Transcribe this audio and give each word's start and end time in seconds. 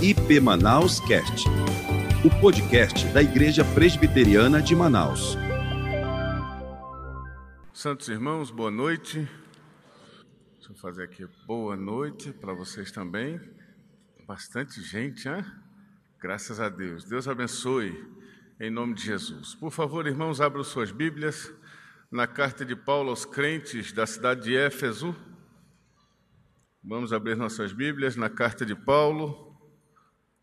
IP 0.00 0.38
Manaus 0.38 1.00
Cast, 1.00 1.48
o 2.24 2.40
podcast 2.40 3.04
da 3.08 3.20
Igreja 3.20 3.64
Presbiteriana 3.74 4.62
de 4.62 4.72
Manaus. 4.76 5.36
Santos 7.74 8.08
irmãos, 8.08 8.52
boa 8.52 8.70
noite. 8.70 9.28
Deixa 10.54 10.70
eu 10.70 10.76
fazer 10.76 11.02
aqui 11.02 11.26
boa 11.48 11.76
noite 11.76 12.32
para 12.32 12.54
vocês 12.54 12.92
também. 12.92 13.40
Bastante 14.24 14.80
gente, 14.82 15.28
hein? 15.28 15.44
Graças 16.20 16.60
a 16.60 16.68
Deus. 16.68 17.02
Deus 17.02 17.26
abençoe 17.26 17.92
em 18.60 18.70
nome 18.70 18.94
de 18.94 19.02
Jesus. 19.02 19.56
Por 19.56 19.72
favor, 19.72 20.06
irmãos, 20.06 20.40
abram 20.40 20.62
suas 20.62 20.92
Bíblias 20.92 21.52
na 22.08 22.28
carta 22.28 22.64
de 22.64 22.76
Paulo 22.76 23.10
aos 23.10 23.24
crentes 23.24 23.90
da 23.90 24.06
cidade 24.06 24.44
de 24.44 24.56
Éfeso. 24.56 25.12
Vamos 26.84 27.12
abrir 27.12 27.36
nossas 27.36 27.72
Bíblias 27.72 28.14
na 28.14 28.30
carta 28.30 28.64
de 28.64 28.76
Paulo 28.76 29.47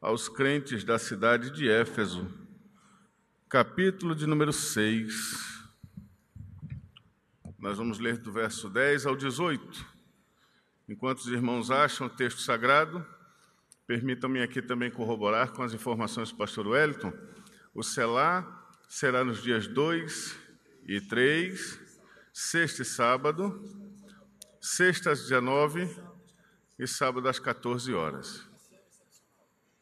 aos 0.06 0.30
crentes 0.30 0.84
da 0.84 1.00
cidade 1.00 1.50
de 1.50 1.68
Éfeso, 1.68 2.32
capítulo 3.50 4.14
de 4.14 4.28
número 4.28 4.54
6. 4.54 5.66
Nós 7.58 7.80
vamos 7.80 7.98
ler 7.98 8.20
do 8.20 8.32
verso 8.32 8.70
10 8.70 9.08
ao 9.08 9.16
18. 9.16 9.84
Enquanto 10.88 11.22
os 11.22 11.28
irmãos 11.28 11.72
acham 11.72 12.06
o 12.06 12.10
texto 12.10 12.42
sagrado, 12.42 13.04
permitam-me 13.88 14.44
aqui 14.44 14.62
também 14.62 14.92
corroborar 14.92 15.54
com 15.54 15.64
as 15.64 15.74
informações 15.74 16.30
do 16.30 16.38
pastor 16.38 16.68
Wellington. 16.68 17.12
O 17.74 17.82
Selá 17.82 18.46
será 18.88 19.24
nos 19.24 19.42
dias 19.42 19.66
2 19.66 20.38
e 20.88 21.02
3, 21.02 21.80
sexta 22.32 22.84
e 22.84 22.86
sábado, 22.86 23.60
sexta 24.62 25.14
às 25.14 25.22
19 25.24 25.90
e 26.78 26.86
sábado 26.86 27.28
às 27.28 27.40
14 27.40 27.92
horas. 27.92 28.45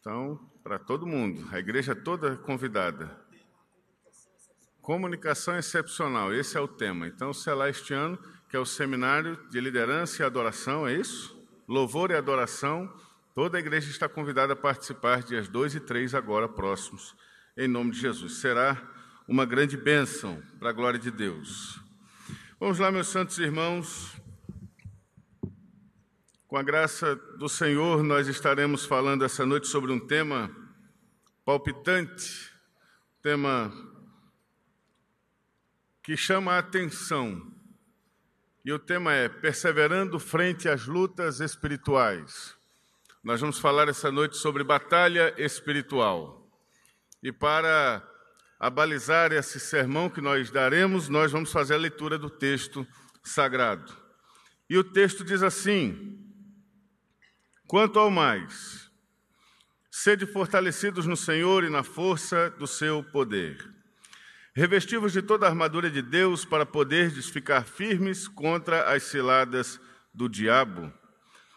Então, 0.04 0.38
para 0.62 0.78
todo 0.78 1.08
mundo, 1.08 1.48
a 1.50 1.60
igreja 1.60 1.96
toda 1.96 2.36
convidada. 2.36 3.18
Comunicação 4.82 5.58
excepcional, 5.58 6.34
esse 6.34 6.58
é 6.58 6.60
o 6.60 6.68
tema. 6.68 7.08
Então, 7.08 7.34
será 7.34 7.70
este 7.70 7.94
ano, 7.94 8.20
que 8.50 8.58
é 8.58 8.60
o 8.60 8.66
seminário 8.66 9.40
de 9.50 9.62
liderança 9.62 10.22
e 10.22 10.26
adoração, 10.26 10.86
é 10.86 10.94
isso? 10.94 11.42
Louvor 11.66 12.12
e 12.12 12.16
adoração. 12.16 12.94
Toda 13.34 13.58
a 13.58 13.62
igreja 13.62 13.90
está 13.90 14.10
convidada 14.10 14.52
a 14.52 14.58
participar 14.58 15.24
dias 15.24 15.48
2 15.48 15.76
e 15.76 15.80
3 15.80 16.14
agora 16.16 16.50
próximos, 16.50 17.16
em 17.56 17.70
nome 17.70 17.92
de 17.92 18.02
Jesus. 18.02 18.42
Será 18.42 18.86
uma 19.26 19.46
grande 19.46 19.78
bênção 19.78 20.44
para 20.60 20.72
a 20.72 20.74
glória 20.74 21.00
de 21.00 21.12
Deus. 21.12 21.80
Vamos 22.60 22.78
lá, 22.78 22.92
meus 22.92 23.08
santos 23.08 23.40
irmãos, 23.40 24.22
com 26.54 26.58
a 26.60 26.62
graça 26.62 27.16
do 27.40 27.50
Senhor, 27.50 28.04
nós 28.04 28.28
estaremos 28.28 28.86
falando 28.86 29.26
essa 29.26 29.44
noite 29.44 29.66
sobre 29.66 29.92
um 29.92 30.00
tema 30.00 30.56
palpitante, 31.44 32.54
tema 33.24 33.74
que 36.04 36.16
chama 36.16 36.54
a 36.54 36.60
atenção. 36.60 37.42
E 38.64 38.72
o 38.72 38.78
tema 38.78 39.14
é 39.14 39.28
Perseverando 39.28 40.20
frente 40.20 40.70
às 40.70 40.86
lutas 40.86 41.40
espirituais. 41.40 42.56
Nós 43.24 43.42
vamos 43.42 43.58
falar 43.58 43.90
essa 43.90 44.12
noite 44.12 44.38
sobre 44.38 44.64
batalha 44.64 45.34
espiritual. 45.40 46.48
E 47.24 47.32
para 47.32 48.08
abalizar 48.60 49.32
esse 49.32 49.60
sermão 49.60 50.08
que 50.08 50.22
nós 50.22 50.52
daremos, 50.52 51.10
nós 51.10 51.32
vamos 51.32 51.52
fazer 51.52 51.74
a 51.74 51.78
leitura 51.78 52.16
do 52.20 52.30
texto 52.30 52.86
sagrado. 53.24 53.92
E 54.70 54.78
o 54.78 54.84
texto 54.84 55.24
diz 55.24 55.42
assim: 55.42 56.23
Quanto 57.74 57.98
ao 57.98 58.12
mais, 58.12 58.88
sede 59.90 60.28
fortalecidos 60.28 61.08
no 61.08 61.18
Senhor 61.18 61.64
e 61.64 61.72
na 61.72 61.82
força 61.82 62.52
do 62.52 62.68
seu 62.68 63.04
poder. 63.04 63.68
Revestivos 64.56 65.12
de 65.12 65.24
toda 65.24 65.48
a 65.48 65.50
armadura 65.50 65.90
de 65.90 66.00
Deus 66.00 66.46
para 66.46 66.68
poderdes 66.68 67.30
ficar 67.30 67.64
firmes 67.64 68.28
contra 68.28 68.94
as 68.94 69.02
ciladas 69.02 69.82
do 70.14 70.30
diabo. 70.30 70.94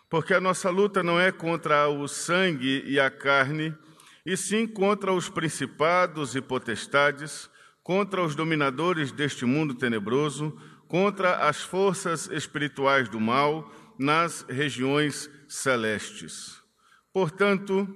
Porque 0.09 0.33
a 0.33 0.41
nossa 0.41 0.71
luta 0.71 1.03
não 1.03 1.21
é 1.21 1.31
contra 1.31 1.87
o 1.87 2.09
sangue 2.09 2.83
e 2.87 2.99
a 2.99 3.11
carne, 3.11 3.77
e 4.25 4.39
sim 4.39 4.67
contra 4.67 5.13
os 5.13 5.29
principados 5.29 6.35
e 6.35 6.41
potestades, 6.41 7.51
contra 7.83 8.25
os 8.25 8.35
dominadores 8.35 9.13
deste 9.13 9.45
mundo 9.45 9.75
tenebroso, 9.75 10.59
contra 10.89 11.47
as 11.47 11.61
forças 11.61 12.27
espirituais 12.31 13.07
do 13.07 13.21
mal 13.21 13.71
nas 13.99 14.45
regiões 14.49 15.31
celestes. 15.49 16.61
Portanto, 17.12 17.89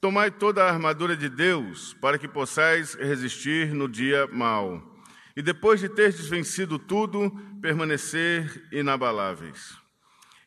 tomai 0.00 0.30
toda 0.30 0.64
a 0.64 0.70
armadura 0.70 1.16
de 1.16 1.28
Deus, 1.28 1.94
para 1.94 2.18
que 2.18 2.28
possais 2.28 2.94
resistir 2.94 3.74
no 3.74 3.88
dia 3.88 4.26
mau, 4.28 4.82
e 5.36 5.42
depois 5.42 5.80
de 5.80 5.88
terdes 5.88 6.28
vencido 6.28 6.78
tudo, 6.78 7.30
permanecer 7.60 8.68
inabaláveis. 8.72 9.76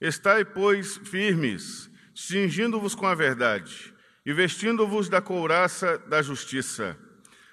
Estai, 0.01 0.43
pois, 0.43 0.97
firmes, 0.97 1.89
cingindo-vos 2.15 2.95
com 2.95 3.05
a 3.05 3.15
verdade, 3.15 3.93
e 4.25 4.33
vestindo-vos 4.33 5.09
da 5.09 5.21
couraça 5.21 5.97
da 5.97 6.21
justiça. 6.21 6.97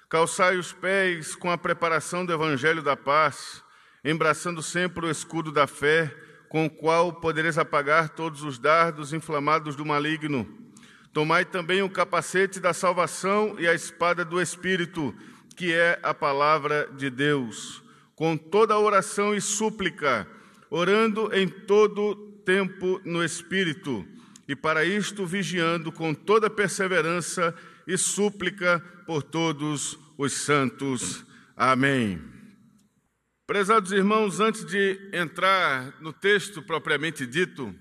Calçai 0.09 0.57
os 0.57 0.73
pés 0.73 1.35
com 1.35 1.49
a 1.49 1.57
preparação 1.57 2.25
do 2.25 2.33
evangelho 2.33 2.81
da 2.81 2.97
paz, 2.97 3.63
embraçando 4.03 4.61
sempre 4.61 5.05
o 5.05 5.09
escudo 5.11 5.51
da 5.51 5.67
fé, 5.67 6.13
com 6.51 6.65
o 6.65 6.69
qual 6.69 7.13
podereis 7.13 7.57
apagar 7.57 8.09
todos 8.09 8.43
os 8.43 8.59
dardos 8.59 9.13
inflamados 9.13 9.73
do 9.73 9.85
maligno. 9.85 10.45
Tomai 11.13 11.45
também 11.45 11.81
o 11.81 11.89
capacete 11.89 12.59
da 12.59 12.73
salvação 12.73 13.55
e 13.57 13.65
a 13.65 13.73
espada 13.73 14.25
do 14.25 14.41
Espírito, 14.41 15.15
que 15.55 15.71
é 15.71 15.97
a 16.03 16.13
palavra 16.13 16.89
de 16.97 17.09
Deus, 17.09 17.81
com 18.17 18.35
toda 18.35 18.77
oração 18.77 19.33
e 19.33 19.39
súplica, 19.39 20.27
orando 20.69 21.33
em 21.33 21.47
todo 21.47 22.15
tempo 22.43 22.99
no 23.05 23.23
Espírito, 23.23 24.05
e 24.45 24.53
para 24.53 24.83
isto 24.83 25.25
vigiando 25.25 25.89
com 25.89 26.13
toda 26.13 26.49
perseverança 26.49 27.55
e 27.87 27.97
súplica 27.97 28.83
por 29.07 29.23
todos 29.23 29.97
os 30.17 30.33
santos. 30.33 31.25
Amém. 31.55 32.30
Prezados 33.51 33.91
irmãos, 33.91 34.39
antes 34.39 34.63
de 34.63 34.97
entrar 35.11 35.99
no 35.99 36.13
texto 36.13 36.61
propriamente 36.61 37.27
dito, 37.27 37.75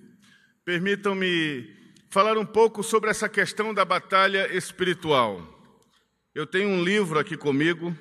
permitam-me 0.65 1.65
falar 2.11 2.37
um 2.37 2.45
pouco 2.45 2.83
sobre 2.83 3.09
essa 3.09 3.29
questão 3.29 3.73
da 3.73 3.85
batalha 3.85 4.53
espiritual. 4.53 5.41
Eu 6.35 6.45
tenho 6.45 6.71
um 6.71 6.83
livro 6.83 7.21
aqui 7.21 7.37
comigo, 7.37 7.97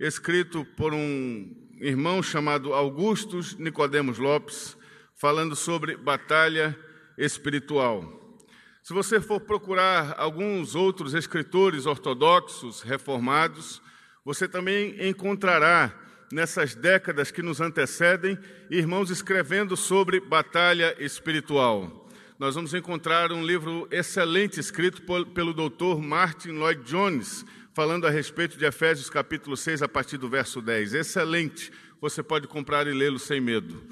escrito 0.00 0.64
por 0.76 0.92
um 0.92 1.48
irmão 1.80 2.20
chamado 2.24 2.74
Augustus 2.74 3.54
Nicodemos 3.56 4.18
Lopes, 4.18 4.76
falando 5.14 5.54
sobre 5.54 5.96
batalha 5.96 6.76
espiritual. 7.16 8.36
Se 8.82 8.92
você 8.92 9.20
for 9.20 9.38
procurar 9.38 10.16
alguns 10.18 10.74
outros 10.74 11.14
escritores 11.14 11.86
ortodoxos 11.86 12.82
reformados, 12.82 13.80
você 14.24 14.48
também 14.48 15.08
encontrará 15.08 16.04
nessas 16.32 16.74
décadas 16.74 17.30
que 17.30 17.42
nos 17.42 17.60
antecedem, 17.60 18.38
irmãos 18.70 19.10
escrevendo 19.10 19.76
sobre 19.76 20.20
batalha 20.20 20.96
espiritual. 20.98 22.08
Nós 22.38 22.54
vamos 22.54 22.74
encontrar 22.74 23.32
um 23.32 23.44
livro 23.44 23.88
excelente 23.90 24.60
escrito 24.60 25.02
pelo 25.32 25.54
doutor 25.54 26.02
Martin 26.02 26.50
Lloyd 26.50 26.82
Jones, 26.82 27.44
falando 27.72 28.06
a 28.06 28.10
respeito 28.10 28.58
de 28.58 28.64
Efésios 28.64 29.08
capítulo 29.08 29.56
6, 29.56 29.82
a 29.82 29.88
partir 29.88 30.18
do 30.18 30.28
verso 30.28 30.60
10. 30.60 30.94
Excelente, 30.94 31.72
você 32.00 32.22
pode 32.22 32.46
comprar 32.46 32.86
e 32.86 32.92
lê-lo 32.92 33.18
sem 33.18 33.40
medo. 33.40 33.82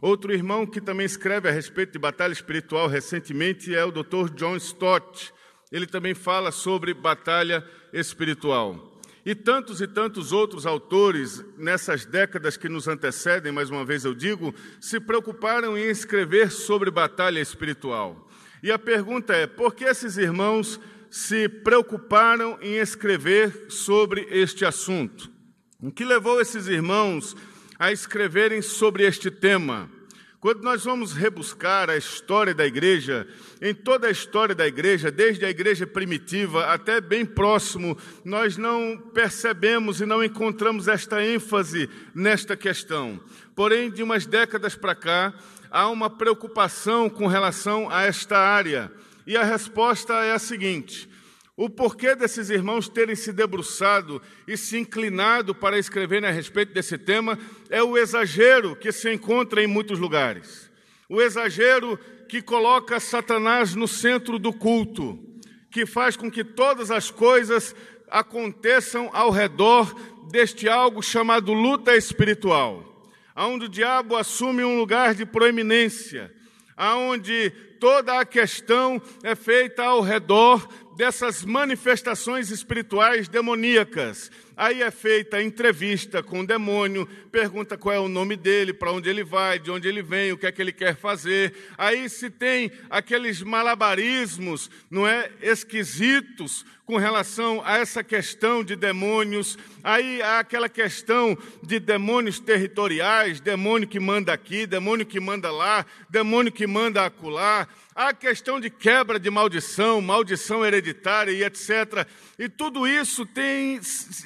Outro 0.00 0.32
irmão 0.32 0.66
que 0.66 0.80
também 0.80 1.06
escreve 1.06 1.48
a 1.48 1.52
respeito 1.52 1.92
de 1.92 1.98
batalha 1.98 2.32
espiritual 2.32 2.88
recentemente 2.88 3.72
é 3.72 3.84
o 3.84 3.92
Dr. 3.92 4.30
John 4.34 4.56
Stott. 4.56 5.32
Ele 5.70 5.86
também 5.86 6.12
fala 6.12 6.50
sobre 6.50 6.92
batalha 6.92 7.64
espiritual. 7.92 8.91
E 9.24 9.34
tantos 9.36 9.80
e 9.80 9.86
tantos 9.86 10.32
outros 10.32 10.66
autores, 10.66 11.44
nessas 11.56 12.04
décadas 12.04 12.56
que 12.56 12.68
nos 12.68 12.88
antecedem, 12.88 13.52
mais 13.52 13.70
uma 13.70 13.84
vez 13.84 14.04
eu 14.04 14.14
digo, 14.14 14.52
se 14.80 14.98
preocuparam 14.98 15.78
em 15.78 15.84
escrever 15.84 16.50
sobre 16.50 16.90
batalha 16.90 17.38
espiritual. 17.38 18.28
E 18.62 18.72
a 18.72 18.78
pergunta 18.78 19.32
é: 19.32 19.46
por 19.46 19.74
que 19.74 19.84
esses 19.84 20.16
irmãos 20.16 20.80
se 21.08 21.48
preocuparam 21.48 22.58
em 22.60 22.78
escrever 22.78 23.66
sobre 23.68 24.26
este 24.30 24.64
assunto? 24.64 25.30
O 25.80 25.92
que 25.92 26.04
levou 26.04 26.40
esses 26.40 26.66
irmãos 26.66 27.36
a 27.78 27.92
escreverem 27.92 28.62
sobre 28.62 29.04
este 29.04 29.30
tema? 29.30 29.88
Quando 30.42 30.64
nós 30.64 30.82
vamos 30.82 31.12
rebuscar 31.12 31.88
a 31.88 31.96
história 31.96 32.52
da 32.52 32.66
igreja, 32.66 33.28
em 33.60 33.72
toda 33.72 34.08
a 34.08 34.10
história 34.10 34.56
da 34.56 34.66
igreja, 34.66 35.08
desde 35.08 35.44
a 35.44 35.48
igreja 35.48 35.86
primitiva 35.86 36.66
até 36.66 37.00
bem 37.00 37.24
próximo, 37.24 37.96
nós 38.24 38.56
não 38.56 38.98
percebemos 39.14 40.00
e 40.00 40.04
não 40.04 40.20
encontramos 40.20 40.88
esta 40.88 41.24
ênfase 41.24 41.88
nesta 42.12 42.56
questão. 42.56 43.20
Porém, 43.54 43.88
de 43.88 44.02
umas 44.02 44.26
décadas 44.26 44.74
para 44.74 44.96
cá, 44.96 45.32
há 45.70 45.88
uma 45.88 46.10
preocupação 46.10 47.08
com 47.08 47.28
relação 47.28 47.88
a 47.88 48.02
esta 48.02 48.36
área. 48.36 48.90
E 49.24 49.36
a 49.36 49.44
resposta 49.44 50.12
é 50.24 50.32
a 50.32 50.40
seguinte: 50.40 51.08
o 51.62 51.70
porquê 51.70 52.16
desses 52.16 52.50
irmãos 52.50 52.88
terem 52.88 53.14
se 53.14 53.32
debruçado 53.32 54.20
e 54.48 54.56
se 54.56 54.76
inclinado 54.76 55.54
para 55.54 55.78
escreverem 55.78 56.28
a 56.28 56.32
respeito 56.32 56.74
desse 56.74 56.98
tema 56.98 57.38
é 57.70 57.80
o 57.80 57.96
exagero 57.96 58.74
que 58.74 58.90
se 58.90 59.12
encontra 59.12 59.62
em 59.62 59.68
muitos 59.68 60.00
lugares. 60.00 60.68
O 61.08 61.22
exagero 61.22 61.96
que 62.28 62.42
coloca 62.42 62.98
Satanás 62.98 63.76
no 63.76 63.86
centro 63.86 64.40
do 64.40 64.52
culto, 64.52 65.16
que 65.70 65.86
faz 65.86 66.16
com 66.16 66.28
que 66.28 66.42
todas 66.42 66.90
as 66.90 67.12
coisas 67.12 67.76
aconteçam 68.10 69.08
ao 69.12 69.30
redor 69.30 69.94
deste 70.32 70.68
algo 70.68 71.00
chamado 71.00 71.52
luta 71.52 71.94
espiritual, 71.94 73.08
aonde 73.36 73.66
o 73.66 73.68
diabo 73.68 74.16
assume 74.16 74.64
um 74.64 74.80
lugar 74.80 75.14
de 75.14 75.24
proeminência, 75.24 76.34
aonde 76.76 77.50
toda 77.78 78.18
a 78.20 78.24
questão 78.24 79.00
é 79.22 79.34
feita 79.34 79.84
ao 79.84 80.00
redor 80.00 80.68
dessas 80.96 81.44
manifestações 81.44 82.50
espirituais 82.50 83.28
demoníacas. 83.28 84.30
Aí 84.56 84.82
é 84.82 84.90
feita 84.90 85.38
a 85.38 85.42
entrevista 85.42 86.22
com 86.22 86.40
o 86.40 86.46
demônio, 86.46 87.08
pergunta 87.30 87.78
qual 87.78 87.94
é 87.94 87.98
o 87.98 88.08
nome 88.08 88.36
dele, 88.36 88.72
para 88.72 88.92
onde 88.92 89.08
ele 89.08 89.24
vai, 89.24 89.58
de 89.58 89.70
onde 89.70 89.88
ele 89.88 90.02
vem, 90.02 90.32
o 90.32 90.38
que 90.38 90.46
é 90.46 90.52
que 90.52 90.60
ele 90.60 90.72
quer 90.72 90.94
fazer. 90.96 91.54
Aí 91.78 92.08
se 92.08 92.28
tem 92.28 92.70
aqueles 92.90 93.42
malabarismos, 93.42 94.70
não 94.90 95.06
é, 95.06 95.30
esquisitos 95.40 96.64
com 96.92 96.98
relação 96.98 97.62
a 97.64 97.78
essa 97.78 98.04
questão 98.04 98.62
de 98.62 98.76
demônios. 98.76 99.56
Aí 99.82 100.20
há 100.20 100.40
aquela 100.40 100.68
questão 100.68 101.38
de 101.62 101.80
demônios 101.80 102.38
territoriais, 102.38 103.40
demônio 103.40 103.88
que 103.88 103.98
manda 103.98 104.30
aqui, 104.30 104.66
demônio 104.66 105.06
que 105.06 105.18
manda 105.18 105.50
lá, 105.50 105.86
demônio 106.10 106.52
que 106.52 106.66
manda 106.66 107.06
acolá. 107.06 107.66
Há 107.94 108.08
a 108.08 108.14
questão 108.14 108.60
de 108.60 108.68
quebra 108.68 109.18
de 109.18 109.30
maldição, 109.30 110.02
maldição 110.02 110.64
hereditária 110.64 111.30
e 111.32 111.42
etc. 111.42 112.06
E 112.38 112.46
tudo 112.46 112.86
isso 112.86 113.24
tem, 113.24 113.80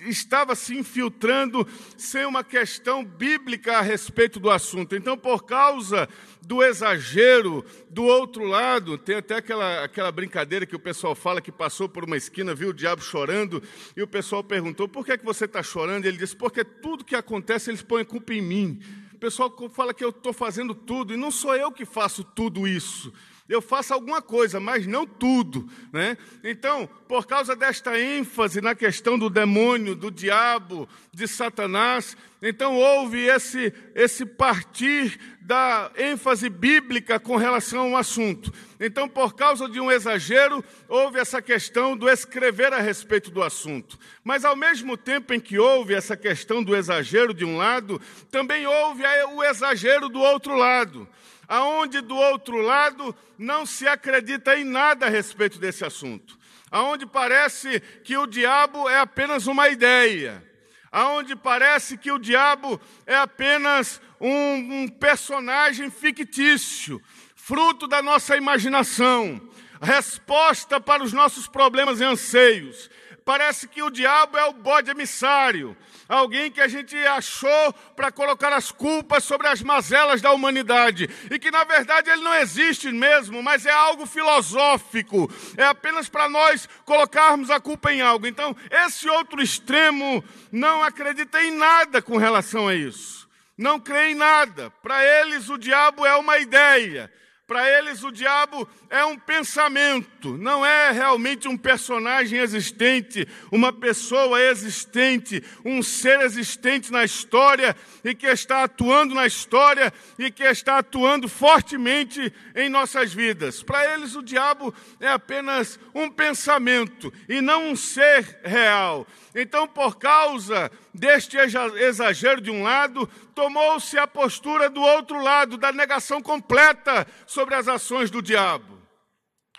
estava 0.06 0.56
se 0.56 0.76
infiltrando 0.76 1.66
sem 1.96 2.24
uma 2.24 2.42
questão 2.42 3.04
bíblica 3.04 3.78
a 3.78 3.80
respeito 3.80 4.40
do 4.40 4.50
assunto. 4.50 4.96
Então, 4.96 5.16
por 5.16 5.44
causa 5.44 6.08
do 6.46 6.62
exagero 6.62 7.64
do 7.90 8.04
outro 8.04 8.44
lado, 8.44 8.96
tem 8.96 9.16
até 9.16 9.34
aquela, 9.34 9.82
aquela 9.82 10.12
brincadeira 10.12 10.64
que 10.64 10.76
o 10.76 10.80
pessoal 10.80 11.14
fala 11.14 11.40
que 11.40 11.50
passou 11.50 11.88
por 11.88 12.04
uma 12.04 12.16
esquina, 12.16 12.54
viu 12.56 12.70
o 12.70 12.75
diabo 12.75 13.03
chorando, 13.03 13.62
e 13.97 14.03
o 14.03 14.06
pessoal 14.08 14.43
perguntou: 14.43 14.88
por 14.88 15.05
que, 15.05 15.12
é 15.12 15.19
que 15.19 15.25
você 15.25 15.44
está 15.44 15.62
chorando? 15.62 16.05
E 16.05 16.08
ele 16.08 16.17
disse: 16.17 16.35
porque 16.35 16.64
tudo 16.64 17.05
que 17.05 17.14
acontece 17.14 17.70
eles 17.70 17.82
põem 17.82 18.05
culpa 18.05 18.35
em 18.35 18.43
mim. 18.43 18.81
O 19.14 19.19
pessoal 19.19 19.55
fala 19.70 19.94
que 19.94 20.05
eu 20.05 20.11
estou 20.11 20.32
fazendo 20.32 20.75
tudo, 20.75 21.14
e 21.14 21.17
não 21.17 21.31
sou 21.31 21.55
eu 21.55 21.70
que 21.70 21.85
faço 21.85 22.25
tudo 22.25 22.67
isso 22.67 23.12
eu 23.49 23.62
faço 23.62 23.94
alguma 23.94 24.20
coisa, 24.20 24.58
mas 24.58 24.87
não 24.87 25.06
tudo. 25.06 25.69
Né? 25.93 26.17
Então, 26.43 26.88
por 27.08 27.26
causa 27.26 27.55
desta 27.55 27.99
ênfase 27.99 28.61
na 28.61 28.75
questão 28.75 29.19
do 29.19 29.31
demônio, 29.31 29.94
do 29.94 30.11
diabo, 30.11 30.88
de 31.12 31.29
Satanás, 31.29 32.17
então 32.43 32.75
houve 32.75 33.25
esse, 33.25 33.73
esse 33.94 34.26
partir 34.26 35.19
da 35.46 35.93
ênfase 35.96 36.48
bíblica 36.48 37.20
com 37.20 37.37
relação 37.37 37.94
ao 37.94 37.96
assunto. 37.96 38.52
Então, 38.81 39.08
por 39.08 39.37
causa 39.37 39.69
de 39.69 39.78
um 39.78 39.93
exagero, 39.93 40.64
houve 40.88 41.20
essa 41.20 41.40
questão 41.40 41.96
do 41.96 42.08
escrever 42.08 42.72
a 42.72 42.81
respeito 42.81 43.31
do 43.31 43.40
assunto. 43.40 43.96
Mas, 44.25 44.44
ao 44.44 44.56
mesmo 44.56 44.96
tempo 44.96 45.32
em 45.32 45.38
que 45.38 45.56
houve 45.56 45.94
essa 45.94 46.16
questão 46.16 46.64
do 46.64 46.75
exagero 46.75 47.32
de 47.32 47.44
um 47.44 47.56
lado, 47.56 48.00
também 48.28 48.66
houve 48.66 49.04
o 49.34 49.44
exagero 49.44 50.08
do 50.08 50.19
outro 50.19 50.56
lado 50.56 51.08
aonde 51.48 52.00
do 52.00 52.16
outro 52.16 52.60
lado 52.60 53.14
não 53.38 53.64
se 53.64 53.87
acredita 53.87 54.58
em 54.58 54.64
nada 54.64 55.06
a 55.06 55.08
respeito 55.08 55.60
desse 55.60 55.84
assunto, 55.84 56.37
aonde 56.72 57.06
parece 57.06 57.78
que 58.02 58.16
o 58.16 58.26
diabo 58.26 58.88
é 58.88 58.98
apenas 58.98 59.46
uma 59.46 59.69
ideia, 59.69 60.43
aonde 60.90 61.37
parece 61.37 61.96
que 61.96 62.10
o 62.10 62.19
diabo 62.19 62.81
é 63.06 63.14
apenas 63.14 64.00
um, 64.20 64.82
um 64.82 64.88
personagem 64.88 65.90
fictício, 65.90 67.02
fruto 67.34 67.86
da 67.86 68.02
nossa 68.02 68.36
imaginação, 68.36 69.40
resposta 69.80 70.80
para 70.80 71.02
os 71.02 71.12
nossos 71.12 71.46
problemas 71.46 72.00
e 72.00 72.04
anseios. 72.04 72.90
Parece 73.24 73.66
que 73.66 73.82
o 73.82 73.90
diabo 73.90 74.38
é 74.38 74.44
o 74.44 74.52
bode 74.52 74.88
emissário, 74.88 75.76
alguém 76.08 76.48
que 76.48 76.60
a 76.60 76.68
gente 76.68 76.96
achou 76.96 77.72
para 77.96 78.12
colocar 78.12 78.52
as 78.52 78.70
culpas 78.70 79.24
sobre 79.24 79.48
as 79.48 79.60
mazelas 79.62 80.22
da 80.22 80.30
humanidade, 80.32 81.10
e 81.28 81.36
que 81.36 81.50
na 81.50 81.64
verdade 81.64 82.08
ele 82.08 82.22
não 82.22 82.34
existe 82.34 82.92
mesmo, 82.92 83.42
mas 83.42 83.66
é 83.66 83.72
algo 83.72 84.06
filosófico, 84.06 85.28
é 85.56 85.64
apenas 85.64 86.08
para 86.08 86.28
nós 86.28 86.69
colocarmos 86.84 87.50
a 87.50 87.58
culpa 87.58 87.92
em 87.92 88.00
algo. 88.00 88.28
Então, 88.28 88.56
esse 88.70 89.08
outro 89.08 89.42
extremo 89.42 90.22
não 90.52 90.84
acredita 90.84 91.42
em 91.42 91.50
nada 91.50 92.00
com 92.00 92.16
relação 92.16 92.69
a 92.69 92.76
isso, 92.76 93.25
não 93.56 93.81
crê 93.81 94.11
em 94.11 94.14
nada. 94.14 94.70
Para 94.82 95.05
eles, 95.05 95.49
o 95.49 95.56
diabo 95.56 96.05
é 96.05 96.14
uma 96.17 96.38
ideia. 96.38 97.11
Para 97.47 97.70
eles, 97.79 98.03
o 98.03 98.11
diabo 98.11 98.69
é 98.91 99.05
um 99.05 99.17
pensamento, 99.17 100.37
não 100.37 100.67
é 100.67 100.91
realmente 100.91 101.47
um 101.47 101.56
personagem 101.56 102.41
existente, 102.41 103.26
uma 103.53 103.73
pessoa 103.73 104.41
existente, 104.41 105.41
um 105.64 105.81
ser 105.81 106.23
existente 106.23 106.91
na 106.91 107.05
história 107.05 107.76
e 108.03 108.17
que 108.17 108.26
está 108.26 108.64
atuando 108.64 109.14
na 109.14 109.29
história 109.29 109.93
e 110.19 110.29
que 110.29 110.43
está 110.43 110.79
atuando 110.79 111.29
fortemente 111.29 112.32
em 112.53 112.69
nossas 112.69 113.14
vidas. 113.14 113.62
Para 113.62 113.94
eles, 113.94 114.17
o 114.17 114.23
diabo 114.23 114.75
é 114.99 115.08
apenas 115.08 115.79
um 115.94 116.11
pensamento 116.11 117.12
e 117.29 117.41
não 117.41 117.70
um 117.70 117.76
ser 117.76 118.41
real. 118.43 119.06
Então, 119.38 119.68
por 119.68 119.98
causa 119.98 120.70
deste 120.94 121.36
exagero 121.36 122.40
de 122.40 122.50
um 122.50 122.62
lado, 122.62 123.06
tomou-se 123.34 123.98
a 123.98 124.06
postura 124.06 124.70
do 124.70 124.80
outro 124.80 125.22
lado, 125.22 125.58
da 125.58 125.70
negação 125.70 126.22
completa 126.22 127.06
sobre 127.26 127.54
as 127.54 127.68
ações 127.68 128.10
do 128.10 128.22
diabo. 128.22 128.80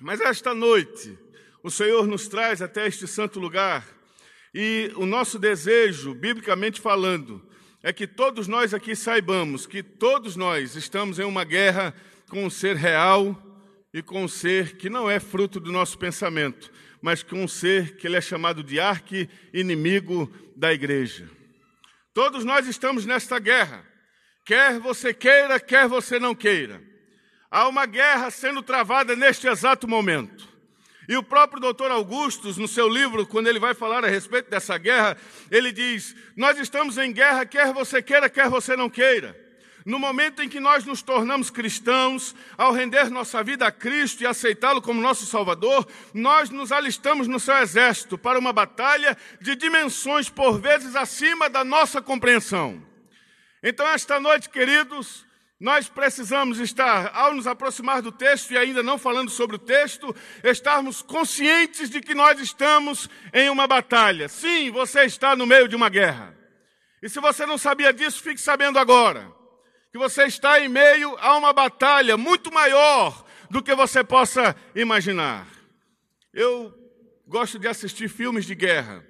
Mas 0.02 0.20
esta 0.20 0.52
noite, 0.52 1.16
o 1.62 1.70
Senhor 1.70 2.08
nos 2.08 2.28
traz 2.28 2.60
até 2.60 2.88
este 2.88 3.08
santo 3.08 3.40
lugar 3.40 3.86
e 4.52 4.92
o 4.96 5.06
nosso 5.06 5.38
desejo, 5.38 6.16
biblicamente 6.16 6.82
falando, 6.82 7.48
é 7.84 7.94
que 7.94 8.08
todos 8.08 8.48
nós 8.48 8.74
aqui 8.74 8.96
saibamos 8.96 9.68
que 9.68 9.84
todos 9.84 10.36
nós 10.36 10.76
estamos 10.76 11.20
em 11.20 11.24
uma 11.24 11.44
guerra 11.44 11.94
com 12.32 12.44
um 12.44 12.50
ser 12.50 12.76
real 12.76 13.40
e 13.94 14.02
com 14.02 14.24
um 14.24 14.28
ser 14.28 14.76
que 14.76 14.90
não 14.90 15.08
é 15.08 15.20
fruto 15.20 15.60
do 15.60 15.72
nosso 15.72 16.00
pensamento, 16.00 16.72
mas 17.02 17.24
com 17.24 17.44
um 17.44 17.48
ser 17.48 17.96
que 17.96 18.08
ele 18.08 18.18
é 18.18 18.22
chamado 18.22 18.64
de 18.64 18.80
arqui-inimigo 18.80 20.32
da 20.56 20.74
igreja. 20.74 21.30
Todos 22.14 22.44
nós 22.44 22.68
estamos 22.68 23.06
nesta 23.06 23.40
guerra, 23.40 23.86
quer 24.46 24.80
você 24.80 25.14
queira, 25.14 25.60
quer 25.60 25.88
você 25.88 26.20
não 26.20 26.34
queira. 26.34 26.82
Há 27.50 27.68
uma 27.68 27.86
guerra 27.86 28.30
sendo 28.30 28.62
travada 28.62 29.16
neste 29.16 29.48
exato 29.48 29.88
momento. 29.88 30.48
E 31.08 31.16
o 31.16 31.24
próprio 31.24 31.62
doutor 31.62 31.90
Augustus, 31.90 32.58
no 32.58 32.68
seu 32.68 32.90
livro, 32.90 33.26
quando 33.26 33.48
ele 33.48 33.60
vai 33.60 33.74
falar 33.74 34.04
a 34.04 34.10
respeito 34.10 34.50
dessa 34.50 34.78
guerra, 34.78 35.16
ele 35.50 35.72
diz: 35.72 36.14
Nós 36.36 36.60
estamos 36.60 36.98
em 36.98 37.14
guerra, 37.14 37.46
quer 37.46 37.72
você 37.72 38.02
queira, 38.02 38.30
quer 38.30 38.50
você 38.50 38.76
não 38.76 38.90
queira. 38.90 39.47
No 39.88 39.98
momento 39.98 40.44
em 40.44 40.50
que 40.50 40.60
nós 40.60 40.84
nos 40.84 41.02
tornamos 41.02 41.50
cristãos, 41.50 42.36
ao 42.58 42.74
render 42.74 43.10
nossa 43.10 43.42
vida 43.42 43.66
a 43.66 43.72
Cristo 43.72 44.22
e 44.22 44.28
aceitá-lo 44.28 44.82
como 44.82 45.00
nosso 45.00 45.26
Salvador, 45.26 45.88
nós 46.14 46.50
nos 46.50 46.74
alistamos 46.74 47.26
no 47.26 47.40
seu 47.40 47.56
exército 47.56 48.18
para 48.18 48.38
uma 48.38 48.52
batalha 48.52 49.18
de 49.40 49.56
dimensões 49.56 50.28
por 50.28 50.60
vezes 50.60 50.94
acima 50.94 51.50
da 51.50 51.64
nossa 51.64 52.02
compreensão. 52.02 52.86
Então, 53.64 53.88
esta 53.88 54.20
noite, 54.20 54.50
queridos, 54.50 55.26
nós 55.58 55.88
precisamos 55.88 56.60
estar, 56.60 57.16
ao 57.16 57.34
nos 57.34 57.48
aproximar 57.48 58.02
do 58.02 58.12
texto 58.12 58.52
e 58.52 58.58
ainda 58.58 58.84
não 58.84 58.98
falando 58.98 59.30
sobre 59.30 59.56
o 59.56 59.60
texto, 59.60 60.14
estarmos 60.44 61.02
conscientes 61.02 61.90
de 61.90 62.02
que 62.02 62.14
nós 62.14 62.42
estamos 62.42 63.10
em 63.34 63.50
uma 63.50 63.66
batalha. 63.66 64.28
Sim, 64.28 64.70
você 64.70 65.06
está 65.06 65.34
no 65.34 65.46
meio 65.46 65.66
de 65.66 65.78
uma 65.78 65.88
guerra. 65.88 66.36
E 67.02 67.08
se 67.08 67.22
você 67.22 67.46
não 67.46 67.58
sabia 67.58 67.94
disso, 67.94 68.22
fique 68.22 68.42
sabendo 68.42 68.78
agora 68.78 69.37
que 69.98 70.04
você 70.04 70.26
está 70.26 70.62
em 70.62 70.70
meio 70.70 71.18
a 71.18 71.36
uma 71.36 71.52
batalha 71.52 72.16
muito 72.16 72.54
maior 72.54 73.26
do 73.50 73.64
que 73.64 73.74
você 73.74 74.04
possa 74.04 74.56
imaginar. 74.76 75.48
Eu 76.32 76.72
gosto 77.28 77.58
de 77.58 77.68
assistir 77.68 78.08
filmes 78.08 78.46
de 78.46 78.54
guerra. 78.54 79.04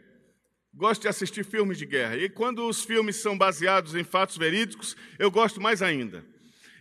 Gosto 0.73 1.01
de 1.01 1.07
assistir 1.09 1.43
filmes 1.43 1.77
de 1.77 1.85
guerra. 1.85 2.15
E 2.15 2.29
quando 2.29 2.65
os 2.65 2.85
filmes 2.85 3.17
são 3.17 3.37
baseados 3.37 3.95
em 3.95 4.03
fatos 4.05 4.37
verídicos, 4.37 4.95
eu 5.19 5.29
gosto 5.29 5.59
mais 5.59 5.81
ainda. 5.81 6.23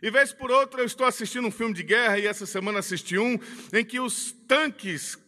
E 0.00 0.08
vez 0.08 0.32
por 0.32 0.52
outra 0.52 0.82
eu 0.82 0.86
estou 0.86 1.04
assistindo 1.04 1.48
um 1.48 1.50
filme 1.50 1.74
de 1.74 1.82
guerra, 1.82 2.16
e 2.16 2.28
essa 2.28 2.46
semana 2.46 2.78
assisti 2.78 3.18
um, 3.18 3.36
em 3.72 3.84
que 3.84 3.98
os 3.98 4.30
tanques 4.46 5.18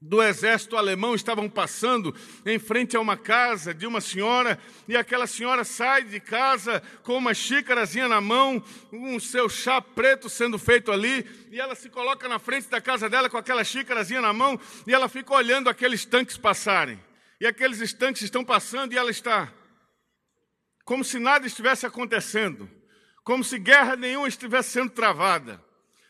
do 0.00 0.22
exército 0.22 0.76
alemão 0.76 1.14
estavam 1.14 1.48
passando 1.48 2.14
em 2.46 2.58
frente 2.58 2.96
a 2.96 3.00
uma 3.00 3.16
casa 3.16 3.74
de 3.74 3.86
uma 3.86 4.00
senhora, 4.00 4.58
e 4.86 4.96
aquela 4.96 5.26
senhora 5.26 5.64
sai 5.64 6.04
de 6.04 6.20
casa 6.20 6.80
com 7.02 7.16
uma 7.16 7.34
xícarazinha 7.34 8.08
na 8.08 8.20
mão, 8.20 8.62
um 8.92 9.18
seu 9.18 9.48
chá 9.48 9.80
preto 9.80 10.28
sendo 10.28 10.58
feito 10.58 10.92
ali, 10.92 11.26
e 11.50 11.60
ela 11.60 11.74
se 11.74 11.88
coloca 11.88 12.28
na 12.28 12.38
frente 12.38 12.68
da 12.68 12.80
casa 12.80 13.08
dela 13.08 13.28
com 13.28 13.36
aquela 13.36 13.64
xícarazinha 13.64 14.20
na 14.20 14.32
mão, 14.32 14.58
e 14.86 14.94
ela 14.94 15.08
fica 15.08 15.34
olhando 15.34 15.68
aqueles 15.68 16.04
tanques 16.04 16.36
passarem. 16.36 17.02
E 17.40 17.46
aqueles 17.46 17.92
tanques 17.92 18.22
estão 18.22 18.44
passando 18.44 18.92
e 18.92 18.98
ela 18.98 19.10
está 19.10 19.52
como 20.84 21.04
se 21.04 21.18
nada 21.18 21.46
estivesse 21.46 21.84
acontecendo, 21.84 22.68
como 23.22 23.44
se 23.44 23.58
guerra 23.58 23.94
nenhuma 23.94 24.26
estivesse 24.26 24.70
sendo 24.70 24.90
travada. 24.90 25.62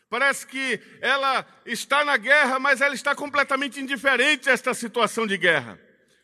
Parece 0.09 0.47
que 0.47 0.79
ela 1.01 1.45
está 1.65 2.03
na 2.03 2.17
guerra, 2.17 2.57
mas 2.59 2.81
ela 2.81 2.95
está 2.95 3.13
completamente 3.13 3.79
indiferente 3.79 4.49
a 4.49 4.53
esta 4.53 4.73
situação 4.73 5.27
de 5.27 5.37
guerra. 5.37 5.79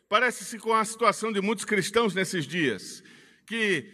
Parece-se 0.10 0.58
com 0.58 0.74
a 0.74 0.84
situação 0.84 1.32
de 1.32 1.40
muitos 1.40 1.66
cristãos 1.66 2.16
nesses 2.16 2.48
dias, 2.48 3.04
que, 3.46 3.88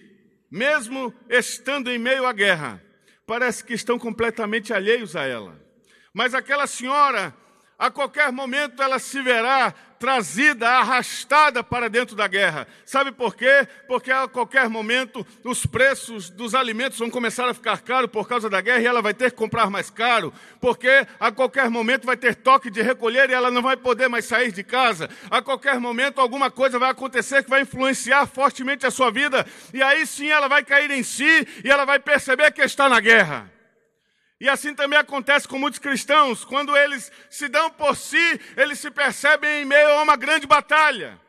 mesmo 0.50 1.13
estando 1.29 1.91
em 1.91 1.98
meio 1.98 2.25
à 2.25 2.31
guerra, 2.31 2.81
parece 3.27 3.63
que 3.63 3.74
estão 3.74 4.00
completamente 4.00 4.74
alheios 4.74 5.15
a 5.15 5.25
ela. 5.25 5.60
Mas 6.13 6.33
aquela 6.33 6.67
senhora, 6.67 7.36
a 7.77 7.91
qualquer 7.91 8.31
momento, 8.31 8.81
ela 8.81 9.00
se 9.00 9.21
verá 9.21 9.74
trazida, 10.01 10.67
arrastada 10.67 11.63
para 11.63 11.88
dentro 11.88 12.15
da 12.15 12.27
guerra. 12.27 12.67
Sabe 12.84 13.12
por 13.12 13.36
quê? 13.36 13.67
Porque 13.88 14.12
a 14.12 14.27
qualquer 14.27 14.67
momento 14.67 15.25
os 15.43 15.63
preços 15.63 16.27
dos 16.27 16.55
alimentos 16.55 16.98
vão 16.98 17.12
começar 17.12 17.48
a 17.48 17.53
ficar 17.53 17.81
caros 17.81 18.10
por 18.10 18.27
causa 18.27 18.50
da 18.50 18.60
guerra 18.62 18.81
e 18.81 18.88
ela 18.88 19.00
vai 19.00 19.13
ter 19.13 19.29
que 19.29 19.38
comprar 19.38 19.70
mais 19.70 19.91
caro. 19.91 20.34
Porque 20.60 21.05
a 21.20 21.31
qualquer 21.31 21.70
momento 21.70 22.08
vai 22.08 22.17
ter 22.17 22.34
toque 22.34 22.72
de 22.72 22.81
recolher 22.81 23.29
e 23.29 23.34
ela 23.34 23.51
não 23.51 23.62
vai 23.62 23.77
poder 23.77 24.08
mais 24.08 24.25
sair 24.25 24.51
de 24.51 24.63
casa. 24.63 25.08
A 25.29 25.39
qualquer 25.39 25.79
momento 25.79 26.20
alguma 26.20 26.50
coisa 26.50 26.79
vai 26.79 26.89
acontecer 26.89 27.43
que 27.43 27.50
vai 27.51 27.62
influenciar 27.62 28.25
fortemente 28.25 28.88
a 28.88 28.91
sua 28.91 29.12
vida. 29.12 29.46
E 29.72 29.84
aí 29.84 30.08
sim 30.08 30.31
ela 30.31 30.48
vai 30.48 30.65
cair 30.65 30.89
em 30.89 31.03
si 31.03 31.48
e 31.63 31.70
ela 31.70 31.86
vai 31.86 32.00
perceber 32.00 32.51
que 32.51 32.63
está 32.63 32.89
na 32.89 33.00
guerra. 33.00 33.50
E 34.41 34.50
assim 34.50 34.74
também 34.74 34.98
acontece 34.98 35.48
com 35.48 35.60
muitos 35.60 35.79
cristãos, 35.79 36.43
quando 36.43 36.75
eles 36.75 37.12
se 37.29 37.48
dão 37.48 37.69
por 37.69 37.95
si, 37.95 38.41
eles 38.57 38.79
se 38.79 38.89
percebem 38.89 39.62
em 39.62 39.65
meio 39.65 39.88
a 39.89 40.01
uma 40.01 40.15
grande 40.15 40.48
batalha 40.48 41.19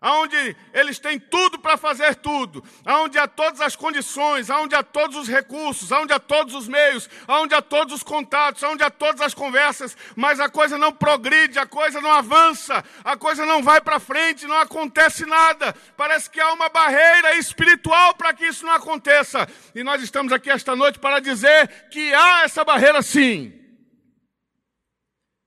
aonde 0.00 0.56
eles 0.72 0.98
têm 0.98 1.18
tudo 1.18 1.58
para 1.58 1.76
fazer 1.76 2.14
tudo, 2.16 2.62
aonde 2.84 3.18
há 3.18 3.26
todas 3.26 3.60
as 3.60 3.74
condições, 3.74 4.50
aonde 4.50 4.74
há 4.74 4.82
todos 4.82 5.16
os 5.16 5.28
recursos, 5.28 5.90
aonde 5.90 6.12
há 6.12 6.18
todos 6.18 6.54
os 6.54 6.68
meios, 6.68 7.08
aonde 7.26 7.54
há 7.54 7.62
todos 7.62 7.94
os 7.94 8.02
contatos, 8.02 8.62
aonde 8.62 8.82
há 8.82 8.90
todas 8.90 9.20
as 9.20 9.34
conversas, 9.34 9.96
mas 10.14 10.38
a 10.40 10.48
coisa 10.48 10.76
não 10.76 10.92
progride, 10.92 11.58
a 11.58 11.66
coisa 11.66 12.00
não 12.00 12.12
avança, 12.12 12.84
a 13.04 13.16
coisa 13.16 13.46
não 13.46 13.62
vai 13.62 13.80
para 13.80 13.98
frente, 13.98 14.46
não 14.46 14.58
acontece 14.58 15.24
nada. 15.24 15.74
Parece 15.96 16.28
que 16.30 16.40
há 16.40 16.52
uma 16.52 16.68
barreira 16.68 17.36
espiritual 17.36 18.14
para 18.14 18.34
que 18.34 18.46
isso 18.46 18.64
não 18.64 18.72
aconteça. 18.72 19.48
E 19.74 19.82
nós 19.82 20.02
estamos 20.02 20.32
aqui 20.32 20.50
esta 20.50 20.76
noite 20.76 20.98
para 20.98 21.20
dizer 21.20 21.88
que 21.90 22.12
há 22.14 22.42
essa 22.42 22.64
barreira 22.64 23.02
sim. 23.02 23.52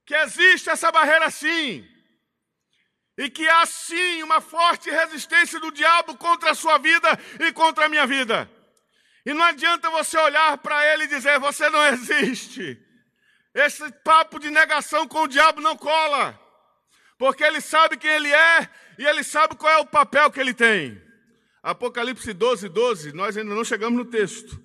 Que 0.04 0.14
existe 0.16 0.68
essa 0.68 0.90
barreira 0.90 1.30
sim 1.30 1.86
e 3.20 3.28
que 3.28 3.46
há 3.46 3.66
sim 3.66 4.22
uma 4.22 4.40
forte 4.40 4.90
resistência 4.90 5.60
do 5.60 5.70
diabo 5.70 6.16
contra 6.16 6.52
a 6.52 6.54
sua 6.54 6.78
vida 6.78 7.06
e 7.38 7.52
contra 7.52 7.84
a 7.84 7.88
minha 7.88 8.06
vida. 8.06 8.50
E 9.26 9.34
não 9.34 9.44
adianta 9.44 9.90
você 9.90 10.16
olhar 10.16 10.56
para 10.56 10.90
ele 10.90 11.04
e 11.04 11.08
dizer: 11.08 11.38
você 11.38 11.68
não 11.68 11.84
existe. 11.88 12.80
Esse 13.54 13.92
papo 14.02 14.38
de 14.38 14.48
negação 14.48 15.06
com 15.06 15.24
o 15.24 15.28
diabo 15.28 15.60
não 15.60 15.76
cola, 15.76 16.40
porque 17.18 17.44
ele 17.44 17.60
sabe 17.60 17.98
quem 17.98 18.10
ele 18.10 18.32
é 18.32 18.70
e 18.98 19.04
ele 19.04 19.22
sabe 19.22 19.54
qual 19.54 19.70
é 19.70 19.76
o 19.76 19.86
papel 19.86 20.30
que 20.30 20.40
ele 20.40 20.54
tem. 20.54 20.98
Apocalipse 21.62 22.32
12, 22.32 22.70
12, 22.70 23.12
nós 23.12 23.36
ainda 23.36 23.54
não 23.54 23.64
chegamos 23.64 23.98
no 23.98 24.06
texto. 24.06 24.58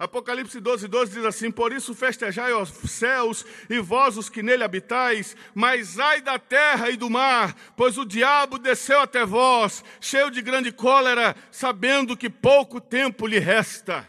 Apocalipse 0.00 0.58
12, 0.58 0.88
12 0.88 1.12
diz 1.12 1.24
assim: 1.26 1.50
Por 1.50 1.74
isso 1.74 1.94
festejai 1.94 2.54
os 2.54 2.70
céus 2.90 3.44
e 3.68 3.78
vós 3.78 4.16
os 4.16 4.30
que 4.30 4.42
nele 4.42 4.64
habitais, 4.64 5.36
mas 5.54 5.98
ai 5.98 6.22
da 6.22 6.38
terra 6.38 6.88
e 6.88 6.96
do 6.96 7.10
mar, 7.10 7.54
pois 7.76 7.98
o 7.98 8.06
diabo 8.06 8.58
desceu 8.58 8.98
até 8.98 9.26
vós, 9.26 9.84
cheio 10.00 10.30
de 10.30 10.40
grande 10.40 10.72
cólera, 10.72 11.36
sabendo 11.50 12.16
que 12.16 12.30
pouco 12.30 12.80
tempo 12.80 13.26
lhe 13.26 13.38
resta. 13.38 14.08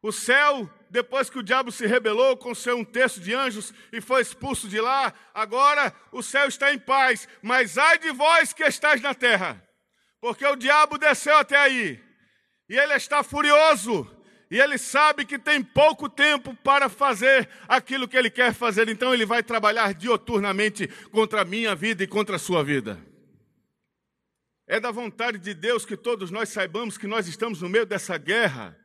O 0.00 0.10
céu, 0.10 0.66
depois 0.88 1.28
que 1.28 1.38
o 1.38 1.42
diabo 1.42 1.70
se 1.70 1.86
rebelou 1.86 2.38
com 2.38 2.54
seu 2.54 2.78
um 2.78 2.84
terço 2.86 3.20
de 3.20 3.34
anjos 3.34 3.70
e 3.92 4.00
foi 4.00 4.22
expulso 4.22 4.66
de 4.66 4.80
lá, 4.80 5.12
agora 5.34 5.92
o 6.10 6.22
céu 6.22 6.48
está 6.48 6.72
em 6.72 6.78
paz, 6.78 7.28
mas 7.42 7.76
ai 7.76 7.98
de 7.98 8.10
vós 8.12 8.54
que 8.54 8.64
estáis 8.64 9.02
na 9.02 9.12
terra, 9.12 9.62
porque 10.22 10.46
o 10.46 10.56
diabo 10.56 10.96
desceu 10.96 11.36
até 11.36 11.58
aí 11.58 12.09
e 12.70 12.78
ele 12.78 12.94
está 12.94 13.24
furioso. 13.24 14.08
E 14.48 14.58
ele 14.58 14.78
sabe 14.78 15.24
que 15.24 15.38
tem 15.38 15.60
pouco 15.60 16.08
tempo 16.08 16.54
para 16.62 16.88
fazer 16.88 17.48
aquilo 17.68 18.06
que 18.06 18.16
ele 18.16 18.30
quer 18.30 18.54
fazer. 18.54 18.88
Então 18.88 19.12
ele 19.12 19.26
vai 19.26 19.42
trabalhar 19.42 19.92
dioturnamente 19.92 20.86
contra 21.10 21.42
a 21.42 21.44
minha 21.44 21.74
vida 21.74 22.04
e 22.04 22.06
contra 22.06 22.36
a 22.36 22.38
sua 22.38 22.62
vida. 22.62 23.04
É 24.68 24.78
da 24.78 24.92
vontade 24.92 25.38
de 25.38 25.52
Deus 25.52 25.84
que 25.84 25.96
todos 25.96 26.30
nós 26.30 26.48
saibamos 26.48 26.96
que 26.96 27.08
nós 27.08 27.26
estamos 27.26 27.60
no 27.60 27.68
meio 27.68 27.84
dessa 27.84 28.16
guerra 28.16 28.78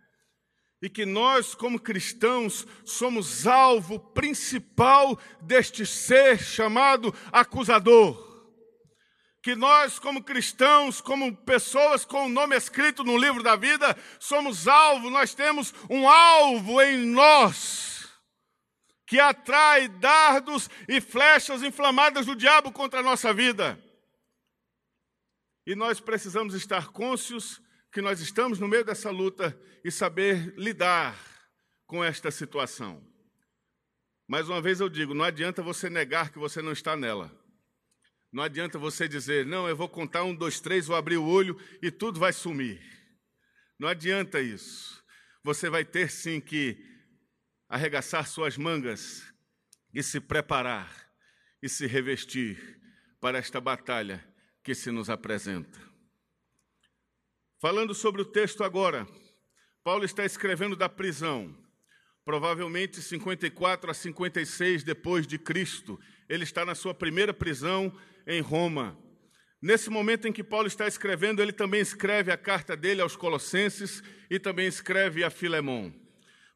e 0.81 0.89
que 0.89 1.05
nós, 1.05 1.53
como 1.53 1.79
cristãos, 1.79 2.65
somos 2.83 3.45
alvo 3.45 3.99
principal 3.99 5.19
deste 5.41 5.85
ser 5.85 6.39
chamado 6.39 7.13
acusador 7.31 8.24
que 9.45 9.55
nós, 9.55 9.99
como 9.99 10.23
cristãos, 10.23 10.99
como 10.99 11.37
pessoas 11.37 12.03
com 12.03 12.25
o 12.25 12.29
nome 12.29 12.55
escrito 12.55 13.03
no 13.03 13.15
livro 13.15 13.43
da 13.43 13.55
vida, 13.55 13.95
somos 14.19 14.67
alvo, 14.67 15.11
nós 15.11 15.35
temos 15.35 15.71
um 15.87 16.09
alvo 16.09 16.81
em 16.81 17.05
nós 17.05 18.09
que 19.05 19.19
atrai 19.19 19.87
dardos 19.87 20.67
e 20.89 20.99
flechas 20.99 21.61
inflamadas 21.61 22.25
do 22.25 22.35
diabo 22.35 22.71
contra 22.71 23.01
a 23.01 23.03
nossa 23.03 23.31
vida. 23.35 23.79
E 25.63 25.75
nós 25.75 25.99
precisamos 25.99 26.55
estar 26.55 26.87
cônscios 26.87 27.61
que 27.91 28.01
nós 28.01 28.21
estamos 28.21 28.57
no 28.57 28.67
meio 28.67 28.83
dessa 28.83 29.11
luta 29.11 29.55
e 29.83 29.91
saber 29.91 30.55
lidar 30.57 31.15
com 31.85 32.03
esta 32.03 32.31
situação. 32.31 33.07
Mais 34.27 34.49
uma 34.49 34.59
vez 34.59 34.79
eu 34.79 34.89
digo: 34.89 35.13
não 35.13 35.23
adianta 35.23 35.61
você 35.61 35.87
negar 35.87 36.31
que 36.31 36.39
você 36.39 36.63
não 36.63 36.71
está 36.71 36.95
nela. 36.95 37.44
Não 38.35 38.43
adianta 38.43 38.77
você 38.77 39.07
dizer, 39.07 39.45
não, 39.45 39.65
eu 39.65 39.77
vou 39.77 39.87
contar 39.87 40.25
um, 40.25 40.35
dois, 40.35 40.59
três, 40.59 40.87
vou 40.87 40.97
abrir 40.97 41.15
o 41.15 41.25
olho 41.25 41.57
e 41.81 41.89
tudo 41.89 42.19
vai 42.19 42.33
sumir. 42.33 42.81
Não 43.79 43.87
adianta 43.87 44.41
isso. 44.41 45.01
Você 45.41 45.69
vai 45.69 45.85
ter 45.85 46.11
sim 46.11 46.41
que 46.41 46.77
arregaçar 47.69 48.27
suas 48.27 48.57
mangas 48.57 49.23
e 49.93 50.03
se 50.03 50.19
preparar 50.19 51.09
e 51.63 51.69
se 51.69 51.87
revestir 51.87 52.77
para 53.21 53.37
esta 53.37 53.61
batalha 53.61 54.21
que 54.61 54.75
se 54.75 54.91
nos 54.91 55.09
apresenta. 55.09 55.79
Falando 57.61 57.93
sobre 57.93 58.21
o 58.21 58.25
texto 58.25 58.65
agora, 58.65 59.07
Paulo 59.81 60.03
está 60.03 60.25
escrevendo 60.25 60.75
da 60.75 60.89
prisão, 60.89 61.57
provavelmente 62.25 63.01
54 63.01 63.89
a 63.89 63.93
56 63.93 64.83
depois 64.83 65.25
de 65.25 65.39
Cristo. 65.39 65.97
Ele 66.27 66.43
está 66.43 66.65
na 66.65 66.75
sua 66.75 66.93
primeira 66.93 67.33
prisão 67.33 67.93
em 68.25 68.41
Roma. 68.41 68.97
Nesse 69.61 69.89
momento 69.89 70.27
em 70.27 70.31
que 70.31 70.43
Paulo 70.43 70.67
está 70.67 70.87
escrevendo, 70.87 71.41
ele 71.41 71.51
também 71.51 71.81
escreve 71.81 72.31
a 72.31 72.37
carta 72.37 72.75
dele 72.75 73.01
aos 73.01 73.15
Colossenses 73.15 74.03
e 74.29 74.39
também 74.39 74.67
escreve 74.67 75.23
a 75.23 75.29
Filemão. 75.29 75.93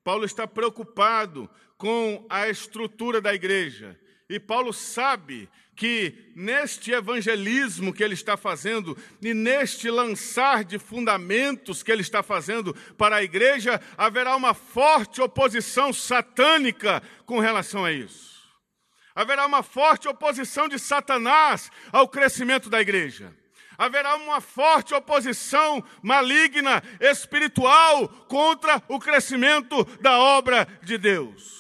Paulo 0.04 0.26
está 0.26 0.48
preocupado 0.48 1.50
com 1.78 2.26
a 2.30 2.48
estrutura 2.50 3.22
da 3.22 3.34
igreja. 3.34 4.00
E 4.30 4.40
Paulo 4.40 4.72
sabe 4.72 5.50
que 5.76 6.32
neste 6.36 6.92
evangelismo 6.92 7.94
que 7.94 8.04
ele 8.04 8.14
está 8.14 8.36
fazendo 8.38 8.98
e 9.22 9.34
neste 9.34 9.90
lançar 9.90 10.64
de 10.64 10.78
fundamentos 10.78 11.82
que 11.82 11.92
ele 11.92 12.02
está 12.02 12.22
fazendo 12.22 12.76
para 12.98 13.16
a 13.16 13.24
igreja, 13.24 13.82
haverá 13.98 14.36
uma 14.36 14.54
forte 14.54 15.22
oposição 15.22 15.92
satânica 15.94 17.02
com 17.26 17.40
relação 17.40 17.86
a 17.86 17.92
isso 17.92 18.39
haverá 19.20 19.46
uma 19.46 19.62
forte 19.62 20.08
oposição 20.08 20.70
de 20.70 20.80
Satanás 20.80 21.70
ao 21.92 22.08
crescimento 22.08 22.70
da 22.70 22.80
igreja. 22.80 23.36
Haverá 23.78 24.16
uma 24.16 24.40
forte 24.40 24.94
oposição 24.94 25.84
maligna, 26.02 26.82
espiritual, 27.02 28.08
contra 28.30 28.82
o 28.88 28.98
crescimento 28.98 29.84
da 30.00 30.18
obra 30.18 30.66
de 30.82 30.98
Deus. 30.98 31.60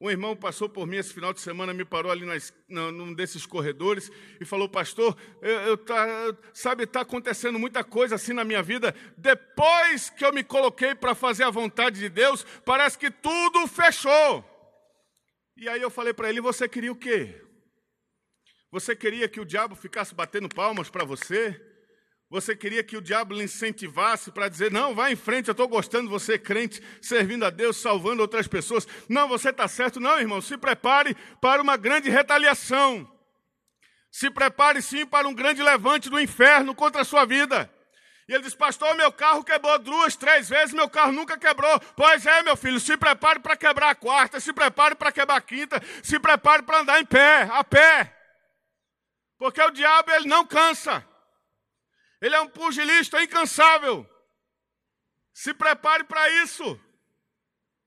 Um 0.00 0.08
irmão 0.08 0.34
passou 0.34 0.70
por 0.70 0.86
mim 0.86 0.96
esse 0.96 1.12
final 1.12 1.34
de 1.34 1.40
semana, 1.42 1.74
me 1.74 1.84
parou 1.84 2.10
ali 2.10 2.24
nas, 2.24 2.54
num 2.66 3.12
desses 3.12 3.44
corredores 3.44 4.10
e 4.40 4.44
falou: 4.46 4.70
Pastor, 4.70 5.14
eu, 5.42 5.60
eu 5.60 5.76
tá, 5.76 6.34
sabe, 6.54 6.84
está 6.84 7.02
acontecendo 7.02 7.58
muita 7.58 7.84
coisa 7.84 8.14
assim 8.14 8.32
na 8.32 8.44
minha 8.44 8.62
vida. 8.62 8.94
Depois 9.18 10.08
que 10.08 10.24
eu 10.24 10.32
me 10.32 10.42
coloquei 10.42 10.94
para 10.94 11.14
fazer 11.14 11.44
a 11.44 11.50
vontade 11.50 12.00
de 12.00 12.08
Deus, 12.08 12.46
parece 12.64 12.96
que 12.96 13.10
tudo 13.10 13.66
fechou. 13.66 14.57
E 15.60 15.68
aí 15.68 15.82
eu 15.82 15.90
falei 15.90 16.14
para 16.14 16.28
ele: 16.28 16.40
Você 16.40 16.68
queria 16.68 16.92
o 16.92 16.96
quê? 16.96 17.34
Você 18.70 18.94
queria 18.94 19.28
que 19.28 19.40
o 19.40 19.44
diabo 19.44 19.74
ficasse 19.74 20.14
batendo 20.14 20.48
palmas 20.48 20.88
para 20.88 21.04
você? 21.04 21.60
Você 22.30 22.54
queria 22.54 22.84
que 22.84 22.96
o 22.96 23.00
diabo 23.00 23.34
lhe 23.34 23.42
incentivasse 23.42 24.30
para 24.30 24.48
dizer: 24.48 24.70
Não, 24.70 24.94
vá 24.94 25.10
em 25.10 25.16
frente, 25.16 25.48
eu 25.48 25.52
estou 25.52 25.66
gostando 25.66 26.04
de 26.04 26.12
você, 26.12 26.38
crente, 26.38 26.80
servindo 27.02 27.44
a 27.44 27.50
Deus, 27.50 27.76
salvando 27.76 28.22
outras 28.22 28.46
pessoas. 28.46 28.86
Não, 29.08 29.26
você 29.26 29.50
está 29.50 29.66
certo. 29.66 29.98
Não, 29.98 30.20
irmão, 30.20 30.40
se 30.40 30.56
prepare 30.56 31.16
para 31.40 31.60
uma 31.60 31.76
grande 31.76 32.08
retaliação. 32.08 33.10
Se 34.12 34.30
prepare 34.30 34.80
sim 34.80 35.04
para 35.04 35.26
um 35.26 35.34
grande 35.34 35.60
levante 35.60 36.08
do 36.08 36.20
inferno 36.20 36.72
contra 36.72 37.02
a 37.02 37.04
sua 37.04 37.24
vida. 37.24 37.68
E 38.28 38.34
ele 38.34 38.42
diz: 38.42 38.54
Pastor, 38.54 38.94
meu 38.94 39.10
carro 39.10 39.42
quebrou 39.42 39.78
duas, 39.78 40.14
três 40.14 40.48
vezes, 40.48 40.74
meu 40.74 40.88
carro 40.88 41.12
nunca 41.12 41.38
quebrou. 41.38 41.80
Pois 41.96 42.26
é, 42.26 42.42
meu 42.42 42.56
filho, 42.56 42.78
se 42.78 42.94
prepare 42.96 43.40
para 43.40 43.56
quebrar 43.56 43.90
a 43.90 43.94
quarta, 43.94 44.38
se 44.38 44.52
prepare 44.52 44.94
para 44.94 45.10
quebrar 45.10 45.36
a 45.36 45.40
quinta, 45.40 45.80
se 46.02 46.20
prepare 46.20 46.62
para 46.62 46.80
andar 46.80 47.00
em 47.00 47.06
pé, 47.06 47.48
a 47.50 47.64
pé. 47.64 48.14
Porque 49.38 49.62
o 49.62 49.70
diabo, 49.70 50.10
ele 50.10 50.28
não 50.28 50.44
cansa. 50.44 51.06
Ele 52.20 52.34
é 52.34 52.40
um 52.40 52.48
pugilista 52.48 53.22
incansável. 53.22 54.06
Se 55.32 55.54
prepare 55.54 56.04
para 56.04 56.28
isso. 56.42 56.78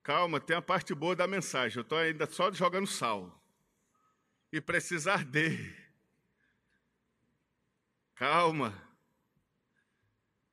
Calma, 0.02 0.40
tem 0.40 0.56
a 0.56 0.62
parte 0.62 0.96
boa 0.96 1.16
da 1.16 1.28
mensagem. 1.28 1.78
Eu 1.78 1.84
estou 1.84 1.98
ainda 1.98 2.26
só 2.26 2.52
jogando 2.52 2.88
sal. 2.88 3.44
E 4.52 4.60
precisa 4.60 5.14
arder. 5.14 5.78
Calma. 8.16 8.91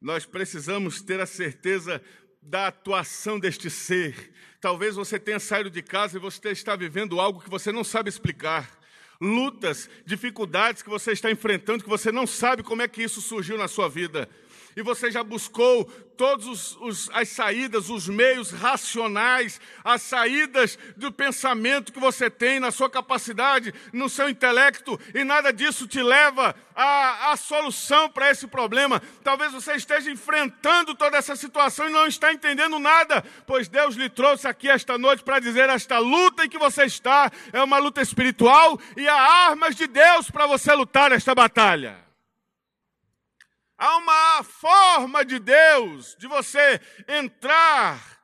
Nós 0.01 0.25
precisamos 0.25 1.03
ter 1.03 1.21
a 1.21 1.27
certeza 1.27 2.01
da 2.41 2.69
atuação 2.69 3.39
deste 3.39 3.69
ser. 3.69 4.33
Talvez 4.61 4.95
você 4.95 5.19
tenha 5.19 5.41
saído 5.41 5.71
de 5.71 5.83
casa 5.83 6.17
e 6.17 6.21
você 6.21 6.51
está 6.51 6.77
vivendo 6.77 7.21
algo 7.21 7.41
que 7.41 7.51
você 7.51 7.73
não 7.73 7.83
sabe 7.83 8.09
explicar. 8.09 8.79
Lutas, 9.21 9.91
dificuldades 10.07 10.83
que 10.83 10.89
você 10.89 11.11
está 11.11 11.31
enfrentando, 11.31 11.83
que 11.83 11.91
você 11.91 12.13
não 12.13 12.27
sabe 12.27 12.63
como 12.63 12.83
é 12.83 12.87
que 12.87 13.03
isso 13.03 13.21
surgiu 13.21 13.59
na 13.59 13.67
sua 13.67 13.89
vida 13.89 14.29
e 14.77 14.83
você 14.83 15.11
já 15.11 15.23
buscou 15.23 15.85
todas 16.19 16.77
as 17.13 17.29
saídas, 17.29 17.89
os 17.89 18.09
meios 18.09 18.51
racionais, 18.51 19.61
as 19.85 20.03
saídas 20.03 20.77
do 20.97 21.13
pensamento 21.13 21.93
que 21.93 22.01
você 22.01 22.29
tem, 22.29 22.59
na 22.59 22.73
sua 22.73 22.91
capacidade, 22.91 23.73
no 23.93 24.09
seu 24.09 24.29
intelecto, 24.29 24.99
e 25.15 25.23
nada 25.23 25.53
disso 25.53 25.87
te 25.87 26.03
leva 26.03 26.57
à, 26.75 27.31
à 27.31 27.37
solução 27.37 28.11
para 28.11 28.31
esse 28.31 28.49
problema. 28.49 29.01
Talvez 29.23 29.53
você 29.53 29.75
esteja 29.75 30.11
enfrentando 30.11 30.93
toda 30.93 31.17
essa 31.17 31.37
situação 31.37 31.89
e 31.89 31.93
não 31.93 32.09
está 32.09 32.33
entendendo 32.33 32.81
nada, 32.81 33.25
pois 33.47 33.69
Deus 33.69 33.95
lhe 33.95 34.11
trouxe 34.11 34.49
aqui 34.49 34.69
esta 34.69 34.99
noite 34.99 35.23
para 35.23 35.39
dizer: 35.39 35.69
esta 35.69 35.99
luta 35.99 36.45
em 36.45 36.49
que 36.49 36.59
você 36.59 36.85
está 36.85 37.31
é 37.53 37.63
uma 37.63 37.79
luta 37.79 38.03
espiritual 38.03 38.79
e 38.97 39.07
há 39.07 39.47
armas 39.49 39.77
de 39.77 39.87
Deus 39.87 40.29
para 40.33 40.47
você 40.47 40.75
lutar 40.75 41.13
esta 41.13 41.33
batalha. 41.33 42.08
Há 43.79 43.97
uma 43.97 44.43
forma 44.43 45.25
de 45.25 45.39
Deus 45.39 46.17
de 46.19 46.27
você 46.27 46.81
entrar 47.07 48.19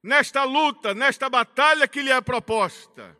nesta 0.00 0.44
luta, 0.44 0.94
nesta 0.94 1.28
batalha 1.28 1.88
que 1.88 2.00
lhe 2.00 2.12
é 2.12 2.20
proposta. 2.20 3.18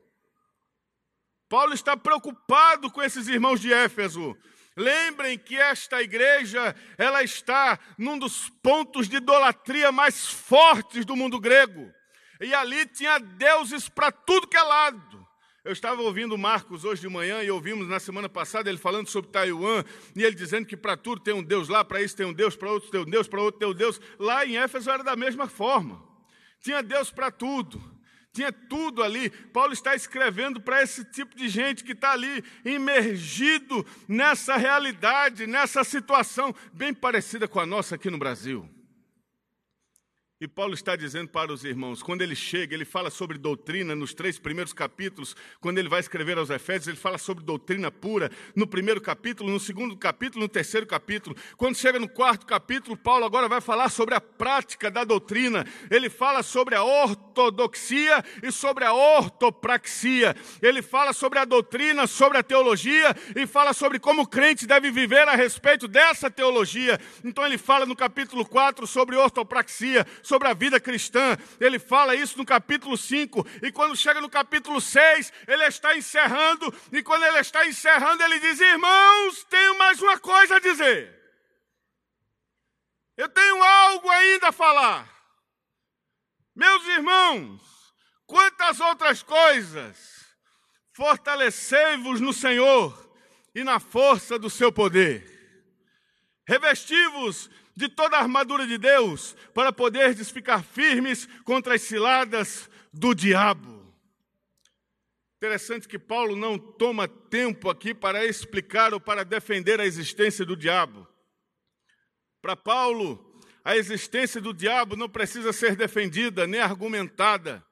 Paulo 1.49 1.75
está 1.75 1.97
preocupado 1.97 2.93
com 2.93 3.03
esses 3.03 3.27
irmãos 3.27 3.61
de 3.61 3.73
Éfeso. 3.73 4.39
Lembrem 4.77 5.37
que 5.37 5.57
esta 5.57 6.01
igreja, 6.01 6.77
ela 6.97 7.25
está 7.25 7.77
num 7.99 8.17
dos 8.17 8.49
pontos 8.63 9.09
de 9.09 9.17
idolatria 9.17 9.91
mais 9.91 10.29
fortes 10.29 11.05
do 11.05 11.17
mundo 11.17 11.41
grego. 11.41 11.93
E 12.41 12.55
ali 12.55 12.87
tinha 12.87 13.19
deuses 13.19 13.89
para 13.89 14.13
tudo 14.13 14.47
que 14.47 14.57
é 14.57 14.63
lado. 14.63 15.20
Eu 15.63 15.73
estava 15.73 16.01
ouvindo 16.01 16.39
Marcos 16.39 16.87
hoje 16.87 17.03
de 17.03 17.09
manhã 17.09 17.43
e 17.43 17.51
ouvimos 17.51 17.87
na 17.87 18.01
semana 18.01 18.31
passada 18.31 18.71
ele 18.71 18.79
falando 18.79 19.09
sobre 19.09 19.31
Taiwan 19.31 19.85
e 20.17 20.23
ele 20.23 20.35
dizendo 20.35 20.67
que 20.67 20.75
para 20.75 20.97
tudo 20.97 21.21
tem 21.21 21.35
um 21.35 21.43
Deus 21.43 21.69
lá, 21.69 21.85
para 21.85 22.01
isso 22.01 22.17
tem 22.17 22.25
um 22.25 22.33
Deus, 22.33 22.57
para 22.57 22.71
outro 22.71 22.91
tem 22.91 23.01
um 23.01 23.05
Deus, 23.05 23.29
para 23.29 23.43
outro 23.43 23.59
tem 23.59 23.69
um 23.69 23.75
Deus. 23.75 24.01
Lá 24.19 24.47
em 24.47 24.57
Éfeso 24.57 24.91
era 24.91 25.05
da 25.05 25.15
mesma 25.15 25.47
forma. 25.49 26.03
Tinha 26.63 26.83
Deus 26.83 27.11
para 27.11 27.31
tudo. 27.31 27.79
Tinha 28.33 28.51
tudo 28.51 29.03
ali. 29.03 29.29
Paulo 29.29 29.75
está 29.75 29.95
escrevendo 29.95 30.63
para 30.63 30.83
esse 30.83 31.05
tipo 31.05 31.37
de 31.37 31.47
gente 31.47 31.85
que 31.85 31.93
está 31.93 32.13
ali 32.13 32.43
imergido 32.65 33.85
nessa 34.09 34.57
realidade, 34.57 35.47
nessa 35.47 35.85
situação 35.85 36.55
bem 36.73 36.95
parecida 36.95 37.47
com 37.47 37.61
a 37.61 37.67
nossa 37.67 37.97
aqui 37.97 38.09
no 38.09 38.19
Brasil. 38.19 38.67
E 40.43 40.49
Paulo 40.49 40.73
está 40.73 40.97
dizendo 40.97 41.29
para 41.29 41.53
os 41.53 41.65
irmãos, 41.65 42.03
quando 42.03 42.23
ele 42.23 42.35
chega, 42.35 42.75
ele 42.75 42.87
fala 42.87 43.11
sobre 43.11 43.37
doutrina 43.37 43.95
nos 43.95 44.15
três 44.15 44.39
primeiros 44.39 44.73
capítulos, 44.73 45.37
quando 45.61 45.77
ele 45.77 45.87
vai 45.87 46.01
escrever 46.01 46.39
aos 46.39 46.49
Efésios, 46.49 46.89
ele 46.89 46.97
fala 46.97 47.19
sobre 47.19 47.45
doutrina 47.45 47.91
pura 47.91 48.31
no 48.57 48.67
primeiro 48.67 49.03
capítulo, 49.03 49.51
no 49.51 49.61
segundo 49.61 49.95
capítulo, 49.99 50.43
no 50.43 50.49
terceiro 50.49 50.87
capítulo. 50.87 51.37
Quando 51.59 51.77
chega 51.77 51.99
no 51.99 52.09
quarto 52.09 52.47
capítulo, 52.47 52.97
Paulo 52.97 53.27
agora 53.27 53.51
vai 53.51 53.61
falar 53.61 53.91
sobre 53.91 54.15
a 54.15 54.21
prática 54.21 54.91
da 54.91 55.05
doutrina. 55.05 55.63
Ele 55.91 56.09
fala 56.09 56.43
sobre 56.43 56.75
a 56.75 56.83
ortodoxia 56.83 58.25
e 58.43 58.51
sobre 58.51 58.87
a 58.87 58.95
ortopraxia. 58.95 60.35
Ele 60.63 60.81
fala 60.81 61.13
sobre 61.13 61.39
a 61.39 61.45
doutrina, 61.45 62.07
sobre 62.07 62.39
a 62.39 62.43
teologia 62.43 63.15
e 63.37 63.47
fala 63.47 63.75
sobre 63.75 63.99
como 63.99 64.23
o 64.23 64.27
crente 64.27 64.67
deve 64.67 64.91
viver 64.91 65.29
a 65.29 65.37
respeito 65.37 65.87
dessa 65.87 66.31
teologia. 66.31 66.99
Então 67.23 67.45
ele 67.45 67.59
fala 67.59 67.85
no 67.85 67.95
capítulo 67.95 68.47
4 68.47 68.87
sobre 68.87 69.17
ortopraxia 69.17 70.07
sobre 70.31 70.47
a 70.47 70.55
vida 70.55 70.79
cristã. 70.79 71.37
Ele 71.59 71.81
fala 71.81 72.15
isso 72.15 72.39
no 72.39 72.47
capítulo 72.47 72.97
5. 72.97 73.45
E 73.63 73.73
quando 73.73 73.97
chega 73.97 74.21
no 74.21 74.31
capítulo 74.31 74.81
6, 74.81 75.33
ele 75.49 75.65
está 75.65 75.97
encerrando. 75.97 76.73
E 76.93 77.03
quando 77.03 77.25
ele 77.25 77.39
está 77.41 77.67
encerrando, 77.67 78.23
ele 78.23 78.39
diz: 78.39 78.61
Irmãos, 78.61 79.45
tenho 79.51 79.77
mais 79.77 80.01
uma 80.01 80.19
coisa 80.21 80.57
a 80.57 80.61
dizer. 80.61 81.19
Eu 83.17 83.29
tenho 83.29 83.61
algo 83.61 84.09
ainda 84.09 84.49
a 84.49 84.53
falar. 84.53 85.09
Meus 86.55 86.87
irmãos, 86.87 87.61
quantas 88.25 88.79
outras 88.79 89.23
coisas, 89.23 90.27
fortalecei-vos 90.93 92.21
no 92.21 92.33
Senhor 92.33 93.17
e 93.53 93.65
na 93.65 93.81
força 93.81 94.39
do 94.39 94.49
seu 94.49 94.71
poder. 94.71 95.27
Revesti-vos 96.47 97.51
de 97.81 97.89
toda 97.89 98.19
a 98.19 98.21
armadura 98.21 98.67
de 98.67 98.77
Deus, 98.77 99.35
para 99.55 99.73
poderdes 99.73 100.31
ficar 100.31 100.63
firmes 100.63 101.27
contra 101.45 101.75
as 101.75 101.81
ciladas 101.81 102.69
do 102.93 103.15
diabo. 103.15 103.91
Interessante 105.39 105.89
que 105.89 105.99
Paulo 105.99 106.37
não 106.37 106.59
toma 106.59 107.09
tempo 107.09 107.71
aqui 107.71 107.95
para 107.95 108.27
explicar 108.27 108.93
ou 108.93 109.01
para 109.01 109.25
defender 109.25 109.81
a 109.81 109.87
existência 109.87 110.45
do 110.45 110.55
diabo. 110.55 111.09
Para 112.43 112.55
Paulo, 112.55 113.41
a 113.65 113.75
existência 113.75 114.43
do 114.43 114.53
diabo 114.53 114.95
não 114.95 115.09
precisa 115.09 115.51
ser 115.51 115.75
defendida 115.75 116.47
nem 116.47 116.61
argumentada. 116.61 117.65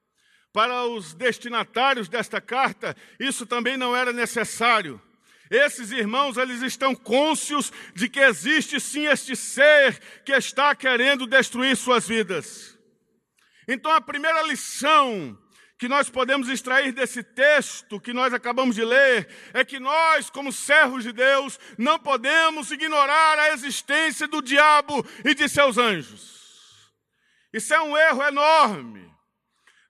Para 0.54 0.86
os 0.86 1.12
destinatários 1.12 2.08
desta 2.08 2.40
carta, 2.40 2.96
isso 3.20 3.44
também 3.44 3.76
não 3.76 3.94
era 3.94 4.10
necessário. 4.10 4.98
Esses 5.50 5.90
irmãos, 5.90 6.36
eles 6.36 6.62
estão 6.62 6.94
cônscios 6.94 7.72
de 7.94 8.08
que 8.08 8.20
existe 8.20 8.78
sim 8.80 9.06
este 9.06 9.34
ser 9.34 9.98
que 10.24 10.32
está 10.32 10.74
querendo 10.74 11.26
destruir 11.26 11.76
suas 11.76 12.06
vidas. 12.06 12.78
Então, 13.66 13.90
a 13.92 14.00
primeira 14.00 14.42
lição 14.42 15.38
que 15.78 15.88
nós 15.88 16.10
podemos 16.10 16.48
extrair 16.48 16.92
desse 16.92 17.22
texto 17.22 18.00
que 18.00 18.12
nós 18.12 18.34
acabamos 18.34 18.74
de 18.74 18.84
ler 18.84 19.28
é 19.54 19.64
que 19.64 19.78
nós, 19.78 20.28
como 20.28 20.52
servos 20.52 21.04
de 21.04 21.12
Deus, 21.12 21.58
não 21.78 21.98
podemos 21.98 22.70
ignorar 22.72 23.38
a 23.38 23.52
existência 23.52 24.26
do 24.26 24.42
diabo 24.42 25.06
e 25.24 25.34
de 25.34 25.48
seus 25.48 25.78
anjos. 25.78 26.92
Isso 27.52 27.72
é 27.72 27.80
um 27.80 27.96
erro 27.96 28.22
enorme. 28.24 29.17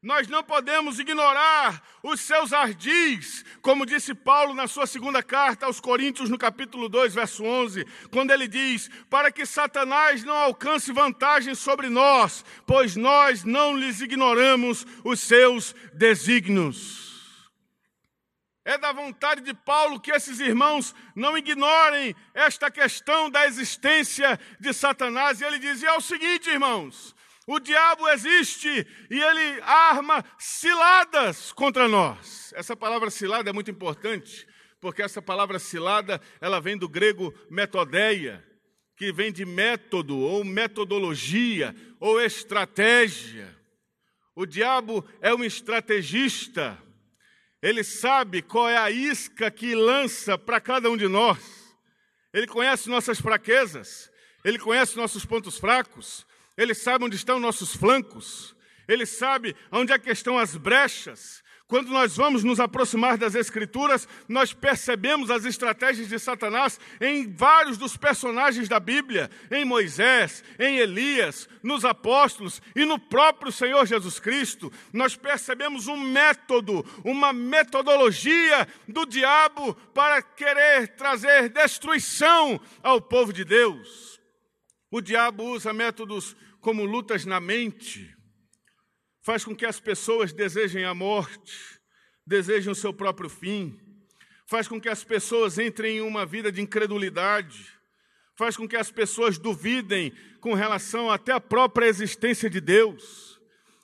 Nós 0.00 0.28
não 0.28 0.44
podemos 0.44 1.00
ignorar 1.00 1.82
os 2.04 2.20
seus 2.20 2.52
ardis, 2.52 3.44
como 3.61 3.84
disse 3.84 4.14
Paulo 4.14 4.54
na 4.54 4.68
sua 4.68 4.87
segunda 4.87 5.24
carta 5.24 5.66
aos 5.66 5.80
Coríntios, 5.80 6.30
no 6.30 6.38
capítulo 6.38 6.88
2, 6.88 7.14
verso 7.14 7.42
11, 7.42 7.84
quando 8.12 8.30
ele 8.30 8.46
diz: 8.46 8.88
Para 9.11 9.32
que 9.32 9.44
Satanás 9.44 10.22
não 10.22 10.37
alcance 10.37 10.92
vantagem 10.92 11.52
sobre 11.52 11.88
nós, 11.88 12.44
pois 12.64 12.94
nós 12.94 13.42
não 13.42 13.76
lhes 13.76 14.00
ignoramos 14.00 14.87
os 15.02 15.18
seus 15.18 15.74
desígnios. 15.92 17.08
É 18.64 18.78
da 18.78 18.92
vontade 18.92 19.40
de 19.40 19.54
Paulo 19.54 19.98
que 19.98 20.12
esses 20.12 20.38
irmãos 20.38 20.94
não 21.12 21.37
ignorem 21.37 22.14
esta 22.34 22.70
questão 22.70 23.28
da 23.28 23.46
existência 23.46 24.38
de 24.61 24.72
Satanás. 24.72 25.40
E 25.40 25.44
ele 25.44 25.58
dizia: 25.58 25.88
é 25.88 25.96
o 25.96 26.00
seguinte, 26.00 26.50
irmãos, 26.50 27.16
o 27.50 27.58
diabo 27.58 28.06
existe 28.11 28.87
e 29.11 29.18
ele 29.18 29.62
arma 29.62 30.22
ciladas 30.38 31.50
contra 31.50 31.88
nós. 31.88 32.52
Essa 32.54 32.76
palavra 32.76 33.08
cilada 33.08 33.48
é 33.48 33.52
muito 33.54 33.70
importante, 33.70 34.46
porque 34.78 35.00
essa 35.00 35.22
palavra 35.22 35.58
cilada, 35.58 36.20
ela 36.42 36.61
vem 36.61 36.76
do 36.76 36.87
grego 36.87 37.32
metodeia, 37.50 38.46
que 38.98 39.11
vem 39.11 39.32
de 39.32 39.46
método 39.46 40.18
ou 40.18 40.44
metodologia 40.44 41.74
ou 41.98 42.20
estratégia. 42.20 43.56
O 44.37 44.44
diabo 44.44 45.02
é 45.22 45.34
um 45.34 45.42
estrategista. 45.42 46.76
Ele 47.62 47.82
sabe 47.82 48.42
qual 48.42 48.68
é 48.68 48.76
a 48.76 48.90
isca 48.90 49.50
que 49.50 49.74
lança 49.74 50.37
para 50.37 50.61
cada 50.61 50.90
um 50.90 50.98
de 50.98 51.08
nós. 51.08 51.74
Ele 52.30 52.46
conhece 52.46 52.90
nossas 52.90 53.18
fraquezas, 53.18 54.11
ele 54.44 54.58
conhece 54.58 54.98
nossos 54.98 55.24
pontos 55.24 55.56
fracos, 55.56 56.27
ele 56.59 56.75
sabe 56.75 57.07
onde 57.07 57.16
estão 57.16 57.40
nossos 57.40 57.75
flancos, 57.75 58.55
ele 58.87 59.07
sabe 59.07 59.57
onde 59.73 59.92
é 59.92 59.99
que 59.99 60.11
estão 60.11 60.38
as 60.38 60.55
brechas, 60.55 61.42
quando 61.68 61.90
nós 61.90 62.16
vamos 62.16 62.42
nos 62.42 62.59
aproximar 62.59 63.18
das 63.18 63.35
Escrituras, 63.35 64.09
nós 64.27 64.55
percebemos 64.55 65.31
as 65.31 65.44
estratégias 65.44 66.09
de 66.09 66.18
Satanás 66.18 66.81
em 66.99 67.31
vários 67.31 67.77
dos 67.77 67.94
personagens 67.94 68.71
da 68.71 68.81
Bíblia, 68.81 69.31
em 69.51 69.66
Moisés, 69.66 70.42
em 70.59 70.79
Elias, 70.79 71.47
nos 71.62 71.85
apóstolos 71.85 72.62
e 72.75 72.87
no 72.87 72.99
próprio 72.99 73.53
Senhor 73.53 73.85
Jesus 73.85 74.18
Cristo. 74.18 74.73
Nós 74.94 75.14
percebemos 75.14 75.88
um 75.88 75.99
método, 75.99 76.83
uma 77.05 77.35
metodologia 77.35 78.66
do 78.88 79.05
diabo 79.05 79.75
para 79.92 80.23
querer 80.23 80.88
trazer 80.97 81.51
destruição 81.51 82.59
ao 82.83 82.99
povo 82.99 83.31
de 83.31 83.44
Deus. 83.44 84.18
O 84.90 85.03
diabo 85.03 85.44
usa 85.44 85.71
métodos 85.75 86.35
como 86.61 86.85
lutas 86.85 87.25
na 87.25 87.40
mente 87.40 88.16
faz 89.23 89.44
com 89.44 89.55
que 89.55 89.66
as 89.66 89.79
pessoas 89.79 90.33
desejem 90.33 90.85
a 90.85 90.94
morte, 90.94 91.79
desejem 92.27 92.73
o 92.73 92.75
seu 92.75 92.92
próprio 92.94 93.29
fim, 93.29 93.79
faz 94.47 94.66
com 94.66 94.81
que 94.81 94.88
as 94.88 95.05
pessoas 95.05 95.59
entrem 95.59 95.99
em 95.99 96.01
uma 96.01 96.25
vida 96.25 96.51
de 96.51 96.62
incredulidade, 96.62 97.66
faz 98.35 98.57
com 98.57 98.66
que 98.66 98.77
as 98.77 98.90
pessoas 98.90 99.37
duvidem 99.37 100.12
com 100.40 100.55
relação 100.55 101.11
até 101.11 101.33
à 101.33 101.40
própria 101.40 101.87
existência 101.87 102.49
de 102.49 102.61
Deus. 102.61 103.38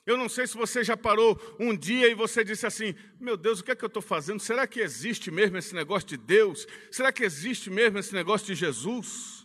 Eu 0.05 0.17
não 0.17 0.29
sei 0.29 0.47
se 0.47 0.55
você 0.55 0.83
já 0.83 0.95
parou 0.95 1.39
um 1.59 1.75
dia 1.75 2.07
e 2.07 2.13
você 2.13 2.43
disse 2.43 2.65
assim: 2.65 2.95
Meu 3.19 3.35
Deus, 3.35 3.59
o 3.59 3.63
que 3.63 3.71
é 3.71 3.75
que 3.75 3.83
eu 3.83 3.87
estou 3.87 4.01
fazendo? 4.01 4.39
Será 4.39 4.67
que 4.67 4.79
existe 4.79 5.31
mesmo 5.31 5.57
esse 5.57 5.73
negócio 5.73 6.07
de 6.07 6.17
Deus? 6.17 6.67
Será 6.91 7.11
que 7.11 7.23
existe 7.23 7.69
mesmo 7.69 7.97
esse 7.97 8.13
negócio 8.13 8.45
de 8.47 8.55
Jesus? 8.55 9.44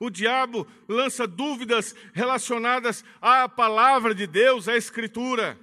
O 0.00 0.08
diabo 0.08 0.66
lança 0.88 1.26
dúvidas 1.26 1.94
relacionadas 2.14 3.04
à 3.20 3.46
palavra 3.46 4.14
de 4.14 4.26
Deus, 4.26 4.66
à 4.66 4.74
Escritura. 4.74 5.60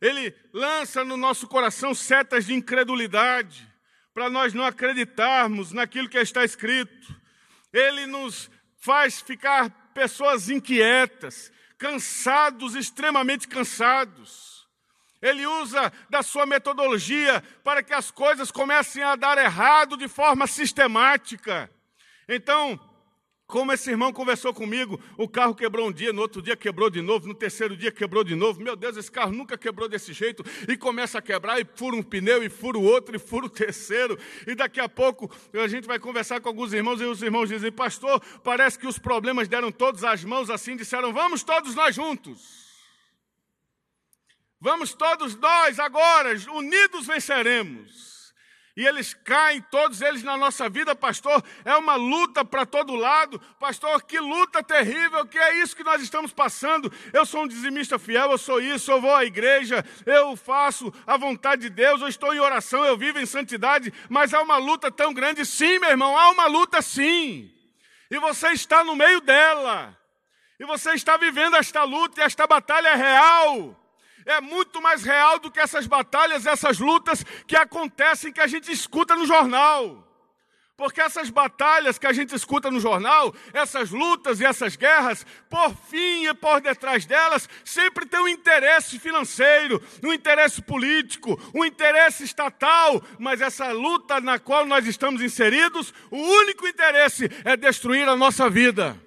Ele 0.00 0.32
lança 0.52 1.04
no 1.04 1.16
nosso 1.16 1.48
coração 1.48 1.92
setas 1.92 2.46
de 2.46 2.54
incredulidade, 2.54 3.68
para 4.14 4.30
nós 4.30 4.54
não 4.54 4.64
acreditarmos 4.64 5.72
naquilo 5.72 6.08
que 6.08 6.16
está 6.16 6.44
escrito. 6.44 7.12
Ele 7.72 8.06
nos 8.06 8.48
faz 8.78 9.20
ficar 9.20 9.68
pessoas 9.92 10.48
inquietas, 10.48 11.50
cansados, 11.76 12.76
extremamente 12.76 13.48
cansados. 13.48 14.64
Ele 15.20 15.44
usa 15.44 15.92
da 16.08 16.22
sua 16.22 16.46
metodologia 16.46 17.42
para 17.64 17.82
que 17.82 17.92
as 17.92 18.12
coisas 18.12 18.52
comecem 18.52 19.02
a 19.02 19.16
dar 19.16 19.38
errado 19.38 19.96
de 19.96 20.06
forma 20.06 20.46
sistemática. 20.46 21.68
Então, 22.28 22.78
como 23.52 23.70
esse 23.70 23.90
irmão 23.90 24.14
conversou 24.14 24.54
comigo, 24.54 24.98
o 25.14 25.28
carro 25.28 25.54
quebrou 25.54 25.86
um 25.86 25.92
dia, 25.92 26.10
no 26.10 26.22
outro 26.22 26.40
dia 26.40 26.56
quebrou 26.56 26.88
de 26.88 27.02
novo, 27.02 27.28
no 27.28 27.34
terceiro 27.34 27.76
dia 27.76 27.92
quebrou 27.92 28.24
de 28.24 28.34
novo. 28.34 28.62
Meu 28.62 28.74
Deus, 28.74 28.96
esse 28.96 29.12
carro 29.12 29.30
nunca 29.30 29.58
quebrou 29.58 29.90
desse 29.90 30.14
jeito. 30.14 30.42
E 30.66 30.74
começa 30.74 31.18
a 31.18 31.22
quebrar, 31.22 31.60
e 31.60 31.66
fura 31.74 31.94
um 31.94 32.02
pneu, 32.02 32.42
e 32.42 32.48
fura 32.48 32.78
o 32.78 32.82
outro, 32.82 33.14
e 33.14 33.18
fura 33.18 33.44
o 33.44 33.50
terceiro. 33.50 34.18
E 34.46 34.54
daqui 34.54 34.80
a 34.80 34.88
pouco 34.88 35.30
a 35.52 35.68
gente 35.68 35.86
vai 35.86 35.98
conversar 35.98 36.40
com 36.40 36.48
alguns 36.48 36.72
irmãos, 36.72 36.98
e 37.02 37.04
os 37.04 37.22
irmãos 37.22 37.50
dizem: 37.50 37.70
Pastor, 37.70 38.22
parece 38.42 38.78
que 38.78 38.86
os 38.86 38.98
problemas 38.98 39.48
deram 39.48 39.70
todos 39.70 40.02
as 40.02 40.24
mãos 40.24 40.48
assim, 40.48 40.74
disseram: 40.74 41.12
Vamos 41.12 41.42
todos 41.42 41.74
nós 41.74 41.94
juntos. 41.94 42.72
Vamos 44.58 44.94
todos 44.94 45.36
nós 45.36 45.78
agora, 45.78 46.30
unidos 46.54 47.06
venceremos. 47.06 48.11
E 48.74 48.86
eles 48.86 49.12
caem, 49.12 49.60
todos 49.70 50.00
eles 50.00 50.22
na 50.22 50.34
nossa 50.34 50.66
vida, 50.66 50.94
pastor. 50.94 51.44
É 51.62 51.76
uma 51.76 51.94
luta 51.94 52.42
para 52.42 52.64
todo 52.64 52.94
lado. 52.94 53.38
Pastor, 53.60 54.02
que 54.02 54.18
luta 54.18 54.62
terrível, 54.62 55.26
que 55.26 55.38
é 55.38 55.60
isso 55.60 55.76
que 55.76 55.84
nós 55.84 56.00
estamos 56.00 56.32
passando. 56.32 56.90
Eu 57.12 57.26
sou 57.26 57.42
um 57.42 57.46
dizimista 57.46 57.98
fiel, 57.98 58.30
eu 58.30 58.38
sou 58.38 58.60
isso, 58.62 58.90
eu 58.90 59.00
vou 59.00 59.14
à 59.14 59.26
igreja, 59.26 59.84
eu 60.06 60.34
faço 60.36 60.92
a 61.06 61.18
vontade 61.18 61.62
de 61.62 61.70
Deus, 61.70 62.00
eu 62.00 62.08
estou 62.08 62.34
em 62.34 62.40
oração, 62.40 62.82
eu 62.82 62.96
vivo 62.96 63.18
em 63.18 63.26
santidade. 63.26 63.92
Mas 64.08 64.32
há 64.32 64.40
uma 64.40 64.56
luta 64.56 64.90
tão 64.90 65.12
grande, 65.12 65.44
sim, 65.44 65.78
meu 65.78 65.90
irmão, 65.90 66.16
há 66.16 66.30
uma 66.30 66.46
luta 66.46 66.80
sim. 66.80 67.52
E 68.10 68.18
você 68.18 68.52
está 68.52 68.82
no 68.82 68.96
meio 68.96 69.20
dela. 69.20 69.94
E 70.58 70.64
você 70.64 70.92
está 70.92 71.18
vivendo 71.18 71.56
esta 71.56 71.84
luta 71.84 72.20
e 72.20 72.24
esta 72.24 72.46
batalha 72.46 72.88
é 72.88 72.94
real 72.94 73.81
é 74.26 74.40
muito 74.40 74.80
mais 74.80 75.02
real 75.02 75.38
do 75.38 75.50
que 75.50 75.60
essas 75.60 75.86
batalhas, 75.86 76.46
essas 76.46 76.78
lutas 76.78 77.24
que 77.46 77.56
acontecem 77.56 78.32
que 78.32 78.40
a 78.40 78.46
gente 78.46 78.70
escuta 78.70 79.14
no 79.16 79.26
jornal. 79.26 80.08
Porque 80.76 81.00
essas 81.00 81.30
batalhas 81.30 81.98
que 81.98 82.06
a 82.06 82.12
gente 82.12 82.34
escuta 82.34 82.70
no 82.70 82.80
jornal, 82.80 83.32
essas 83.52 83.90
lutas 83.90 84.40
e 84.40 84.44
essas 84.44 84.74
guerras, 84.74 85.24
por 85.48 85.74
fim 85.88 86.26
e 86.26 86.34
por 86.34 86.60
detrás 86.60 87.04
delas, 87.04 87.48
sempre 87.64 88.06
tem 88.06 88.18
um 88.18 88.28
interesse 88.28 88.98
financeiro, 88.98 89.80
um 90.02 90.12
interesse 90.12 90.62
político, 90.62 91.40
um 91.54 91.64
interesse 91.64 92.24
estatal, 92.24 93.02
mas 93.18 93.40
essa 93.40 93.70
luta 93.70 94.20
na 94.20 94.38
qual 94.38 94.66
nós 94.66 94.86
estamos 94.86 95.22
inseridos, 95.22 95.92
o 96.10 96.16
único 96.16 96.66
interesse 96.66 97.30
é 97.44 97.56
destruir 97.56 98.08
a 98.08 98.16
nossa 98.16 98.48
vida 98.48 99.00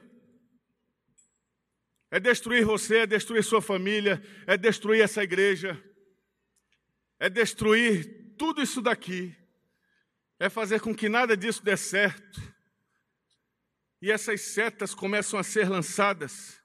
é 2.16 2.20
destruir 2.20 2.64
você, 2.64 3.00
é 3.00 3.06
destruir 3.06 3.44
sua 3.44 3.62
família, 3.62 4.24
é 4.48 4.56
destruir 4.56 5.02
essa 5.02 5.22
igreja, 5.22 5.78
é 7.20 7.30
destruir 7.30 8.36
tudo 8.38 8.62
isso 8.62 8.82
daqui, 8.82 9.36
é 10.40 10.48
fazer 10.48 10.80
com 10.80 10.96
que 10.96 11.10
nada 11.10 11.36
disso 11.36 11.62
dê 11.62 11.76
certo. 11.76 12.42
E 14.02 14.10
essas 14.10 14.40
setas 14.40 14.96
começam 14.96 15.38
a 15.38 15.44
ser 15.44 15.68
lançadas, 15.68 16.58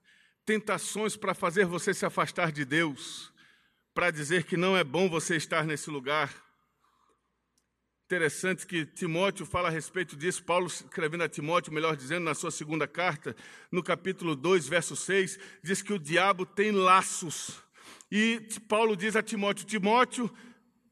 tentações 0.46 1.16
para 1.16 1.34
fazer 1.34 1.64
você 1.64 1.92
se 1.92 2.06
afastar 2.06 2.52
de 2.52 2.64
Deus, 2.64 3.32
para 3.92 4.12
dizer 4.12 4.44
que 4.44 4.56
não 4.56 4.76
é 4.76 4.84
bom 4.84 5.10
você 5.10 5.34
estar 5.34 5.64
nesse 5.64 5.90
lugar 5.90 6.32
Interessante 8.10 8.66
que 8.66 8.84
Timóteo 8.84 9.46
fala 9.46 9.68
a 9.68 9.70
respeito 9.70 10.16
disso, 10.16 10.42
Paulo 10.42 10.66
escrevendo 10.66 11.22
a 11.22 11.28
Timóteo, 11.28 11.72
melhor 11.72 11.94
dizendo, 11.94 12.24
na 12.24 12.34
sua 12.34 12.50
segunda 12.50 12.88
carta, 12.88 13.36
no 13.70 13.84
capítulo 13.84 14.34
2, 14.34 14.66
verso 14.66 14.96
6, 14.96 15.38
diz 15.62 15.80
que 15.80 15.92
o 15.92 15.98
diabo 15.98 16.44
tem 16.44 16.72
laços. 16.72 17.62
E 18.10 18.42
Paulo 18.68 18.96
diz 18.96 19.14
a 19.14 19.22
Timóteo: 19.22 19.64
Timóteo, 19.64 20.28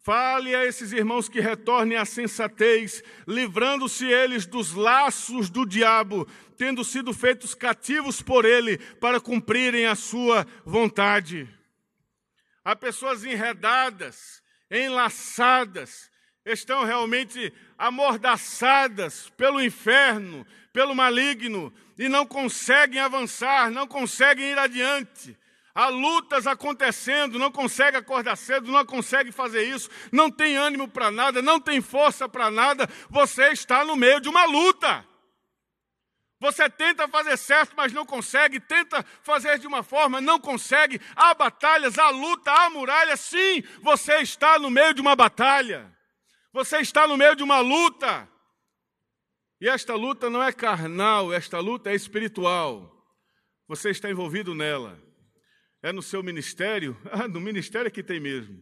fale 0.05 0.55
a 0.55 0.65
esses 0.65 0.93
irmãos 0.93 1.29
que 1.29 1.41
retornem 1.41 1.99
à 1.99 2.05
sensatez, 2.05 3.03
livrando-se 3.27 4.07
eles 4.07 4.47
dos 4.47 4.73
laços 4.75 5.51
do 5.51 5.67
diabo, 5.67 6.25
tendo 6.57 6.85
sido 6.85 7.13
feitos 7.13 7.53
cativos 7.53 8.23
por 8.23 8.45
ele 8.45 8.79
para 9.01 9.21
cumprirem 9.21 9.87
a 9.87 9.97
sua 9.97 10.47
vontade. 10.65 11.53
Há 12.65 12.77
pessoas 12.77 13.25
enredadas, 13.25 14.41
enlaçadas, 14.71 16.08
estão 16.53 16.85
realmente 16.85 17.53
amordaçadas 17.77 19.31
pelo 19.37 19.61
inferno, 19.61 20.47
pelo 20.73 20.95
maligno, 20.95 21.73
e 21.99 22.09
não 22.09 22.27
conseguem 22.27 23.01
avançar, 23.01 23.71
não 23.71 23.87
conseguem 23.87 24.53
ir 24.53 24.59
adiante. 24.59 25.37
Há 25.75 25.89
lutas 25.89 26.47
acontecendo, 26.47 27.39
não 27.39 27.53
consegue 27.53 27.97
acordar 27.97 28.37
cedo, 28.37 28.73
não 28.73 28.85
consegue 28.85 29.31
fazer 29.31 29.63
isso, 29.63 29.89
não 30.11 30.29
tem 30.31 30.57
ânimo 30.57 30.89
para 30.89 31.11
nada, 31.11 31.41
não 31.41 31.61
tem 31.61 31.81
força 31.81 32.29
para 32.29 32.51
nada. 32.51 32.89
Você 33.09 33.51
está 33.51 33.85
no 33.85 33.95
meio 33.95 34.21
de 34.21 34.29
uma 34.29 34.45
luta. 34.45 35.07
Você 36.41 36.71
tenta 36.71 37.09
fazer 37.09 37.37
certo, 37.37 37.75
mas 37.77 37.93
não 37.93 38.07
consegue, 38.07 38.61
tenta 38.61 39.05
fazer 39.23 39.59
de 39.59 39.67
uma 39.67 39.83
forma, 39.83 40.21
não 40.21 40.39
consegue. 40.39 41.01
Há 41.17 41.35
batalhas, 41.35 41.99
há 41.99 42.11
luta, 42.11 42.51
há 42.51 42.71
muralha, 42.71 43.17
sim, 43.17 43.63
você 43.83 44.19
está 44.19 44.59
no 44.59 44.71
meio 44.71 44.95
de 44.95 45.01
uma 45.01 45.17
batalha. 45.17 45.93
Você 46.59 46.79
está 46.79 47.07
no 47.07 47.17
meio 47.17 47.37
de 47.37 47.45
uma 47.45 47.61
luta. 47.61 48.29
E 49.61 49.69
esta 49.69 49.95
luta 49.95 50.29
não 50.29 50.43
é 50.43 50.53
carnal, 50.53 51.33
esta 51.33 51.61
luta 51.61 51.89
é 51.89 51.95
espiritual. 51.95 52.93
Você 53.69 53.91
está 53.91 54.11
envolvido 54.11 54.57
nela. 54.57 55.01
É 55.81 55.93
no 55.93 56.03
seu 56.03 56.21
ministério? 56.21 57.01
Ah, 57.13 57.29
no 57.29 57.41
ministério 57.41 57.87
é 57.87 57.91
que 57.93 58.03
tem 58.03 58.19
mesmo. 58.19 58.61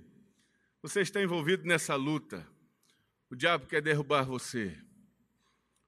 Você 0.82 1.00
está 1.00 1.22
envolvido 1.22 1.66
nessa 1.66 1.94
luta. 1.94 2.46
O 3.30 3.34
diabo 3.34 3.64
quer 3.64 3.80
derrubar 3.80 4.24
você. 4.24 4.76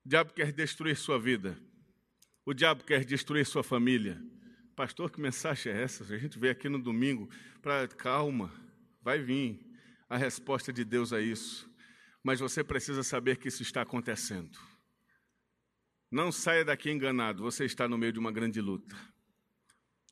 O 0.03 0.09
diabo 0.09 0.33
quer 0.33 0.51
destruir 0.51 0.97
sua 0.97 1.19
vida. 1.19 1.59
O 2.43 2.55
diabo 2.55 2.85
quer 2.85 3.05
destruir 3.05 3.45
sua 3.45 3.63
família. 3.63 4.19
Pastor, 4.75 5.11
que 5.11 5.21
mensagem 5.21 5.75
é 5.75 5.83
essa? 5.83 6.05
A 6.05 6.17
gente 6.17 6.39
veio 6.39 6.53
aqui 6.53 6.71
no 6.71 6.79
domingo 6.79 7.29
para 7.61 7.87
calma, 7.87 8.51
vai 9.03 9.19
vir 9.19 9.61
a 10.09 10.17
resposta 10.17 10.73
de 10.73 10.87
Deus 10.87 11.13
a 11.13 11.21
isso 11.21 11.69
mas 12.29 12.41
você 12.41 12.63
precisa 12.63 13.03
saber 13.03 13.39
que 13.39 13.49
isso 13.49 13.63
está 13.63 13.81
acontecendo. 13.81 14.59
Não 16.11 16.31
saia 16.31 16.63
daqui 16.63 16.91
enganado, 16.91 17.43
você 17.43 17.65
está 17.65 17.89
no 17.89 17.97
meio 17.97 18.13
de 18.13 18.19
uma 18.19 18.31
grande 18.31 18.61
luta. 18.61 18.95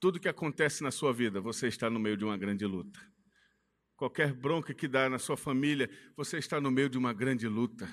Tudo 0.01 0.19
que 0.19 0.27
acontece 0.27 0.83
na 0.83 0.91
sua 0.91 1.13
vida, 1.13 1.43
você 1.43 1.67
está 1.67 1.91
no 1.91 2.01
meio 2.01 2.17
de 2.17 2.25
uma 2.25 2.39
grande 2.39 2.65
luta. 2.65 2.99
qualquer 3.99 4.33
bronca 4.33 4.73
que 4.73 4.89
dá 4.89 5.11
na 5.11 5.19
sua 5.19 5.37
família, 5.37 5.91
você 6.17 6.39
está 6.39 6.59
no 6.59 6.71
meio 6.71 6.89
de 6.89 6.97
uma 6.97 7.13
grande 7.13 7.47
luta. 7.47 7.87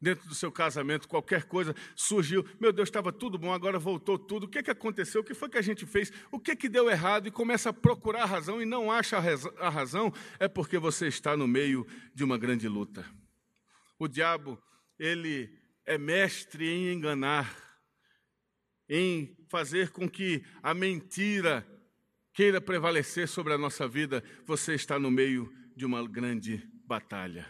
Dentro 0.00 0.26
do 0.26 0.34
seu 0.34 0.50
casamento, 0.50 1.06
qualquer 1.06 1.44
coisa 1.44 1.76
surgiu. 1.94 2.46
Meu 2.58 2.72
Deus, 2.72 2.88
estava 2.88 3.12
tudo 3.12 3.36
bom, 3.36 3.52
agora 3.52 3.78
voltou 3.78 4.18
tudo. 4.18 4.44
O 4.44 4.48
que, 4.48 4.62
que 4.62 4.70
aconteceu? 4.70 5.20
O 5.20 5.24
que 5.24 5.34
foi 5.34 5.50
que 5.50 5.58
a 5.58 5.62
gente 5.62 5.84
fez? 5.84 6.10
O 6.30 6.40
que, 6.40 6.56
que 6.56 6.70
deu 6.70 6.88
errado? 6.88 7.28
E 7.28 7.30
começa 7.30 7.68
a 7.68 7.72
procurar 7.74 8.22
a 8.22 8.26
razão 8.26 8.62
e 8.62 8.64
não 8.64 8.90
acha 8.90 9.18
a 9.18 9.68
razão, 9.68 10.10
é 10.40 10.48
porque 10.48 10.78
você 10.78 11.06
está 11.06 11.36
no 11.36 11.46
meio 11.46 11.86
de 12.14 12.24
uma 12.24 12.38
grande 12.38 12.66
luta. 12.66 13.04
O 14.02 14.08
diabo, 14.08 14.60
ele 14.98 15.48
é 15.86 15.96
mestre 15.96 16.68
em 16.68 16.92
enganar, 16.92 17.56
em 18.88 19.36
fazer 19.48 19.90
com 19.90 20.10
que 20.10 20.42
a 20.60 20.74
mentira 20.74 21.64
queira 22.32 22.60
prevalecer 22.60 23.28
sobre 23.28 23.52
a 23.52 23.58
nossa 23.58 23.86
vida, 23.86 24.20
você 24.44 24.74
está 24.74 24.98
no 24.98 25.08
meio 25.08 25.54
de 25.76 25.86
uma 25.86 26.04
grande 26.04 26.68
batalha. 26.84 27.46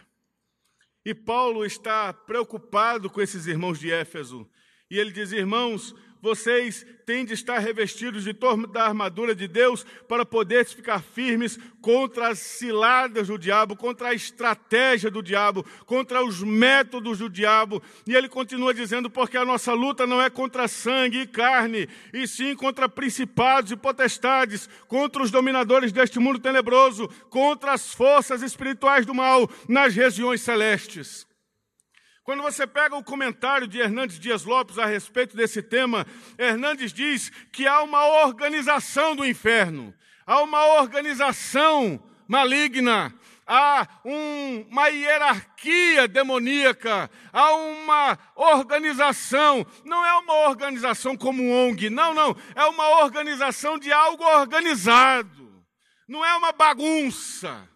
E 1.03 1.15
Paulo 1.15 1.65
está 1.65 2.13
preocupado 2.13 3.09
com 3.09 3.19
esses 3.19 3.47
irmãos 3.47 3.79
de 3.79 3.91
Éfeso. 3.91 4.47
E 4.91 4.99
ele 4.99 5.11
diz: 5.11 5.31
Irmãos, 5.31 5.95
vocês 6.23 6.85
têm 7.05 7.25
de 7.25 7.33
estar 7.33 7.59
revestidos 7.59 8.23
de 8.23 8.33
toda 8.33 8.81
a 8.81 8.87
armadura 8.87 9.35
de 9.35 9.45
Deus 9.45 9.85
para 10.07 10.25
poder 10.25 10.65
ficar 10.65 11.03
firmes 11.03 11.59
contra 11.81 12.29
as 12.29 12.39
ciladas 12.39 13.27
do 13.27 13.37
diabo, 13.37 13.75
contra 13.75 14.07
a 14.07 14.13
estratégia 14.13 15.11
do 15.11 15.21
diabo, 15.21 15.65
contra 15.85 16.23
os 16.23 16.41
métodos 16.41 17.19
do 17.19 17.29
diabo. 17.29 17.83
E 18.07 18.15
ele 18.15 18.29
continua 18.29 18.73
dizendo: 18.73 19.09
porque 19.09 19.35
a 19.35 19.43
nossa 19.43 19.73
luta 19.73 20.07
não 20.07 20.21
é 20.21 20.29
contra 20.29 20.65
sangue 20.69 21.23
e 21.23 21.27
carne, 21.27 21.89
e 22.13 22.25
sim 22.25 22.55
contra 22.55 22.87
principados 22.87 23.73
e 23.73 23.75
potestades, 23.75 24.69
contra 24.87 25.21
os 25.21 25.29
dominadores 25.29 25.91
deste 25.91 26.19
mundo 26.19 26.39
tenebroso, 26.39 27.09
contra 27.29 27.73
as 27.73 27.93
forças 27.93 28.41
espirituais 28.41 29.05
do 29.05 29.13
mal 29.13 29.49
nas 29.67 29.93
regiões 29.93 30.39
celestes. 30.39 31.27
Quando 32.23 32.41
você 32.41 32.65
pega 32.65 32.95
o 32.95 33.03
comentário 33.03 33.67
de 33.67 33.79
Hernandes 33.79 34.17
Dias 34.17 34.45
Lopes 34.45 34.79
a 34.79 34.85
respeito 34.85 35.35
desse 35.35 35.61
tema, 35.61 36.07
Hernandes 36.37 36.93
diz 36.93 37.29
que 37.51 37.67
há 37.67 37.81
uma 37.81 38.23
organização 38.23 39.13
do 39.13 39.25
inferno, 39.25 39.93
há 40.25 40.41
uma 40.41 40.65
organização 40.79 42.01
maligna, 42.25 43.13
há 43.45 43.85
um, 44.05 44.65
uma 44.71 44.87
hierarquia 44.87 46.07
demoníaca, 46.07 47.11
há 47.33 47.55
uma 47.55 48.17
organização, 48.37 49.67
não 49.83 50.05
é 50.05 50.13
uma 50.13 50.47
organização 50.47 51.17
como 51.17 51.43
um 51.43 51.67
ONG, 51.67 51.89
não, 51.89 52.13
não, 52.13 52.33
é 52.55 52.63
uma 52.63 53.01
organização 53.01 53.77
de 53.77 53.91
algo 53.91 54.23
organizado, 54.23 55.61
não 56.07 56.23
é 56.23 56.33
uma 56.37 56.53
bagunça. 56.53 57.72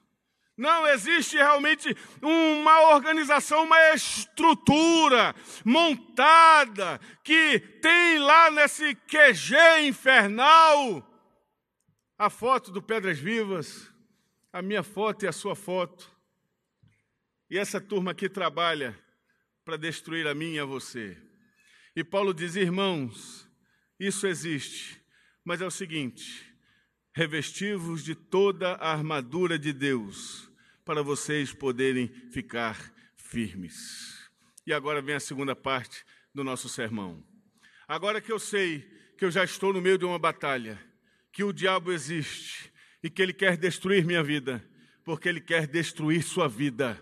Não, 0.57 0.87
existe 0.87 1.35
realmente 1.35 1.95
uma 2.19 2.95
organização, 2.95 3.63
uma 3.63 3.93
estrutura 3.93 5.35
montada 5.63 6.99
que 7.23 7.59
tem 7.59 8.17
lá 8.17 8.49
nesse 8.49 8.95
QG 8.95 9.55
infernal 9.87 11.07
a 12.17 12.31
foto 12.31 12.71
do 12.71 12.81
Pedras 12.81 13.19
Vivas, 13.19 13.87
a 14.51 14.63
minha 14.63 14.81
foto 14.81 15.25
e 15.25 15.27
a 15.27 15.31
sua 15.31 15.55
foto. 15.55 16.11
E 17.51 17.57
essa 17.59 17.79
turma 17.79 18.09
aqui 18.09 18.27
trabalha 18.27 18.99
para 19.63 19.77
destruir 19.77 20.25
a 20.25 20.33
mim 20.33 20.53
e 20.53 20.59
a 20.59 20.65
você. 20.65 21.15
E 21.95 22.03
Paulo 22.03 22.33
diz: 22.33 22.55
irmãos, 22.55 23.47
isso 23.99 24.25
existe, 24.25 24.99
mas 25.45 25.61
é 25.61 25.67
o 25.67 25.71
seguinte: 25.71 26.51
revestivos 27.13 28.03
de 28.03 28.15
toda 28.15 28.73
a 28.73 28.91
armadura 28.91 29.59
de 29.59 29.71
Deus 29.71 30.46
para 30.87 31.03
vocês 31.03 31.53
poderem 31.53 32.07
ficar 32.31 32.93
firmes. 33.17 34.29
E 34.65 34.71
agora 34.71 35.01
vem 35.01 35.15
a 35.15 35.19
segunda 35.19 35.53
parte 35.53 36.05
do 36.33 36.45
nosso 36.45 36.69
sermão. 36.69 37.21
Agora 37.85 38.21
que 38.21 38.31
eu 38.31 38.39
sei 38.39 38.89
que 39.17 39.25
eu 39.25 39.29
já 39.29 39.43
estou 39.43 39.73
no 39.73 39.81
meio 39.81 39.97
de 39.97 40.05
uma 40.05 40.17
batalha, 40.17 40.79
que 41.29 41.43
o 41.43 41.51
diabo 41.51 41.91
existe 41.91 42.71
e 43.03 43.09
que 43.09 43.21
ele 43.21 43.33
quer 43.33 43.57
destruir 43.57 44.05
minha 44.05 44.23
vida, 44.23 44.65
porque 45.03 45.27
ele 45.27 45.41
quer 45.41 45.67
destruir 45.67 46.23
sua 46.23 46.47
vida. 46.47 46.97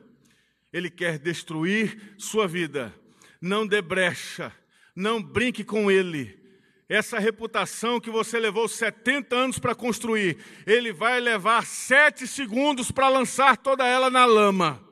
Ele 0.74 0.90
quer 0.90 1.20
destruir 1.20 2.16
sua 2.18 2.48
vida. 2.48 2.92
Não 3.40 3.68
dê 3.68 3.84
brecha, 3.84 4.52
não 4.96 5.22
brinque 5.22 5.64
com 5.64 5.92
ele 5.92 6.44
essa 6.88 7.18
reputação 7.18 8.00
que 8.00 8.12
você 8.12 8.40
levou 8.40 8.68
70 8.68 9.36
anos 9.36 9.60
para 9.60 9.74
construir, 9.74 10.38
ele 10.68 10.94
vai 10.94 11.20
levar 11.20 11.66
sete 11.66 12.28
segundos 12.28 12.92
para 12.92 13.10
lançar 13.10 13.58
toda 13.58 13.88
ela 13.88 14.10
na 14.10 14.26
lama. 14.26 14.84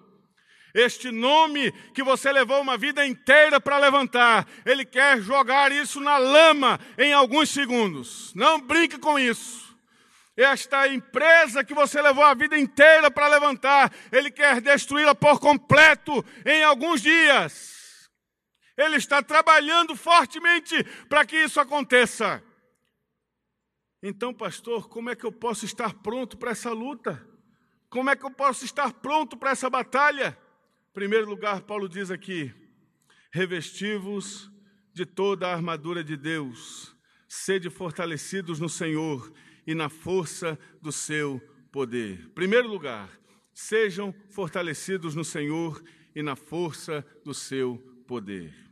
Este 0.74 1.12
nome 1.12 1.72
que 1.94 2.02
você 2.02 2.32
levou 2.32 2.60
uma 2.60 2.76
vida 2.78 3.06
inteira 3.06 3.62
para 3.62 3.78
levantar, 3.78 4.48
ele 4.66 4.84
quer 4.84 5.22
jogar 5.22 5.72
isso 5.72 6.00
na 6.00 6.18
lama 6.18 6.80
em 6.98 7.14
alguns 7.14 7.52
segundos. 7.52 8.34
Não 8.34 8.60
brinque 8.60 8.98
com 8.98 9.20
isso. 9.20 9.64
Esta 10.36 10.88
empresa 10.88 11.64
que 11.64 11.76
você 11.76 12.02
levou 12.02 12.24
a 12.24 12.34
vida 12.34 12.58
inteira 12.58 13.12
para 13.12 13.28
levantar, 13.28 13.94
ele 14.12 14.32
quer 14.32 14.60
destruí-la 14.62 15.14
por 15.14 15.40
completo 15.40 16.26
em 16.44 16.64
alguns 16.64 17.04
dias. 17.04 17.73
Ele 18.78 18.96
está 18.96 19.22
trabalhando 19.22 19.96
fortemente 19.96 20.84
para 21.08 21.26
que 21.26 21.36
isso 21.36 21.60
aconteça. 21.60 22.44
Então, 24.02 24.34
pastor, 24.34 24.90
como 24.90 25.10
é 25.10 25.16
que 25.16 25.26
eu 25.26 25.32
posso 25.32 25.66
estar 25.66 25.94
pronto 25.94 26.38
para 26.38 26.52
essa 26.52 26.72
luta? 26.72 27.26
Como 27.90 28.10
é 28.10 28.16
que 28.16 28.26
eu 28.26 28.32
posso 28.32 28.66
estar 28.66 28.92
pronto 28.92 29.38
para 29.38 29.52
essa 29.52 29.70
batalha? 29.70 30.38
Em 30.90 30.94
primeiro 30.94 31.30
lugar, 31.30 31.62
Paulo 31.62 31.88
diz 31.88 32.12
aqui: 32.12 32.54
revestivos 33.32 34.52
de 34.94 35.06
toda 35.06 35.48
a 35.48 35.54
armadura 35.54 36.04
de 36.04 36.18
Deus, 36.18 36.96
sede 37.28 37.70
fortalecidos 37.70 38.60
no 38.60 38.68
Senhor 38.68 39.32
e 39.66 39.74
na 39.74 39.90
força 39.90 40.60
do 40.82 40.92
seu 40.92 41.40
poder. 41.72 42.26
Em 42.26 42.30
primeiro 42.30 42.68
lugar, 42.68 43.10
sejam 43.54 44.14
fortalecidos 44.30 45.16
no 45.16 45.24
Senhor 45.24 45.82
e 46.16 46.22
na 46.22 46.36
força 46.36 47.06
do 47.24 47.34
seu 47.34 47.78
poder. 48.08 48.63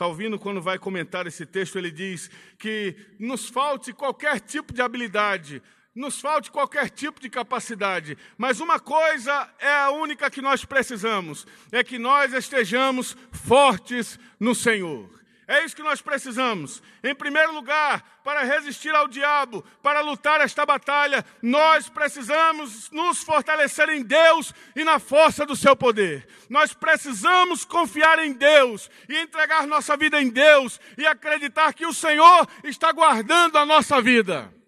Calvino, 0.00 0.38
quando 0.38 0.62
vai 0.62 0.78
comentar 0.78 1.26
esse 1.26 1.44
texto, 1.44 1.76
ele 1.76 1.90
diz 1.90 2.30
que 2.58 2.96
nos 3.18 3.50
falte 3.50 3.92
qualquer 3.92 4.40
tipo 4.40 4.72
de 4.72 4.80
habilidade, 4.80 5.62
nos 5.94 6.18
falte 6.18 6.50
qualquer 6.50 6.88
tipo 6.88 7.20
de 7.20 7.28
capacidade, 7.28 8.16
mas 8.38 8.60
uma 8.60 8.80
coisa 8.80 9.52
é 9.58 9.70
a 9.70 9.90
única 9.90 10.30
que 10.30 10.40
nós 10.40 10.64
precisamos: 10.64 11.46
é 11.70 11.84
que 11.84 11.98
nós 11.98 12.32
estejamos 12.32 13.14
fortes 13.30 14.18
no 14.40 14.54
Senhor. 14.54 15.19
É 15.50 15.64
isso 15.64 15.74
que 15.74 15.82
nós 15.82 16.00
precisamos. 16.00 16.80
Em 17.02 17.12
primeiro 17.12 17.52
lugar, 17.52 18.20
para 18.22 18.44
resistir 18.44 18.94
ao 18.94 19.08
diabo, 19.08 19.64
para 19.82 20.00
lutar 20.00 20.40
esta 20.40 20.64
batalha, 20.64 21.26
nós 21.42 21.88
precisamos 21.88 22.88
nos 22.92 23.24
fortalecer 23.24 23.88
em 23.88 24.04
Deus 24.04 24.54
e 24.76 24.84
na 24.84 25.00
força 25.00 25.44
do 25.44 25.56
seu 25.56 25.74
poder. 25.74 26.28
Nós 26.48 26.72
precisamos 26.72 27.64
confiar 27.64 28.20
em 28.20 28.32
Deus 28.32 28.88
e 29.08 29.18
entregar 29.18 29.66
nossa 29.66 29.96
vida 29.96 30.22
em 30.22 30.28
Deus 30.28 30.80
e 30.96 31.04
acreditar 31.04 31.74
que 31.74 31.84
o 31.84 31.92
Senhor 31.92 32.46
está 32.62 32.92
guardando 32.92 33.58
a 33.58 33.66
nossa 33.66 34.00
vida. 34.00 34.59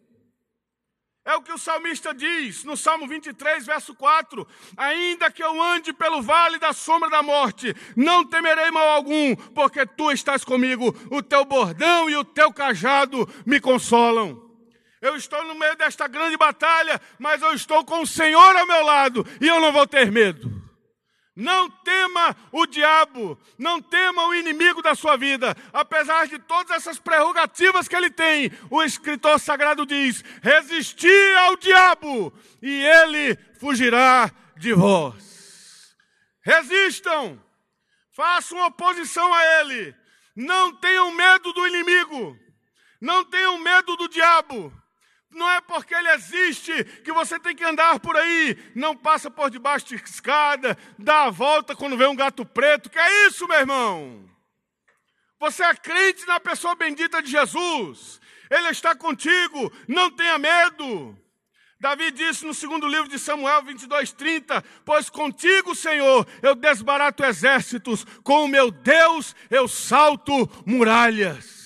É 1.24 1.37
o 1.37 1.42
que 1.42 1.52
o 1.52 1.58
salmista 1.58 2.12
diz 2.12 2.64
no 2.64 2.76
Salmo 2.76 3.06
23, 3.06 3.64
verso 3.64 3.94
4: 3.94 4.46
Ainda 4.76 5.30
que 5.30 5.42
eu 5.42 5.62
ande 5.62 5.92
pelo 5.92 6.20
vale 6.20 6.58
da 6.58 6.72
sombra 6.72 7.08
da 7.08 7.22
morte, 7.22 7.74
não 7.94 8.24
temerei 8.24 8.72
mal 8.72 8.88
algum, 8.88 9.37
porque 9.54 9.87
tu 9.87 10.11
estás 10.11 10.44
comigo, 10.44 10.94
o 11.11 11.22
teu 11.22 11.44
bordão 11.44 12.11
e 12.11 12.16
o 12.16 12.24
teu 12.24 12.52
cajado 12.52 13.28
me 13.46 13.61
consolam. 13.61 14.50
Eu 15.00 15.16
estou 15.16 15.44
no 15.44 15.54
meio 15.54 15.76
desta 15.76 16.08
grande 16.08 16.37
batalha, 16.37 17.00
mas 17.18 17.40
eu 17.40 17.52
estou 17.54 17.85
com 17.85 18.02
o 18.02 18.06
Senhor 18.06 18.56
ao 18.56 18.66
meu 18.66 18.85
lado 18.85 19.26
e 19.40 19.46
eu 19.46 19.61
não 19.61 19.72
vou 19.72 19.87
ter 19.87 20.11
medo. 20.11 20.62
Não 21.34 21.70
tema 21.70 22.36
o 22.52 22.66
diabo, 22.66 23.40
não 23.56 23.80
tema 23.80 24.26
o 24.26 24.34
inimigo 24.34 24.82
da 24.82 24.94
sua 24.94 25.16
vida, 25.16 25.56
apesar 25.72 26.26
de 26.26 26.38
todas 26.38 26.76
essas 26.76 26.98
prerrogativas 26.98 27.88
que 27.88 27.96
ele 27.96 28.10
tem. 28.10 28.50
O 28.70 28.82
escritor 28.82 29.40
sagrado 29.40 29.86
diz: 29.86 30.22
resistir 30.42 31.36
ao 31.38 31.56
diabo 31.56 32.32
e 32.60 32.70
ele 32.84 33.38
fugirá 33.58 34.30
de 34.58 34.74
vós. 34.74 35.96
Resistam, 36.42 37.42
façam 38.10 38.66
oposição 38.66 39.32
a 39.32 39.60
ele, 39.60 39.94
não 40.36 40.74
tenham 40.74 41.10
medo 41.12 41.50
do 41.54 41.66
inimigo, 41.66 42.36
não 43.00 43.24
tenham 43.24 43.56
medo 43.58 43.96
do 43.96 44.06
diabo. 44.06 44.81
Não 45.32 45.48
é 45.48 45.60
porque 45.62 45.94
ele 45.94 46.10
existe 46.10 46.84
que 47.02 47.12
você 47.12 47.38
tem 47.38 47.56
que 47.56 47.64
andar 47.64 47.98
por 48.00 48.16
aí, 48.16 48.56
não 48.74 48.96
passa 48.96 49.30
por 49.30 49.50
debaixo 49.50 49.86
de 49.86 49.94
escada, 49.94 50.76
dá 50.98 51.24
a 51.24 51.30
volta 51.30 51.74
quando 51.74 51.96
vê 51.96 52.06
um 52.06 52.16
gato 52.16 52.44
preto. 52.44 52.90
Que 52.90 52.98
é 52.98 53.26
isso, 53.26 53.48
meu 53.48 53.58
irmão? 53.58 54.28
Você 55.40 55.64
é 55.64 55.74
crente 55.74 56.26
na 56.26 56.38
pessoa 56.38 56.74
bendita 56.74 57.22
de 57.22 57.30
Jesus. 57.30 58.20
Ele 58.50 58.68
está 58.68 58.94
contigo, 58.94 59.72
não 59.88 60.10
tenha 60.10 60.38
medo. 60.38 61.18
Davi 61.80 62.12
disse 62.12 62.44
no 62.44 62.54
segundo 62.54 62.86
livro 62.86 63.08
de 63.08 63.18
Samuel 63.18 63.62
22, 63.62 64.12
30: 64.12 64.62
Pois 64.84 65.10
contigo, 65.10 65.74
Senhor, 65.74 66.24
eu 66.42 66.54
desbarato 66.54 67.24
exércitos, 67.24 68.04
com 68.22 68.44
o 68.44 68.48
meu 68.48 68.70
Deus 68.70 69.34
eu 69.50 69.66
salto 69.66 70.48
muralhas. 70.64 71.62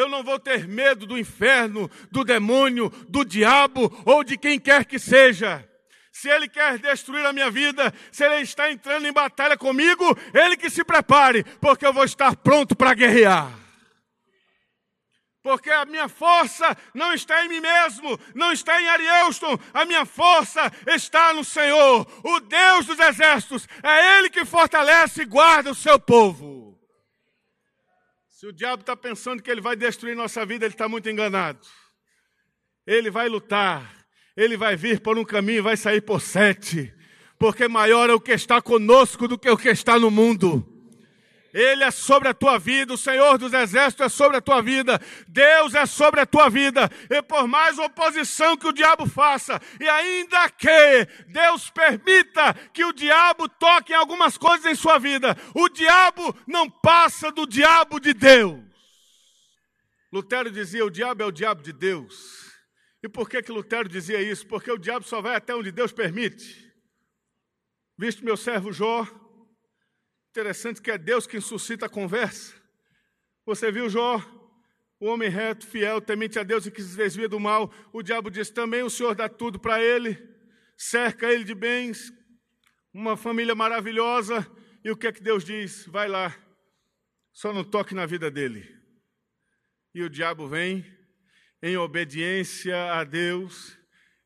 Eu 0.00 0.08
não 0.08 0.22
vou 0.22 0.38
ter 0.38 0.66
medo 0.66 1.04
do 1.04 1.18
inferno, 1.18 1.90
do 2.10 2.24
demônio, 2.24 2.88
do 3.06 3.22
diabo 3.22 3.92
ou 4.06 4.24
de 4.24 4.38
quem 4.38 4.58
quer 4.58 4.86
que 4.86 4.98
seja. 4.98 5.62
Se 6.10 6.30
ele 6.30 6.48
quer 6.48 6.78
destruir 6.78 7.26
a 7.26 7.34
minha 7.34 7.50
vida, 7.50 7.92
se 8.10 8.24
ele 8.24 8.36
está 8.36 8.72
entrando 8.72 9.06
em 9.06 9.12
batalha 9.12 9.58
comigo, 9.58 10.16
ele 10.32 10.56
que 10.56 10.70
se 10.70 10.82
prepare, 10.82 11.44
porque 11.60 11.84
eu 11.84 11.92
vou 11.92 12.04
estar 12.04 12.34
pronto 12.36 12.74
para 12.74 12.94
guerrear. 12.94 13.52
Porque 15.42 15.70
a 15.70 15.84
minha 15.84 16.08
força 16.08 16.74
não 16.94 17.12
está 17.12 17.44
em 17.44 17.50
mim 17.50 17.60
mesmo, 17.60 18.18
não 18.34 18.52
está 18.52 18.80
em 18.80 18.88
Arielston, 18.88 19.58
a 19.74 19.84
minha 19.84 20.06
força 20.06 20.72
está 20.86 21.34
no 21.34 21.44
Senhor, 21.44 22.06
o 22.24 22.40
Deus 22.40 22.86
dos 22.86 22.98
exércitos. 22.98 23.68
É 23.82 24.18
Ele 24.18 24.30
que 24.30 24.46
fortalece 24.46 25.22
e 25.22 25.26
guarda 25.26 25.70
o 25.70 25.74
seu 25.74 26.00
povo. 26.00 26.69
Se 28.40 28.46
o 28.46 28.52
diabo 28.54 28.80
está 28.80 28.96
pensando 28.96 29.42
que 29.42 29.50
ele 29.50 29.60
vai 29.60 29.76
destruir 29.76 30.16
nossa 30.16 30.46
vida, 30.46 30.64
ele 30.64 30.72
está 30.72 30.88
muito 30.88 31.06
enganado. 31.10 31.60
Ele 32.86 33.10
vai 33.10 33.28
lutar, 33.28 34.06
ele 34.34 34.56
vai 34.56 34.76
vir 34.76 34.98
por 34.98 35.18
um 35.18 35.24
caminho 35.26 35.58
e 35.58 35.60
vai 35.60 35.76
sair 35.76 36.00
por 36.00 36.22
sete, 36.22 36.90
porque 37.38 37.68
maior 37.68 38.08
é 38.08 38.14
o 38.14 38.18
que 38.18 38.32
está 38.32 38.62
conosco 38.62 39.28
do 39.28 39.38
que 39.38 39.50
o 39.50 39.58
que 39.58 39.68
está 39.68 39.98
no 39.98 40.10
mundo. 40.10 40.66
Ele 41.52 41.82
é 41.82 41.90
sobre 41.90 42.28
a 42.28 42.34
tua 42.34 42.58
vida, 42.58 42.94
o 42.94 42.98
Senhor 42.98 43.36
dos 43.38 43.52
Exércitos 43.52 44.06
é 44.06 44.08
sobre 44.08 44.36
a 44.36 44.40
tua 44.40 44.62
vida, 44.62 45.00
Deus 45.26 45.74
é 45.74 45.84
sobre 45.86 46.20
a 46.20 46.26
tua 46.26 46.48
vida, 46.48 46.90
e 47.08 47.20
por 47.22 47.48
mais 47.48 47.78
oposição 47.78 48.56
que 48.56 48.68
o 48.68 48.72
diabo 48.72 49.06
faça, 49.06 49.60
e 49.80 49.88
ainda 49.88 50.48
que 50.50 51.06
Deus 51.28 51.70
permita 51.70 52.54
que 52.72 52.84
o 52.84 52.92
diabo 52.92 53.48
toque 53.48 53.92
em 53.92 53.96
algumas 53.96 54.38
coisas 54.38 54.66
em 54.66 54.74
sua 54.74 54.98
vida, 54.98 55.36
o 55.54 55.68
diabo 55.68 56.36
não 56.46 56.70
passa 56.70 57.32
do 57.32 57.46
diabo 57.46 57.98
de 57.98 58.14
Deus. 58.14 58.70
Lutero 60.12 60.50
dizia: 60.50 60.84
o 60.84 60.90
diabo 60.90 61.22
é 61.22 61.26
o 61.26 61.32
diabo 61.32 61.62
de 61.62 61.72
Deus. 61.72 62.50
E 63.02 63.08
por 63.08 63.28
que, 63.28 63.42
que 63.42 63.52
Lutero 63.52 63.88
dizia 63.88 64.20
isso? 64.20 64.46
Porque 64.46 64.70
o 64.70 64.78
diabo 64.78 65.06
só 65.06 65.22
vai 65.22 65.34
até 65.34 65.54
onde 65.54 65.72
Deus 65.72 65.92
permite. 65.92 66.70
Visto 67.96 68.24
meu 68.24 68.36
servo 68.36 68.72
Jó, 68.72 69.06
interessante 70.30 70.80
que 70.80 70.90
é 70.92 70.96
Deus 70.96 71.26
quem 71.26 71.40
suscita 71.40 71.86
a 71.86 71.88
conversa. 71.88 72.54
Você 73.44 73.72
viu 73.72 73.88
Jó, 73.90 74.18
o 75.00 75.06
homem 75.06 75.28
reto, 75.28 75.66
fiel, 75.66 76.00
temente 76.00 76.38
a 76.38 76.44
Deus 76.44 76.66
e 76.66 76.70
que 76.70 76.80
se 76.80 76.96
desvia 76.96 77.28
do 77.28 77.40
mal. 77.40 77.72
O 77.92 78.00
diabo 78.00 78.30
diz 78.30 78.48
também: 78.48 78.82
o 78.82 78.90
Senhor 78.90 79.14
dá 79.14 79.28
tudo 79.28 79.58
para 79.58 79.82
ele, 79.82 80.16
cerca 80.76 81.32
ele 81.32 81.42
de 81.42 81.54
bens, 81.54 82.12
uma 82.94 83.16
família 83.16 83.54
maravilhosa. 83.54 84.46
E 84.84 84.90
o 84.90 84.96
que 84.96 85.08
é 85.08 85.12
que 85.12 85.22
Deus 85.22 85.44
diz? 85.44 85.84
Vai 85.86 86.08
lá, 86.08 86.34
só 87.32 87.52
não 87.52 87.64
toque 87.64 87.94
na 87.94 88.06
vida 88.06 88.30
dele. 88.30 88.68
E 89.92 90.02
o 90.02 90.08
diabo 90.08 90.46
vem 90.46 90.86
em 91.60 91.76
obediência 91.76 92.92
a 92.94 93.02
Deus 93.02 93.76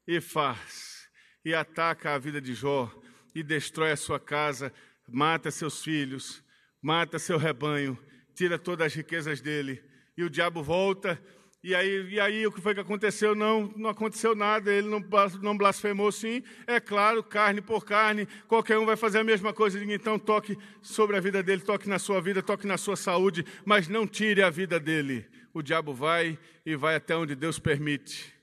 e 0.06 0.20
faz, 0.20 1.08
e 1.42 1.54
ataca 1.54 2.14
a 2.14 2.18
vida 2.18 2.40
de 2.40 2.54
Jó, 2.54 2.92
e 3.34 3.42
destrói 3.42 3.92
a 3.92 3.96
sua 3.96 4.20
casa, 4.20 4.72
mata 5.08 5.50
seus 5.50 5.82
filhos, 5.82 6.42
mata 6.82 7.18
seu 7.18 7.38
rebanho, 7.38 7.98
tira 8.34 8.58
todas 8.58 8.88
as 8.88 8.94
riquezas 8.94 9.40
dele, 9.40 9.82
e 10.16 10.22
o 10.22 10.30
diabo 10.30 10.62
volta. 10.62 11.20
E 11.62 11.74
aí, 11.74 12.10
e 12.10 12.20
aí 12.20 12.46
o 12.46 12.52
que 12.52 12.60
foi 12.60 12.74
que 12.74 12.80
aconteceu? 12.80 13.34
Não, 13.34 13.72
não 13.74 13.88
aconteceu 13.88 14.34
nada, 14.34 14.70
ele 14.70 14.86
não, 14.86 15.02
não 15.40 15.56
blasfemou 15.56 16.12
sim. 16.12 16.42
É 16.66 16.78
claro, 16.78 17.24
carne 17.24 17.62
por 17.62 17.86
carne, 17.86 18.28
qualquer 18.46 18.78
um 18.78 18.84
vai 18.84 18.96
fazer 18.96 19.20
a 19.20 19.24
mesma 19.24 19.52
coisa. 19.52 19.82
Então 19.82 20.18
toque 20.18 20.58
sobre 20.82 21.16
a 21.16 21.20
vida 21.20 21.42
dele, 21.42 21.62
toque 21.62 21.88
na 21.88 21.98
sua 21.98 22.20
vida, 22.20 22.42
toque 22.42 22.66
na 22.66 22.76
sua 22.76 22.96
saúde, 22.96 23.46
mas 23.64 23.88
não 23.88 24.06
tire 24.06 24.42
a 24.42 24.50
vida 24.50 24.78
dele 24.78 25.26
o 25.54 25.62
diabo 25.62 25.94
vai 25.94 26.36
e 26.66 26.74
vai 26.74 26.96
até 26.96 27.16
onde 27.16 27.36
Deus 27.36 27.60
permite. 27.60 28.34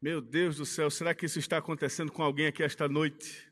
Meu 0.00 0.20
Deus 0.20 0.56
do 0.56 0.66
céu, 0.66 0.90
será 0.90 1.14
que 1.14 1.24
isso 1.24 1.38
está 1.38 1.56
acontecendo 1.56 2.12
com 2.12 2.22
alguém 2.22 2.46
aqui 2.46 2.62
esta 2.62 2.86
noite? 2.86 3.47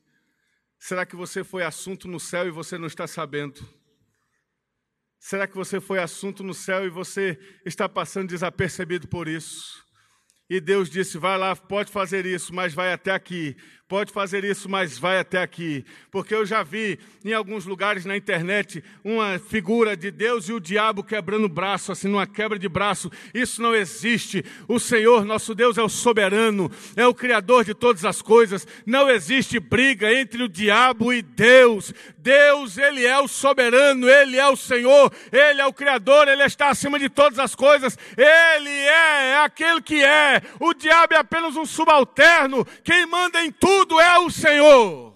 Será 0.79 1.05
que 1.05 1.15
você 1.15 1.43
foi 1.43 1.63
assunto 1.63 2.07
no 2.07 2.19
céu 2.19 2.47
e 2.47 2.51
você 2.51 2.77
não 2.77 2.87
está 2.87 3.07
sabendo? 3.07 3.67
Será 5.19 5.47
que 5.47 5.55
você 5.55 5.81
foi 5.81 5.99
assunto 5.99 6.43
no 6.43 6.53
céu 6.53 6.85
e 6.85 6.89
você 6.89 7.39
está 7.65 7.89
passando 7.89 8.29
desapercebido 8.29 9.07
por 9.07 9.27
isso? 9.27 9.83
E 10.49 10.61
Deus 10.61 10.89
disse: 10.89 11.17
vai 11.17 11.37
lá, 11.37 11.55
pode 11.55 11.91
fazer 11.91 12.25
isso, 12.25 12.53
mas 12.53 12.73
vai 12.73 12.93
até 12.93 13.11
aqui 13.11 13.57
pode 13.87 14.11
fazer 14.11 14.43
isso, 14.43 14.67
mas 14.67 14.97
vai 14.97 15.17
até 15.17 15.41
aqui. 15.41 15.85
Porque 16.11 16.35
eu 16.35 16.45
já 16.45 16.61
vi 16.61 16.99
em 17.23 17.33
alguns 17.33 17.65
lugares 17.65 18.03
na 18.03 18.17
internet 18.17 18.83
uma 19.03 19.39
figura 19.39 19.95
de 19.95 20.11
Deus 20.11 20.49
e 20.49 20.53
o 20.53 20.59
diabo 20.59 21.03
quebrando 21.03 21.47
braço, 21.47 21.91
assim, 21.91 22.09
numa 22.09 22.27
quebra 22.27 22.59
de 22.59 22.67
braço. 22.67 23.09
Isso 23.33 23.61
não 23.61 23.73
existe. 23.73 24.43
O 24.67 24.77
Senhor, 24.77 25.23
nosso 25.23 25.55
Deus, 25.55 25.77
é 25.77 25.81
o 25.81 25.87
soberano, 25.87 26.69
é 26.97 27.07
o 27.07 27.13
Criador 27.13 27.63
de 27.63 27.73
todas 27.73 28.03
as 28.03 28.21
coisas. 28.21 28.67
Não 28.85 29.09
existe 29.09 29.57
briga 29.59 30.13
entre 30.13 30.43
o 30.43 30.49
diabo 30.49 31.13
e 31.13 31.21
Deus. 31.21 31.93
Deus, 32.17 32.77
Ele 32.77 33.05
é 33.05 33.17
o 33.19 33.27
soberano, 33.27 34.09
Ele 34.09 34.35
é 34.35 34.47
o 34.49 34.57
Senhor, 34.57 35.13
Ele 35.31 35.61
é 35.61 35.65
o 35.65 35.71
Criador, 35.71 36.27
Ele 36.27 36.43
está 36.43 36.69
acima 36.69 36.99
de 36.99 37.07
todas 37.07 37.39
as 37.39 37.55
coisas. 37.55 37.97
Ele 38.17 38.69
é, 38.69 39.37
aquele 39.37 39.81
que 39.81 40.03
é. 40.03 40.41
O 40.59 40.73
diabo 40.73 41.13
é 41.13 41.17
apenas 41.17 41.55
um 41.55 41.65
subalterno. 41.65 42.67
Quem 42.83 43.05
manda 43.05 43.41
em 43.41 43.49
tudo 43.49 43.76
tudo 43.77 43.99
é 43.99 44.17
o 44.19 44.29
Senhor. 44.31 45.15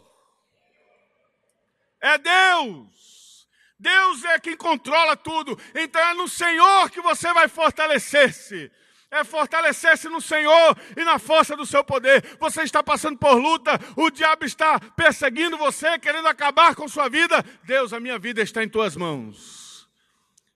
É 2.00 2.18
Deus. 2.18 3.48
Deus 3.80 4.24
é 4.26 4.40
quem 4.40 4.56
controla 4.56 5.16
tudo. 5.16 5.58
Então 5.74 6.02
é 6.02 6.14
no 6.14 6.28
Senhor 6.28 6.90
que 6.92 7.02
você 7.02 7.34
vai 7.34 7.48
fortalecer-se. 7.48 8.72
É 9.10 9.24
fortalecer-se 9.24 10.08
no 10.08 10.22
Senhor 10.22 10.78
e 10.96 11.04
na 11.04 11.18
força 11.18 11.58
do 11.58 11.66
seu 11.66 11.84
poder. 11.84 12.38
Você 12.40 12.62
está 12.62 12.84
passando 12.84 13.18
por 13.18 13.34
luta, 13.34 13.80
o 13.98 14.10
diabo 14.10 14.46
está 14.46 14.80
perseguindo 14.80 15.58
você, 15.58 15.98
querendo 16.00 16.28
acabar 16.28 16.76
com 16.76 16.88
sua 16.88 17.10
vida. 17.10 17.44
Deus, 17.64 17.92
a 17.92 18.00
minha 18.00 18.20
vida 18.20 18.42
está 18.42 18.64
em 18.64 18.70
tuas 18.70 18.96
mãos. 18.96 19.90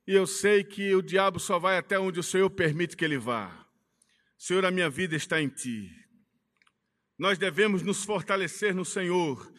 E 0.08 0.14
eu 0.14 0.28
sei 0.28 0.64
que 0.64 0.94
o 0.94 1.02
diabo 1.02 1.40
só 1.40 1.58
vai 1.58 1.78
até 1.78 2.00
onde 2.00 2.20
o 2.20 2.24
Senhor 2.24 2.50
permite 2.52 2.96
que 2.96 3.04
ele 3.04 3.18
vá. 3.18 3.66
Senhor, 4.38 4.64
a 4.64 4.72
minha 4.72 4.90
vida 4.90 5.16
está 5.16 5.42
em 5.42 5.50
ti. 5.50 6.05
Nós 7.18 7.38
devemos 7.38 7.82
nos 7.82 8.04
fortalecer 8.04 8.76
no 8.76 8.84
Senhor 8.84 9.52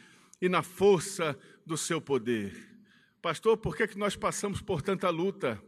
e 0.42 0.48
na 0.48 0.62
força 0.62 1.38
do 1.64 1.76
seu 1.76 2.00
poder. 2.00 2.54
Pastor, 3.22 3.56
por 3.56 3.74
que, 3.74 3.84
é 3.84 3.86
que 3.86 3.98
nós 3.98 4.14
passamos 4.14 4.60
por 4.60 4.82
tanta 4.82 5.08
luta? 5.08 5.60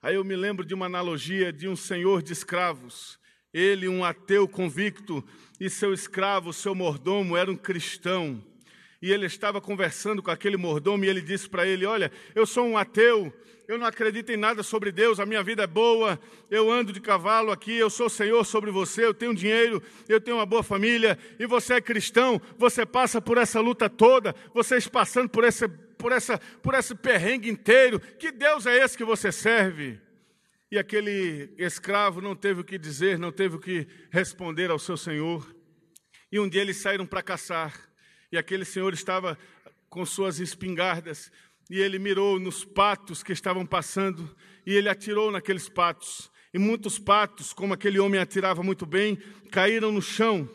Aí 0.00 0.14
eu 0.14 0.24
me 0.24 0.36
lembro 0.36 0.64
de 0.64 0.74
uma 0.74 0.86
analogia 0.86 1.52
de 1.52 1.66
um 1.68 1.74
senhor 1.74 2.22
de 2.22 2.32
escravos. 2.32 3.18
Ele, 3.52 3.88
um 3.88 4.04
ateu 4.04 4.46
convicto, 4.46 5.24
e 5.58 5.68
seu 5.68 5.92
escravo, 5.92 6.52
seu 6.52 6.74
mordomo, 6.74 7.36
era 7.36 7.50
um 7.50 7.56
cristão. 7.56 8.44
E 9.02 9.10
ele 9.10 9.26
estava 9.26 9.60
conversando 9.60 10.22
com 10.22 10.30
aquele 10.30 10.56
mordomo 10.56 11.04
e 11.04 11.08
ele 11.08 11.20
disse 11.20 11.48
para 11.48 11.66
ele: 11.66 11.84
Olha, 11.84 12.12
eu 12.34 12.46
sou 12.46 12.64
um 12.64 12.78
ateu, 12.78 13.32
eu 13.68 13.76
não 13.76 13.86
acredito 13.86 14.32
em 14.32 14.36
nada 14.36 14.62
sobre 14.62 14.90
Deus, 14.90 15.20
a 15.20 15.26
minha 15.26 15.42
vida 15.42 15.64
é 15.64 15.66
boa, 15.66 16.18
eu 16.50 16.72
ando 16.72 16.90
de 16.90 17.02
cavalo 17.02 17.52
aqui, 17.52 17.76
eu 17.76 17.90
sou 17.90 18.08
Senhor 18.08 18.42
sobre 18.42 18.70
você, 18.70 19.04
eu 19.04 19.12
tenho 19.12 19.34
dinheiro, 19.34 19.82
eu 20.08 20.18
tenho 20.18 20.38
uma 20.38 20.46
boa 20.46 20.62
família, 20.62 21.18
e 21.38 21.44
você 21.44 21.74
é 21.74 21.80
cristão, 21.80 22.40
você 22.56 22.86
passa 22.86 23.20
por 23.20 23.36
essa 23.36 23.60
luta 23.60 23.90
toda, 23.90 24.34
vocês 24.54 24.88
passando 24.88 25.28
por 25.28 25.44
esse, 25.44 25.68
por 25.68 26.12
essa, 26.12 26.38
por 26.62 26.72
esse 26.72 26.94
perrengue 26.94 27.50
inteiro, 27.50 28.00
que 28.00 28.32
Deus 28.32 28.64
é 28.64 28.82
esse 28.82 28.96
que 28.96 29.04
você 29.04 29.30
serve? 29.30 30.00
E 30.72 30.78
aquele 30.78 31.54
escravo 31.58 32.22
não 32.22 32.34
teve 32.34 32.62
o 32.62 32.64
que 32.64 32.78
dizer, 32.78 33.18
não 33.18 33.30
teve 33.30 33.56
o 33.56 33.60
que 33.60 33.86
responder 34.10 34.70
ao 34.70 34.78
seu 34.78 34.96
senhor. 34.96 35.54
E 36.32 36.40
um 36.40 36.48
dia 36.48 36.62
eles 36.62 36.78
saíram 36.78 37.04
para 37.04 37.22
caçar, 37.22 37.78
e 38.32 38.38
aquele 38.38 38.64
senhor 38.64 38.94
estava 38.94 39.36
com 39.90 40.06
suas 40.06 40.38
espingardas, 40.38 41.30
e 41.68 41.80
ele 41.80 41.98
mirou 41.98 42.38
nos 42.38 42.64
patos 42.64 43.22
que 43.22 43.32
estavam 43.32 43.66
passando 43.66 44.34
e 44.66 44.74
ele 44.74 44.88
atirou 44.88 45.30
naqueles 45.30 45.68
patos. 45.68 46.30
E 46.52 46.58
muitos 46.58 46.98
patos, 46.98 47.52
como 47.52 47.74
aquele 47.74 47.98
homem 47.98 48.20
atirava 48.20 48.62
muito 48.62 48.86
bem, 48.86 49.18
caíram 49.50 49.92
no 49.92 50.00
chão. 50.00 50.48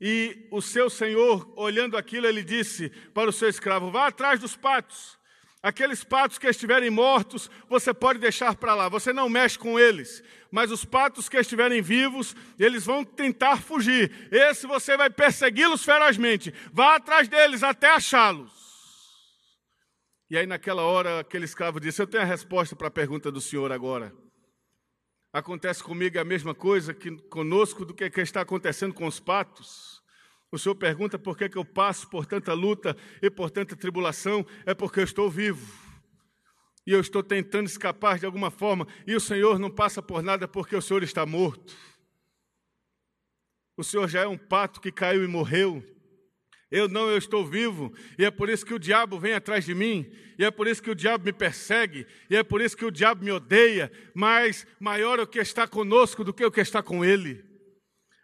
E 0.00 0.46
o 0.50 0.60
seu 0.60 0.90
senhor, 0.90 1.50
olhando 1.56 1.96
aquilo, 1.96 2.26
ele 2.26 2.42
disse 2.42 2.90
para 3.14 3.30
o 3.30 3.32
seu 3.32 3.48
escravo: 3.48 3.90
Vá 3.90 4.08
atrás 4.08 4.40
dos 4.40 4.56
patos. 4.56 5.18
Aqueles 5.62 6.02
patos 6.02 6.38
que 6.38 6.48
estiverem 6.48 6.90
mortos, 6.90 7.48
você 7.68 7.94
pode 7.94 8.18
deixar 8.18 8.56
para 8.56 8.74
lá, 8.74 8.88
você 8.88 9.12
não 9.12 9.28
mexe 9.28 9.56
com 9.56 9.78
eles. 9.78 10.20
Mas 10.50 10.72
os 10.72 10.84
patos 10.84 11.28
que 11.28 11.36
estiverem 11.36 11.80
vivos, 11.80 12.34
eles 12.58 12.84
vão 12.84 13.04
tentar 13.04 13.62
fugir. 13.62 14.28
Esse 14.32 14.66
você 14.66 14.96
vai 14.96 15.08
persegui-los 15.08 15.84
ferozmente. 15.84 16.52
Vá 16.72 16.96
atrás 16.96 17.28
deles 17.28 17.62
até 17.62 17.88
achá-los. 17.88 18.61
E 20.32 20.38
aí, 20.38 20.46
naquela 20.46 20.80
hora, 20.80 21.20
aquele 21.20 21.44
escravo 21.44 21.78
disse: 21.78 22.00
Eu 22.00 22.06
tenho 22.06 22.22
a 22.22 22.26
resposta 22.26 22.74
para 22.74 22.88
a 22.88 22.90
pergunta 22.90 23.30
do 23.30 23.38
senhor 23.38 23.70
agora. 23.70 24.14
Acontece 25.30 25.84
comigo 25.84 26.18
a 26.18 26.24
mesma 26.24 26.54
coisa 26.54 26.94
que 26.94 27.14
conosco 27.28 27.84
do 27.84 27.92
que, 27.92 28.08
que 28.08 28.20
está 28.22 28.40
acontecendo 28.40 28.94
com 28.94 29.06
os 29.06 29.20
patos. 29.20 30.02
O 30.50 30.58
Senhor 30.58 30.74
pergunta 30.74 31.18
por 31.18 31.36
que, 31.36 31.50
que 31.50 31.58
eu 31.58 31.66
passo 31.66 32.08
por 32.08 32.24
tanta 32.24 32.54
luta 32.54 32.96
e 33.20 33.30
por 33.30 33.50
tanta 33.50 33.76
tribulação. 33.76 34.46
É 34.64 34.72
porque 34.72 35.00
eu 35.00 35.04
estou 35.04 35.28
vivo. 35.28 35.70
E 36.86 36.92
eu 36.92 37.00
estou 37.00 37.22
tentando 37.22 37.66
escapar 37.66 38.18
de 38.18 38.24
alguma 38.24 38.50
forma. 38.50 38.88
E 39.06 39.14
o 39.14 39.20
Senhor 39.20 39.58
não 39.58 39.70
passa 39.70 40.00
por 40.00 40.22
nada 40.22 40.48
porque 40.48 40.74
o 40.74 40.80
Senhor 40.80 41.02
está 41.02 41.26
morto. 41.26 41.76
O 43.76 43.84
Senhor 43.84 44.08
já 44.08 44.22
é 44.22 44.26
um 44.26 44.38
pato 44.38 44.80
que 44.80 44.90
caiu 44.90 45.22
e 45.24 45.28
morreu. 45.28 45.84
Eu 46.72 46.88
não, 46.88 47.10
eu 47.10 47.18
estou 47.18 47.44
vivo, 47.44 47.92
e 48.18 48.24
é 48.24 48.30
por 48.30 48.48
isso 48.48 48.64
que 48.64 48.72
o 48.72 48.78
diabo 48.78 49.18
vem 49.18 49.34
atrás 49.34 49.62
de 49.62 49.74
mim, 49.74 50.10
e 50.38 50.44
é 50.44 50.50
por 50.50 50.66
isso 50.66 50.82
que 50.82 50.90
o 50.90 50.94
diabo 50.94 51.26
me 51.26 51.32
persegue, 51.32 52.06
e 52.30 52.34
é 52.34 52.42
por 52.42 52.62
isso 52.62 52.74
que 52.74 52.86
o 52.86 52.90
diabo 52.90 53.22
me 53.22 53.30
odeia, 53.30 53.92
mas 54.14 54.66
maior 54.80 55.18
é 55.18 55.22
o 55.22 55.26
que 55.26 55.38
está 55.38 55.68
conosco 55.68 56.24
do 56.24 56.32
que 56.32 56.42
o 56.42 56.50
que 56.50 56.62
está 56.62 56.82
com 56.82 57.04
ele. 57.04 57.44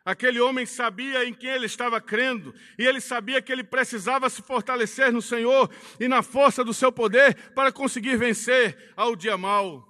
Aquele 0.03 0.41
homem 0.41 0.65
sabia 0.65 1.27
em 1.27 1.35
quem 1.35 1.51
ele 1.51 1.67
estava 1.67 2.01
crendo, 2.01 2.55
e 2.79 2.87
ele 2.87 3.03
sabia 3.03 3.43
que 3.43 3.53
ele 3.53 3.63
precisava 3.63 4.31
se 4.31 4.41
fortalecer 4.41 5.13
no 5.13 5.21
Senhor 5.21 5.71
e 6.01 6.09
na 6.09 6.23
força 6.23 6.65
do 6.65 6.73
seu 6.73 6.91
poder 6.91 7.35
para 7.55 7.71
conseguir 7.71 8.17
vencer 8.17 8.95
ao 8.97 9.15
dia 9.15 9.37
mau. 9.37 9.88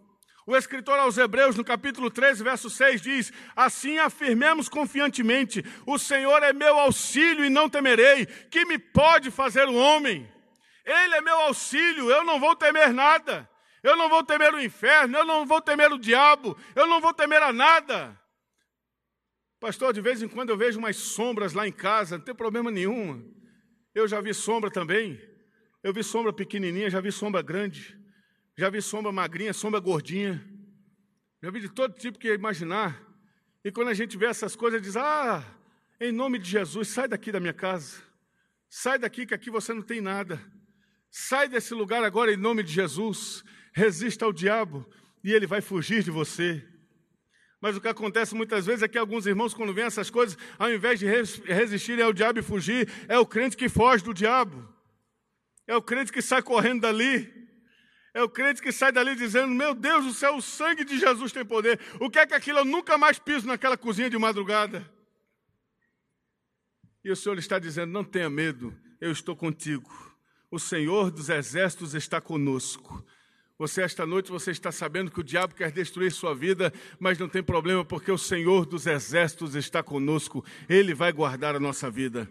O 0.49 0.57
escritor 0.57 0.99
aos 0.99 1.18
Hebreus, 1.18 1.57
no 1.57 1.62
capítulo 1.62 2.11
13, 2.11 2.42
verso 2.42 2.70
6, 2.70 3.03
diz: 3.03 3.30
Assim 3.55 3.99
afirmemos 3.99 4.66
confiantemente: 4.66 5.62
O 5.84 5.99
Senhor 5.99 6.42
é 6.42 6.55
meu 6.55 6.78
auxílio 6.78 7.44
e 7.44 7.51
não 7.51 7.68
temerei. 7.68 8.24
Que 8.24 8.64
me 8.64 8.78
pode 8.78 9.30
fazer 9.30 9.68
o 9.68 9.74
homem? 9.74 10.26
Ele 10.86 11.14
é 11.16 11.20
meu 11.20 11.38
auxílio, 11.40 12.11
eu 12.11 12.24
não 12.24 12.40
vou 12.40 12.57
temer 12.57 12.94
nada. 12.94 13.46
Eu 13.82 13.94
não 13.94 14.09
vou 14.09 14.24
temer 14.24 14.55
o 14.55 14.59
inferno, 14.59 15.18
eu 15.18 15.26
não 15.26 15.44
vou 15.44 15.61
temer 15.61 15.92
o 15.92 15.99
diabo, 15.99 16.57
eu 16.74 16.86
não 16.86 16.99
vou 16.99 17.12
temer 17.12 17.42
a 17.42 17.53
nada. 17.53 18.18
Pastor, 19.61 19.92
de 19.92 20.01
vez 20.01 20.22
em 20.22 20.28
quando 20.28 20.49
eu 20.49 20.57
vejo 20.57 20.78
umas 20.78 20.96
sombras 20.96 21.53
lá 21.53 21.68
em 21.68 21.72
casa, 21.72 22.16
não 22.16 22.24
tem 22.24 22.34
problema 22.34 22.70
nenhum. 22.70 23.22
Eu 23.94 24.09
já 24.09 24.18
vi 24.22 24.32
sombra 24.32 24.70
também. 24.70 25.20
Eu 25.82 25.92
vi 25.92 26.03
sombra 26.03 26.32
pequenininha, 26.32 26.88
já 26.88 27.03
vi 27.03 27.12
sombra 27.12 27.42
grande. 27.42 27.99
Já 28.59 28.68
vi 28.68 28.82
sombra 28.82 29.12
magrinha, 29.12 29.52
sombra 29.52 29.78
gordinha. 29.78 30.44
Já 31.40 31.48
vi 31.48 31.61
de 31.61 31.68
todo 31.68 31.96
tipo 31.96 32.18
que 32.18 32.34
imaginar. 32.34 33.00
E 33.64 33.70
quando 33.70 33.86
a 33.86 33.94
gente 33.94 34.16
vê 34.16 34.26
essas 34.26 34.56
coisas, 34.56 34.82
diz: 34.82 34.96
Ah, 34.96 35.44
em 36.00 36.11
nome 36.11 36.40
de 36.40 36.50
Jesus, 36.50 36.88
sai 36.88 37.06
daqui 37.06 37.30
da 37.30 37.38
minha 37.38 37.52
casa. 37.52 38.02
Sai 38.68 38.98
daqui 38.98 39.24
que 39.26 39.32
aqui 39.32 39.48
você 39.48 39.72
não 39.72 39.80
tem 39.80 40.00
nada. 40.00 40.44
Sai 41.09 41.46
desse 41.46 41.72
lugar 41.72 42.02
agora 42.02 42.32
em 42.32 42.36
nome 42.36 42.64
de 42.64 42.72
Jesus. 42.72 43.44
Resista 43.72 44.24
ao 44.24 44.32
diabo 44.32 44.84
e 45.22 45.32
ele 45.32 45.46
vai 45.46 45.61
fugir 45.61 46.02
de 46.02 46.11
você. 46.11 46.66
Mas 47.61 47.76
o 47.76 47.80
que 47.80 47.86
acontece 47.86 48.34
muitas 48.34 48.66
vezes 48.66 48.82
é 48.82 48.88
que 48.88 48.98
alguns 48.98 49.24
irmãos, 49.24 49.54
quando 49.54 49.72
vêem 49.72 49.86
essas 49.86 50.11
coisas, 50.11 50.36
ao 50.59 50.68
invés 50.68 50.98
de 50.98 51.06
resistirem 51.06 52.04
ao 52.04 52.12
diabo 52.12 52.40
e 52.40 52.42
fugir, 52.42 52.90
é 53.06 53.16
o 53.20 53.26
crente 53.26 53.56
que 53.56 53.68
foge 53.68 54.02
do 54.02 54.12
diabo. 54.12 54.68
É 55.64 55.76
o 55.76 55.82
crente 55.82 56.11
que 56.11 56.20
sai 56.20 56.42
correndo 56.42 56.80
dali. 56.80 57.38
É 58.14 58.22
o 58.22 58.28
crente 58.28 58.62
que 58.62 58.72
sai 58.72 58.90
dali 58.90 59.14
dizendo: 59.14 59.48
Meu 59.48 59.74
Deus 59.74 60.04
do 60.04 60.12
céu, 60.12 60.36
o 60.36 60.42
sangue 60.42 60.84
de 60.84 60.98
Jesus 60.98 61.32
tem 61.32 61.44
poder. 61.44 61.78
O 62.00 62.11
que 62.11 62.18
é 62.18 62.26
que 62.26 62.34
aquilo? 62.34 62.61
Eu 62.61 62.64
nunca 62.64 62.96
mais 62.96 63.18
piso 63.18 63.46
naquela 63.46 63.76
cozinha 63.76 64.11
de 64.11 64.18
madrugada. 64.18 64.88
E 67.04 67.11
o 67.11 67.16
Senhor 67.16 67.38
está 67.38 67.59
dizendo: 67.59 67.92
Não 67.92 68.04
tenha 68.04 68.30
medo, 68.30 68.74
eu 69.00 69.12
estou 69.12 69.36
contigo. 69.36 69.90
O 70.50 70.59
Senhor 70.59 71.11
dos 71.11 71.28
exércitos 71.28 71.94
está 71.94 72.20
conosco. 72.20 73.04
Você, 73.59 73.82
esta 73.82 74.06
noite, 74.06 74.30
você 74.30 74.52
está 74.52 74.70
sabendo 74.70 75.11
que 75.11 75.20
o 75.20 75.24
diabo 75.24 75.54
quer 75.54 75.72
destruir 75.72 76.12
sua 76.12 76.32
vida, 76.32 76.72
mas 76.98 77.18
não 77.18 77.28
tem 77.28 77.42
problema, 77.42 77.84
porque 77.84 78.11
o 78.11 78.16
Senhor 78.16 78.64
dos 78.64 78.86
exércitos 78.86 79.56
está 79.56 79.82
conosco. 79.82 80.44
Ele 80.68 80.94
vai 80.94 81.12
guardar 81.12 81.56
a 81.56 81.61
nossa 81.61 81.90
vida. 81.90 82.30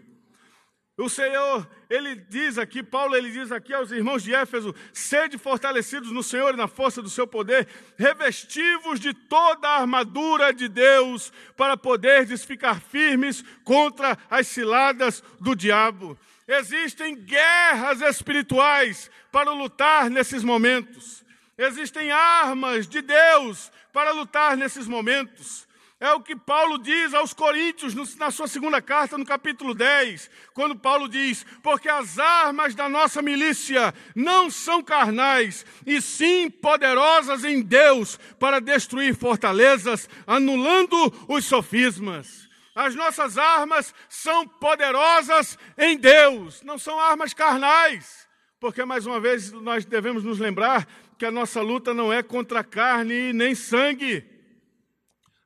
O 0.98 1.08
Senhor, 1.08 1.64
ele 1.88 2.16
diz 2.16 2.58
aqui, 2.58 2.82
Paulo, 2.82 3.14
ele 3.14 3.30
diz 3.30 3.52
aqui 3.52 3.72
aos 3.72 3.92
irmãos 3.92 4.20
de 4.20 4.34
Éfeso: 4.34 4.74
sede 4.92 5.38
fortalecidos 5.38 6.10
no 6.10 6.24
Senhor 6.24 6.54
e 6.54 6.56
na 6.56 6.66
força 6.66 7.00
do 7.00 7.08
seu 7.08 7.24
poder, 7.24 7.68
revestivos 7.96 8.98
de 8.98 9.14
toda 9.14 9.68
a 9.68 9.80
armadura 9.80 10.52
de 10.52 10.66
Deus, 10.66 11.32
para 11.56 11.76
poderdes 11.76 12.44
ficar 12.44 12.80
firmes 12.80 13.44
contra 13.62 14.18
as 14.28 14.48
ciladas 14.48 15.22
do 15.40 15.54
diabo. 15.54 16.18
Existem 16.48 17.14
guerras 17.14 18.00
espirituais 18.00 19.08
para 19.30 19.52
lutar 19.52 20.10
nesses 20.10 20.42
momentos. 20.42 21.24
Existem 21.56 22.10
armas 22.10 22.88
de 22.88 23.02
Deus 23.02 23.70
para 23.92 24.10
lutar 24.10 24.56
nesses 24.56 24.88
momentos. 24.88 25.67
É 26.00 26.12
o 26.12 26.20
que 26.20 26.36
Paulo 26.36 26.78
diz 26.78 27.12
aos 27.12 27.32
Coríntios 27.32 28.14
na 28.14 28.30
sua 28.30 28.46
segunda 28.46 28.80
carta, 28.80 29.18
no 29.18 29.26
capítulo 29.26 29.74
10, 29.74 30.30
quando 30.54 30.76
Paulo 30.76 31.08
diz: 31.08 31.44
Porque 31.60 31.88
as 31.88 32.20
armas 32.20 32.72
da 32.72 32.88
nossa 32.88 33.20
milícia 33.20 33.92
não 34.14 34.48
são 34.48 34.80
carnais, 34.80 35.66
e 35.84 36.00
sim 36.00 36.48
poderosas 36.48 37.42
em 37.42 37.60
Deus 37.60 38.16
para 38.38 38.60
destruir 38.60 39.12
fortalezas, 39.16 40.08
anulando 40.24 41.12
os 41.26 41.44
sofismas. 41.46 42.48
As 42.76 42.94
nossas 42.94 43.36
armas 43.36 43.92
são 44.08 44.46
poderosas 44.46 45.58
em 45.76 45.98
Deus, 45.98 46.62
não 46.62 46.78
são 46.78 47.00
armas 47.00 47.34
carnais. 47.34 48.28
Porque, 48.60 48.84
mais 48.84 49.04
uma 49.04 49.18
vez, 49.18 49.50
nós 49.50 49.84
devemos 49.84 50.22
nos 50.22 50.38
lembrar 50.38 50.86
que 51.18 51.26
a 51.26 51.30
nossa 51.32 51.60
luta 51.60 51.92
não 51.92 52.12
é 52.12 52.22
contra 52.22 52.62
carne 52.62 53.32
nem 53.32 53.52
sangue 53.52 54.37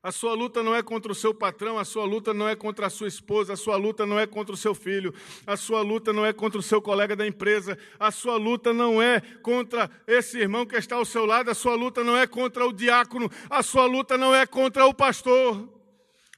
a 0.02 0.10
sua 0.10 0.34
luta 0.34 0.62
não 0.62 0.74
é 0.74 0.82
contra 0.82 1.12
o 1.12 1.14
seu 1.14 1.32
patrão, 1.32 1.78
a 1.78 1.84
sua 1.84 2.04
luta 2.04 2.34
não 2.34 2.48
é 2.48 2.56
contra 2.56 2.86
a 2.86 2.90
sua 2.90 3.06
esposa, 3.06 3.52
a 3.52 3.56
sua 3.56 3.76
luta 3.76 4.04
não 4.04 4.18
é 4.18 4.26
contra 4.26 4.52
o 4.52 4.56
seu 4.56 4.74
filho, 4.74 5.14
a 5.46 5.56
sua 5.56 5.80
luta 5.80 6.12
não 6.12 6.26
é 6.26 6.32
contra 6.32 6.58
o 6.58 6.62
seu 6.62 6.82
colega 6.82 7.14
da 7.14 7.26
empresa, 7.26 7.78
a 8.00 8.10
sua 8.10 8.36
luta 8.36 8.72
não 8.72 9.00
é 9.00 9.20
contra 9.20 9.88
esse 10.06 10.38
irmão 10.38 10.66
que 10.66 10.76
está 10.76 10.96
ao 10.96 11.04
seu 11.04 11.24
lado, 11.24 11.50
a 11.50 11.54
sua 11.54 11.76
luta 11.76 12.02
não 12.02 12.16
é 12.16 12.26
contra 12.26 12.66
o 12.66 12.72
diácono, 12.72 13.30
a 13.48 13.62
sua 13.62 13.86
luta 13.86 14.18
não 14.18 14.34
é 14.34 14.44
contra 14.44 14.86
o 14.86 14.92
pastor. 14.92 15.81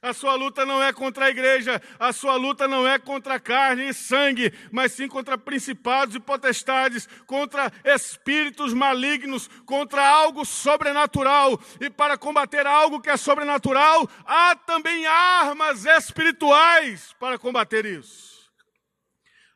A 0.05 0.13
sua 0.13 0.35
luta 0.35 0.67
não 0.67 0.83
é 0.83 0.93
contra 0.93 1.25
a 1.25 1.29
igreja, 1.31 1.81
a 1.99 2.13
sua 2.13 2.35
luta 2.35 2.67
não 2.67 2.87
é 2.87 2.99
contra 2.99 3.39
carne 3.39 3.89
e 3.89 3.93
sangue, 3.93 4.53
mas 4.71 4.91
sim 4.91 5.07
contra 5.07 5.35
principados 5.35 6.13
e 6.13 6.19
potestades, 6.19 7.09
contra 7.25 7.73
espíritos 7.83 8.71
malignos, 8.71 9.49
contra 9.65 10.07
algo 10.07 10.45
sobrenatural. 10.45 11.59
E 11.81 11.89
para 11.89 12.19
combater 12.19 12.67
algo 12.67 13.01
que 13.01 13.09
é 13.09 13.17
sobrenatural, 13.17 14.07
há 14.27 14.55
também 14.55 15.07
armas 15.07 15.87
espirituais 15.87 17.11
para 17.19 17.39
combater 17.39 17.83
isso 17.83 18.34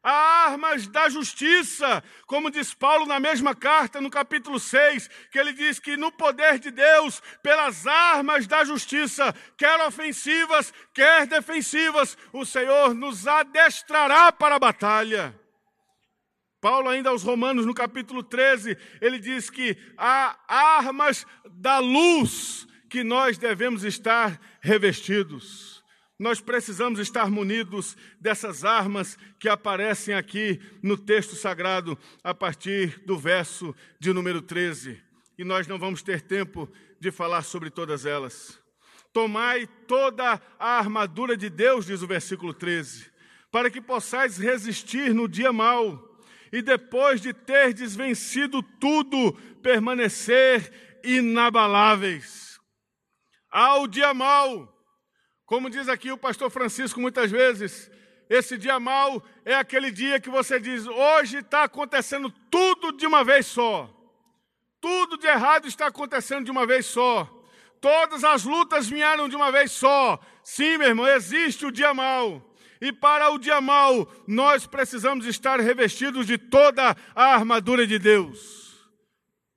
armas 0.03 0.87
da 0.87 1.09
justiça, 1.09 2.03
como 2.25 2.49
diz 2.49 2.73
Paulo 2.73 3.05
na 3.05 3.19
mesma 3.19 3.53
carta, 3.53 3.99
no 3.99 4.09
capítulo 4.09 4.59
6, 4.59 5.09
que 5.31 5.39
ele 5.39 5.53
diz 5.53 5.79
que 5.79 5.97
no 5.97 6.11
poder 6.11 6.59
de 6.59 6.71
Deus, 6.71 7.21
pelas 7.43 7.85
armas 7.85 8.47
da 8.47 8.63
justiça, 8.63 9.33
quer 9.57 9.79
ofensivas, 9.85 10.73
quer 10.93 11.27
defensivas, 11.27 12.17
o 12.31 12.45
Senhor 12.45 12.93
nos 12.93 13.27
adestrará 13.27 14.31
para 14.31 14.55
a 14.55 14.59
batalha. 14.59 15.39
Paulo, 16.61 16.89
ainda 16.89 17.09
aos 17.09 17.23
Romanos, 17.23 17.65
no 17.65 17.73
capítulo 17.73 18.21
13, 18.21 18.77
ele 18.99 19.17
diz 19.17 19.49
que 19.49 19.77
há 19.97 20.37
armas 20.47 21.25
da 21.49 21.79
luz 21.79 22.67
que 22.89 23.03
nós 23.03 23.37
devemos 23.37 23.83
estar 23.83 24.39
revestidos. 24.59 25.78
Nós 26.19 26.41
precisamos 26.41 26.99
estar 26.99 27.31
munidos 27.31 27.95
dessas 28.19 28.65
armas 28.65 29.17
que 29.39 29.47
aparecem 29.47 30.13
aqui 30.13 30.59
no 30.83 30.97
texto 30.97 31.33
sagrado, 31.33 31.97
a 32.21 32.33
partir 32.33 33.01
do 33.05 33.17
verso 33.17 33.73
de 34.01 34.11
número 34.11 34.41
13. 34.41 35.01
E 35.37 35.45
nós 35.45 35.65
não 35.65 35.79
vamos 35.79 36.03
ter 36.03 36.19
tempo 36.19 36.69
de 36.99 37.09
falar 37.09 37.43
sobre 37.43 37.69
todas 37.69 38.05
elas. 38.05 38.59
Tomai 39.13 39.65
toda 39.87 40.41
a 40.59 40.77
armadura 40.77 41.37
de 41.37 41.49
Deus, 41.49 41.85
diz 41.85 42.01
o 42.01 42.07
versículo 42.07 42.53
13, 42.53 43.09
para 43.49 43.71
que 43.71 43.79
possais 43.79 44.37
resistir 44.37 45.13
no 45.13 45.25
dia 45.25 45.53
mau, 45.53 46.05
e 46.51 46.61
depois 46.61 47.21
de 47.21 47.31
ter 47.31 47.73
desvencido 47.73 48.61
tudo, 48.61 49.31
permanecer 49.63 50.99
inabaláveis. 51.01 52.59
Ao 53.49 53.87
dia 53.87 54.13
mau, 54.13 54.78
como 55.49 55.67
diz 55.67 55.89
aqui 55.89 56.11
o 56.11 56.17
pastor 56.17 56.51
Francisco 56.51 57.01
muitas 57.01 57.31
vezes, 57.31 57.89
esse 58.29 58.55
dia 58.55 58.79
mal 58.79 59.25
é 59.43 59.55
aquele 59.55 59.89
dia 59.89 60.19
que 60.19 60.29
você 60.29 60.59
diz: 60.59 60.85
hoje 60.85 61.37
está 61.37 61.63
acontecendo 61.63 62.29
tudo 62.51 62.91
de 62.91 63.07
uma 63.07 63.23
vez 63.23 63.47
só. 63.47 63.89
Tudo 64.79 65.17
de 65.17 65.25
errado 65.25 65.67
está 65.67 65.87
acontecendo 65.87 66.45
de 66.45 66.51
uma 66.51 66.67
vez 66.67 66.85
só. 66.85 67.27
Todas 67.81 68.23
as 68.23 68.43
lutas 68.43 68.87
vieram 68.87 69.27
de 69.27 69.35
uma 69.35 69.51
vez 69.51 69.71
só. 69.71 70.19
Sim, 70.43 70.77
meu 70.77 70.89
irmão, 70.89 71.07
existe 71.07 71.65
o 71.65 71.71
dia 71.71 71.95
mal. 71.95 72.55
E 72.79 72.93
para 72.93 73.31
o 73.31 73.39
dia 73.39 73.59
mal, 73.59 74.07
nós 74.27 74.67
precisamos 74.67 75.25
estar 75.25 75.59
revestidos 75.59 76.27
de 76.27 76.37
toda 76.37 76.95
a 77.15 77.25
armadura 77.33 77.87
de 77.87 77.97
Deus. 77.97 78.87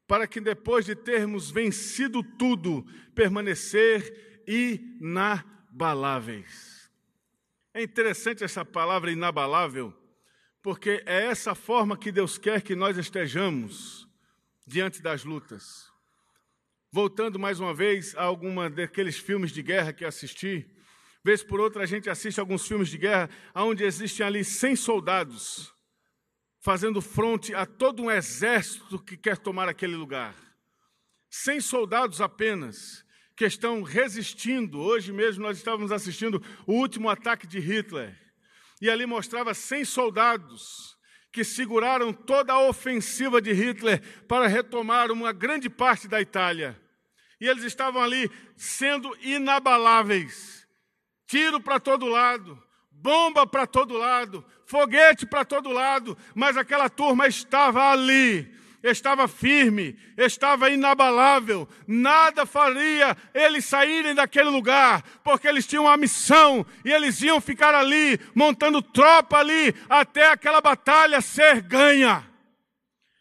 para 0.08 0.26
que 0.26 0.40
depois 0.40 0.86
de 0.86 0.94
termos 0.94 1.50
vencido 1.50 2.22
tudo, 2.22 2.84
permanecer 3.14 4.42
inabaláveis. 5.72 6.90
É 7.74 7.82
interessante 7.82 8.44
essa 8.44 8.64
palavra 8.64 9.10
inabalável, 9.10 9.94
porque 10.62 11.02
é 11.06 11.24
essa 11.24 11.54
forma 11.54 11.96
que 11.96 12.12
Deus 12.12 12.36
quer 12.36 12.60
que 12.60 12.76
nós 12.76 12.98
estejamos 12.98 14.06
diante 14.66 15.00
das 15.00 15.24
lutas. 15.24 15.90
Voltando 16.90 17.38
mais 17.38 17.58
uma 17.58 17.72
vez 17.72 18.14
a 18.14 18.22
alguma 18.22 18.68
daqueles 18.68 19.16
filmes 19.16 19.50
de 19.50 19.62
guerra 19.62 19.94
que 19.94 20.04
assisti, 20.04 20.70
vez 21.24 21.42
por 21.42 21.58
outra 21.58 21.84
a 21.84 21.86
gente 21.86 22.10
assiste 22.10 22.38
alguns 22.38 22.68
filmes 22.68 22.90
de 22.90 22.98
guerra 22.98 23.30
onde 23.54 23.82
existem 23.82 24.26
ali 24.26 24.44
100 24.44 24.76
soldados 24.76 25.72
fazendo 26.60 27.00
fronte 27.00 27.54
a 27.54 27.66
todo 27.66 28.02
um 28.02 28.10
exército 28.10 28.98
que 29.02 29.16
quer 29.16 29.36
tomar 29.36 29.68
aquele 29.68 29.96
lugar. 29.96 30.36
100 31.28 31.60
soldados 31.60 32.20
apenas 32.20 33.04
que 33.42 33.46
estão 33.46 33.82
resistindo. 33.82 34.78
Hoje 34.78 35.12
mesmo 35.12 35.42
nós 35.42 35.56
estávamos 35.56 35.90
assistindo 35.90 36.40
o 36.64 36.74
último 36.74 37.10
ataque 37.10 37.44
de 37.44 37.58
Hitler. 37.58 38.16
E 38.80 38.88
ali 38.88 39.04
mostrava 39.04 39.52
100 39.52 39.84
soldados 39.84 40.96
que 41.32 41.42
seguraram 41.42 42.12
toda 42.12 42.52
a 42.52 42.60
ofensiva 42.60 43.42
de 43.42 43.52
Hitler 43.52 44.00
para 44.28 44.46
retomar 44.46 45.10
uma 45.10 45.32
grande 45.32 45.68
parte 45.68 46.06
da 46.06 46.20
Itália. 46.20 46.80
E 47.40 47.48
eles 47.48 47.64
estavam 47.64 48.00
ali 48.00 48.30
sendo 48.56 49.12
inabaláveis. 49.20 50.64
Tiro 51.26 51.60
para 51.60 51.80
todo 51.80 52.06
lado, 52.06 52.62
bomba 52.92 53.44
para 53.44 53.66
todo 53.66 53.98
lado, 53.98 54.44
foguete 54.66 55.26
para 55.26 55.44
todo 55.44 55.72
lado, 55.72 56.16
mas 56.32 56.56
aquela 56.56 56.88
turma 56.88 57.26
estava 57.26 57.90
ali, 57.90 58.54
estava 58.82 59.28
firme, 59.28 59.96
estava 60.16 60.68
inabalável, 60.68 61.68
nada 61.86 62.44
faria 62.44 63.16
eles 63.32 63.64
saírem 63.64 64.14
daquele 64.14 64.50
lugar, 64.50 65.02
porque 65.22 65.46
eles 65.46 65.66
tinham 65.66 65.84
uma 65.84 65.96
missão 65.96 66.66
e 66.84 66.92
eles 66.92 67.22
iam 67.22 67.40
ficar 67.40 67.74
ali, 67.74 68.18
montando 68.34 68.82
tropa 68.82 69.38
ali, 69.38 69.74
até 69.88 70.28
aquela 70.28 70.60
batalha 70.60 71.20
ser 71.20 71.60
ganha. 71.62 72.28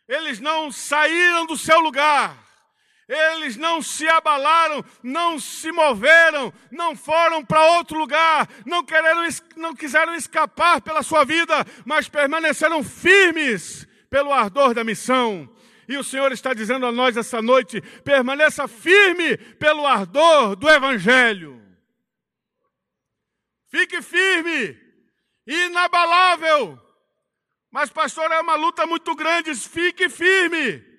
Eles 0.07 0.39
não 0.39 0.71
saíram 0.71 1.45
do 1.45 1.55
seu 1.55 1.79
lugar, 1.79 2.35
eles 3.07 3.55
não 3.55 3.81
se 3.81 4.07
abalaram, 4.09 4.83
não 5.03 5.39
se 5.39 5.71
moveram, 5.71 6.51
não 6.71 6.95
foram 6.95 7.45
para 7.45 7.71
outro 7.73 7.99
lugar, 7.99 8.49
não, 8.65 8.83
quereram, 8.83 9.27
não 9.55 9.75
quiseram 9.75 10.15
escapar 10.15 10.81
pela 10.81 11.03
sua 11.03 11.23
vida, 11.23 11.65
mas 11.85 12.09
permaneceram 12.09 12.83
firmes 12.83 13.87
pelo 14.11 14.31
ardor 14.31 14.75
da 14.75 14.83
missão. 14.83 15.49
E 15.87 15.97
o 15.97 16.03
Senhor 16.03 16.31
está 16.31 16.53
dizendo 16.53 16.85
a 16.85 16.91
nós 16.91 17.17
essa 17.17 17.41
noite: 17.41 17.81
permaneça 18.03 18.67
firme 18.67 19.35
pelo 19.35 19.87
ardor 19.87 20.55
do 20.55 20.69
Evangelho. 20.69 21.59
Fique 23.69 23.99
firme, 24.03 24.77
inabalável. 25.47 26.79
Mas, 27.71 27.89
pastor, 27.89 28.29
é 28.31 28.41
uma 28.41 28.55
luta 28.55 28.85
muito 28.85 29.15
grande. 29.15 29.55
Fique 29.55 30.07
firme 30.07 30.91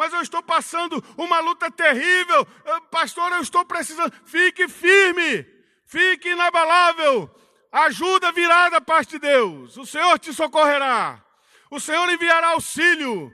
mas 0.00 0.14
eu 0.14 0.22
estou 0.22 0.42
passando 0.42 1.04
uma 1.18 1.40
luta 1.40 1.70
terrível. 1.70 2.46
Pastor, 2.90 3.32
eu 3.32 3.42
estou 3.42 3.66
precisando. 3.66 4.10
Fique 4.24 4.66
firme, 4.66 5.46
fique 5.84 6.30
inabalável. 6.30 7.30
Ajuda 7.70 8.32
virá 8.32 8.70
da 8.70 8.80
parte 8.80 9.10
de 9.10 9.18
Deus. 9.18 9.76
O 9.76 9.84
Senhor 9.84 10.18
te 10.18 10.32
socorrerá. 10.32 11.22
O 11.70 11.78
Senhor 11.78 12.08
enviará 12.10 12.48
auxílio. 12.48 13.32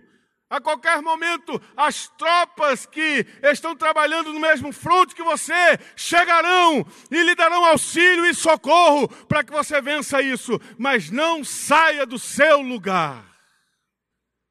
A 0.49 0.61
qualquer 0.61 1.03
momento, 1.03 1.61
as 1.77 2.07
tropas 2.17 2.87
que 2.87 3.27
estão 3.43 3.75
trabalhando 3.75 4.33
no 4.33 4.39
mesmo 4.39 4.73
fronte 4.73 5.15
que 5.15 5.23
você 5.25 5.55
chegarão 5.97 6.87
e 7.11 7.21
lhe 7.21 7.35
darão 7.35 7.65
auxílio 7.65 8.25
e 8.27 8.33
socorro 8.33 9.09
para 9.27 9.43
que 9.43 9.51
você 9.51 9.81
vença 9.81 10.23
isso. 10.23 10.61
Mas 10.79 11.11
não 11.11 11.43
saia 11.43 12.07
do 12.07 12.19
seu 12.19 12.61
lugar. 12.61 13.25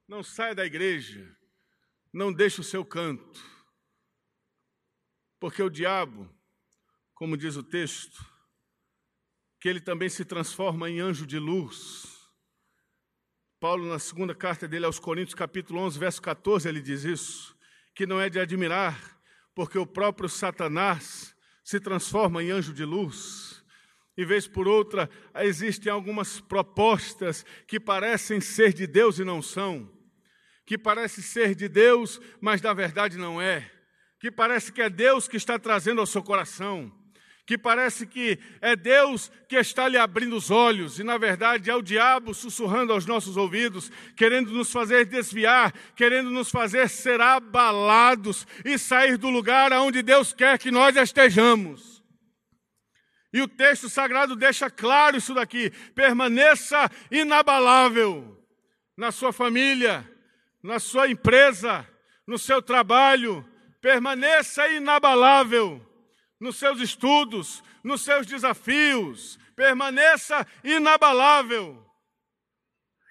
Não 0.05 0.21
saia 0.21 0.53
da 0.53 0.65
igreja 0.65 1.35
não 2.15 2.31
deixe 2.31 2.61
o 2.61 2.63
seu 2.63 2.85
canto. 2.85 3.41
Porque 5.37 5.61
o 5.61 5.69
diabo, 5.69 6.33
como 7.13 7.35
diz 7.35 7.57
o 7.57 7.63
texto, 7.63 8.25
que 9.59 9.67
ele 9.67 9.81
também 9.81 10.07
se 10.07 10.23
transforma 10.23 10.89
em 10.89 11.01
anjo 11.01 11.27
de 11.27 11.37
luz. 11.37 12.14
Paulo, 13.67 13.89
na 13.89 13.97
segunda 13.97 14.35
carta 14.35 14.67
dele 14.67 14.85
aos 14.85 14.99
Coríntios, 14.99 15.33
capítulo 15.33 15.79
11, 15.79 15.97
verso 15.97 16.21
14, 16.21 16.69
ele 16.69 16.79
diz 16.79 17.03
isso, 17.03 17.57
que 17.95 18.05
não 18.05 18.21
é 18.21 18.29
de 18.29 18.39
admirar, 18.39 19.19
porque 19.55 19.75
o 19.75 19.87
próprio 19.87 20.29
Satanás 20.29 21.35
se 21.63 21.79
transforma 21.79 22.43
em 22.43 22.51
anjo 22.51 22.71
de 22.71 22.85
luz. 22.85 23.65
E 24.15 24.23
vez 24.23 24.47
por 24.47 24.67
outra, 24.67 25.09
existem 25.37 25.91
algumas 25.91 26.39
propostas 26.39 27.43
que 27.67 27.79
parecem 27.79 28.39
ser 28.39 28.71
de 28.71 28.85
Deus 28.85 29.17
e 29.17 29.23
não 29.23 29.41
são 29.41 29.91
que 30.63 30.77
parece 30.77 31.23
ser 31.23 31.55
de 31.55 31.67
Deus, 31.67 32.21
mas 32.39 32.61
na 32.61 32.71
verdade 32.71 33.17
não 33.17 33.41
é, 33.41 33.67
que 34.19 34.29
parece 34.29 34.71
que 34.71 34.81
é 34.83 34.91
Deus 34.91 35.27
que 35.27 35.37
está 35.37 35.57
trazendo 35.57 36.01
ao 36.01 36.05
seu 36.05 36.21
coração, 36.21 36.91
que 37.45 37.57
parece 37.57 38.07
que 38.07 38.39
é 38.59 38.75
Deus 38.75 39.31
que 39.47 39.55
está 39.55 39.87
lhe 39.87 39.97
abrindo 39.97 40.35
os 40.35 40.49
olhos, 40.49 40.97
e 40.97 41.03
na 41.03 41.17
verdade 41.17 41.69
é 41.69 41.75
o 41.75 41.81
diabo 41.81 42.33
sussurrando 42.33 42.91
aos 42.91 43.05
nossos 43.05 43.37
ouvidos, 43.37 43.91
querendo 44.15 44.51
nos 44.51 44.71
fazer 44.71 45.05
desviar, 45.05 45.71
querendo 45.95 46.31
nos 46.31 46.49
fazer 46.49 46.89
ser 46.89 47.21
abalados 47.21 48.47
e 48.65 48.77
sair 48.79 49.17
do 49.17 49.29
lugar 49.29 49.71
aonde 49.71 50.01
Deus 50.01 50.33
quer 50.33 50.57
que 50.57 50.71
nós 50.71 50.95
estejamos. 50.95 52.03
E 53.31 53.41
o 53.41 53.47
texto 53.47 53.89
sagrado 53.89 54.35
deixa 54.35 54.69
claro 54.69 55.17
isso 55.17 55.33
daqui: 55.33 55.69
permaneça 55.93 56.89
inabalável 57.11 58.43
na 58.97 59.11
sua 59.11 59.31
família, 59.31 60.09
na 60.63 60.79
sua 60.79 61.09
empresa, 61.09 61.87
no 62.25 62.39
seu 62.39 62.59
trabalho, 62.59 63.47
permaneça 63.81 64.67
inabalável 64.69 65.85
nos 66.45 66.57
seus 66.57 66.79
estudos, 66.79 67.63
nos 67.83 68.01
seus 68.01 68.27
desafios, 68.27 69.39
permaneça 69.55 70.45
inabalável. 70.63 71.83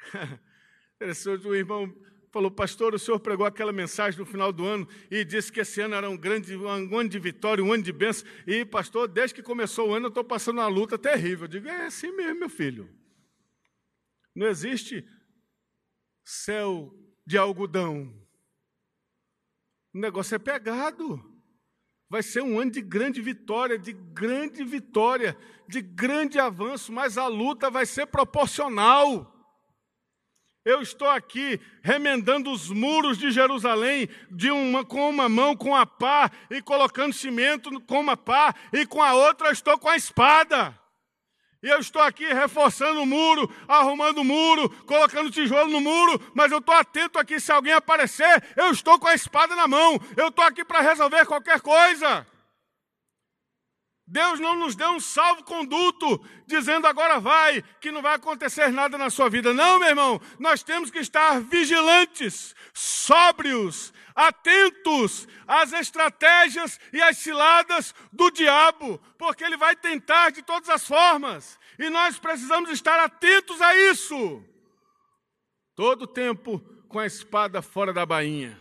o 1.44 1.54
irmão 1.54 1.92
falou, 2.30 2.50
pastor, 2.50 2.94
o 2.94 2.98
senhor 2.98 3.18
pregou 3.18 3.44
aquela 3.44 3.72
mensagem 3.72 4.18
no 4.18 4.24
final 4.24 4.52
do 4.52 4.64
ano 4.64 4.88
e 5.10 5.24
disse 5.24 5.50
que 5.50 5.60
esse 5.60 5.80
ano 5.80 5.96
era 5.96 6.08
um 6.08 6.16
grande 6.16 6.56
um 6.56 6.96
ano 6.96 7.08
de 7.08 7.18
vitória, 7.18 7.62
um 7.62 7.72
ano 7.72 7.82
de 7.82 7.92
bênção. 7.92 8.24
E, 8.46 8.64
pastor, 8.64 9.08
desde 9.08 9.34
que 9.34 9.42
começou 9.42 9.88
o 9.88 9.94
ano 9.94 10.06
eu 10.06 10.10
estou 10.10 10.24
passando 10.24 10.58
uma 10.58 10.68
luta 10.68 10.96
terrível. 10.96 11.44
Eu 11.44 11.48
digo, 11.48 11.68
é 11.68 11.86
assim 11.86 12.12
mesmo, 12.12 12.38
meu 12.38 12.48
filho. 12.48 12.88
Não 14.32 14.46
existe 14.46 15.04
céu 16.24 16.96
de 17.26 17.36
algodão. 17.36 18.14
O 19.92 19.98
negócio 19.98 20.36
é 20.36 20.38
pegado. 20.38 21.33
Vai 22.14 22.22
ser 22.22 22.44
um 22.44 22.60
ano 22.60 22.70
de 22.70 22.80
grande 22.80 23.20
vitória, 23.20 23.76
de 23.76 23.92
grande 23.92 24.62
vitória, 24.62 25.36
de 25.66 25.82
grande 25.82 26.38
avanço, 26.38 26.92
mas 26.92 27.18
a 27.18 27.26
luta 27.26 27.68
vai 27.68 27.84
ser 27.84 28.06
proporcional. 28.06 29.34
Eu 30.64 30.80
estou 30.80 31.10
aqui 31.10 31.60
remendando 31.82 32.52
os 32.52 32.70
muros 32.70 33.18
de 33.18 33.32
Jerusalém 33.32 34.08
de 34.30 34.48
uma, 34.48 34.84
com 34.84 35.10
uma 35.10 35.28
mão 35.28 35.56
com 35.56 35.74
a 35.74 35.84
pá 35.84 36.30
e 36.48 36.62
colocando 36.62 37.12
cimento 37.12 37.80
com 37.80 37.98
uma 37.98 38.16
pá, 38.16 38.54
e 38.72 38.86
com 38.86 39.02
a 39.02 39.14
outra 39.14 39.50
estou 39.50 39.76
com 39.76 39.88
a 39.88 39.96
espada. 39.96 40.78
E 41.64 41.68
eu 41.68 41.78
estou 41.78 42.02
aqui 42.02 42.26
reforçando 42.26 43.00
o 43.00 43.06
muro, 43.06 43.50
arrumando 43.66 44.18
o 44.18 44.24
muro, 44.24 44.68
colocando 44.84 45.30
tijolo 45.30 45.70
no 45.70 45.80
muro, 45.80 46.20
mas 46.34 46.52
eu 46.52 46.58
estou 46.58 46.74
atento 46.74 47.18
aqui 47.18 47.40
se 47.40 47.50
alguém 47.50 47.72
aparecer, 47.72 48.44
eu 48.54 48.70
estou 48.70 48.98
com 48.98 49.08
a 49.08 49.14
espada 49.14 49.56
na 49.56 49.66
mão. 49.66 49.98
Eu 50.14 50.28
estou 50.28 50.44
aqui 50.44 50.62
para 50.62 50.82
resolver 50.82 51.24
qualquer 51.24 51.62
coisa. 51.62 52.26
Deus 54.14 54.38
não 54.38 54.54
nos 54.54 54.76
deu 54.76 54.90
um 54.90 55.00
salvo-conduto, 55.00 56.24
dizendo 56.46 56.86
agora 56.86 57.18
vai, 57.18 57.60
que 57.80 57.90
não 57.90 58.00
vai 58.00 58.14
acontecer 58.14 58.68
nada 58.68 58.96
na 58.96 59.10
sua 59.10 59.28
vida. 59.28 59.52
Não, 59.52 59.80
meu 59.80 59.88
irmão, 59.88 60.20
nós 60.38 60.62
temos 60.62 60.88
que 60.88 61.00
estar 61.00 61.40
vigilantes, 61.40 62.54
sóbrios, 62.72 63.92
atentos 64.14 65.26
às 65.48 65.72
estratégias 65.72 66.78
e 66.92 67.02
às 67.02 67.18
ciladas 67.18 67.92
do 68.12 68.30
diabo, 68.30 69.00
porque 69.18 69.42
ele 69.42 69.56
vai 69.56 69.74
tentar 69.74 70.30
de 70.30 70.42
todas 70.42 70.68
as 70.68 70.86
formas, 70.86 71.58
e 71.76 71.90
nós 71.90 72.16
precisamos 72.16 72.70
estar 72.70 73.00
atentos 73.00 73.60
a 73.60 73.74
isso. 73.90 74.44
Todo 75.74 76.06
tempo 76.06 76.60
com 76.86 77.00
a 77.00 77.06
espada 77.06 77.60
fora 77.60 77.92
da 77.92 78.06
bainha, 78.06 78.56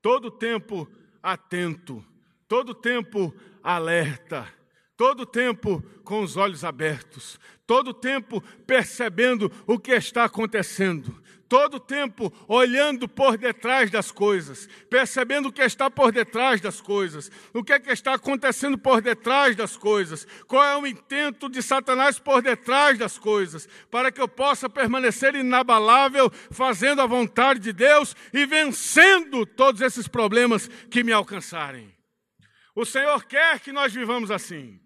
todo 0.00 0.30
tempo 0.30 0.88
atento, 1.20 2.06
todo 2.46 2.72
tempo 2.72 3.34
alerta, 3.64 4.59
todo 5.00 5.24
tempo 5.24 5.82
com 6.04 6.20
os 6.20 6.36
olhos 6.36 6.62
abertos, 6.62 7.40
todo 7.66 7.94
tempo 7.94 8.42
percebendo 8.66 9.50
o 9.66 9.78
que 9.78 9.92
está 9.92 10.24
acontecendo, 10.24 11.22
todo 11.48 11.80
tempo 11.80 12.30
olhando 12.46 13.08
por 13.08 13.38
detrás 13.38 13.90
das 13.90 14.12
coisas, 14.12 14.68
percebendo 14.90 15.48
o 15.48 15.52
que 15.52 15.62
está 15.62 15.90
por 15.90 16.12
detrás 16.12 16.60
das 16.60 16.82
coisas, 16.82 17.30
o 17.54 17.64
que 17.64 17.72
é 17.72 17.80
que 17.80 17.90
está 17.90 18.12
acontecendo 18.12 18.76
por 18.76 19.00
detrás 19.00 19.56
das 19.56 19.74
coisas, 19.74 20.26
qual 20.46 20.62
é 20.62 20.76
o 20.76 20.86
intento 20.86 21.48
de 21.48 21.62
Satanás 21.62 22.18
por 22.18 22.42
detrás 22.42 22.98
das 22.98 23.16
coisas, 23.16 23.66
para 23.90 24.12
que 24.12 24.20
eu 24.20 24.28
possa 24.28 24.68
permanecer 24.68 25.34
inabalável, 25.34 26.30
fazendo 26.50 27.00
a 27.00 27.06
vontade 27.06 27.58
de 27.60 27.72
Deus 27.72 28.14
e 28.34 28.44
vencendo 28.44 29.46
todos 29.46 29.80
esses 29.80 30.06
problemas 30.06 30.68
que 30.90 31.02
me 31.02 31.10
alcançarem. 31.10 31.90
O 32.74 32.84
Senhor 32.84 33.24
quer 33.24 33.60
que 33.60 33.72
nós 33.72 33.94
vivamos 33.94 34.30
assim. 34.30 34.78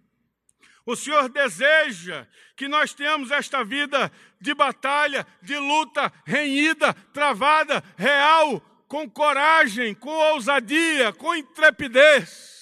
O 0.86 0.94
Senhor 0.94 1.28
deseja 1.30 2.26
que 2.56 2.68
nós 2.68 2.92
tenhamos 2.92 3.30
esta 3.30 3.64
vida 3.64 4.12
de 4.40 4.54
batalha, 4.54 5.26
de 5.40 5.56
luta 5.56 6.12
renhida, 6.26 6.92
travada, 6.92 7.82
real, 7.96 8.60
com 8.86 9.08
coragem, 9.08 9.94
com 9.94 10.10
ousadia, 10.10 11.12
com 11.12 11.34
intrepidez. 11.34 12.52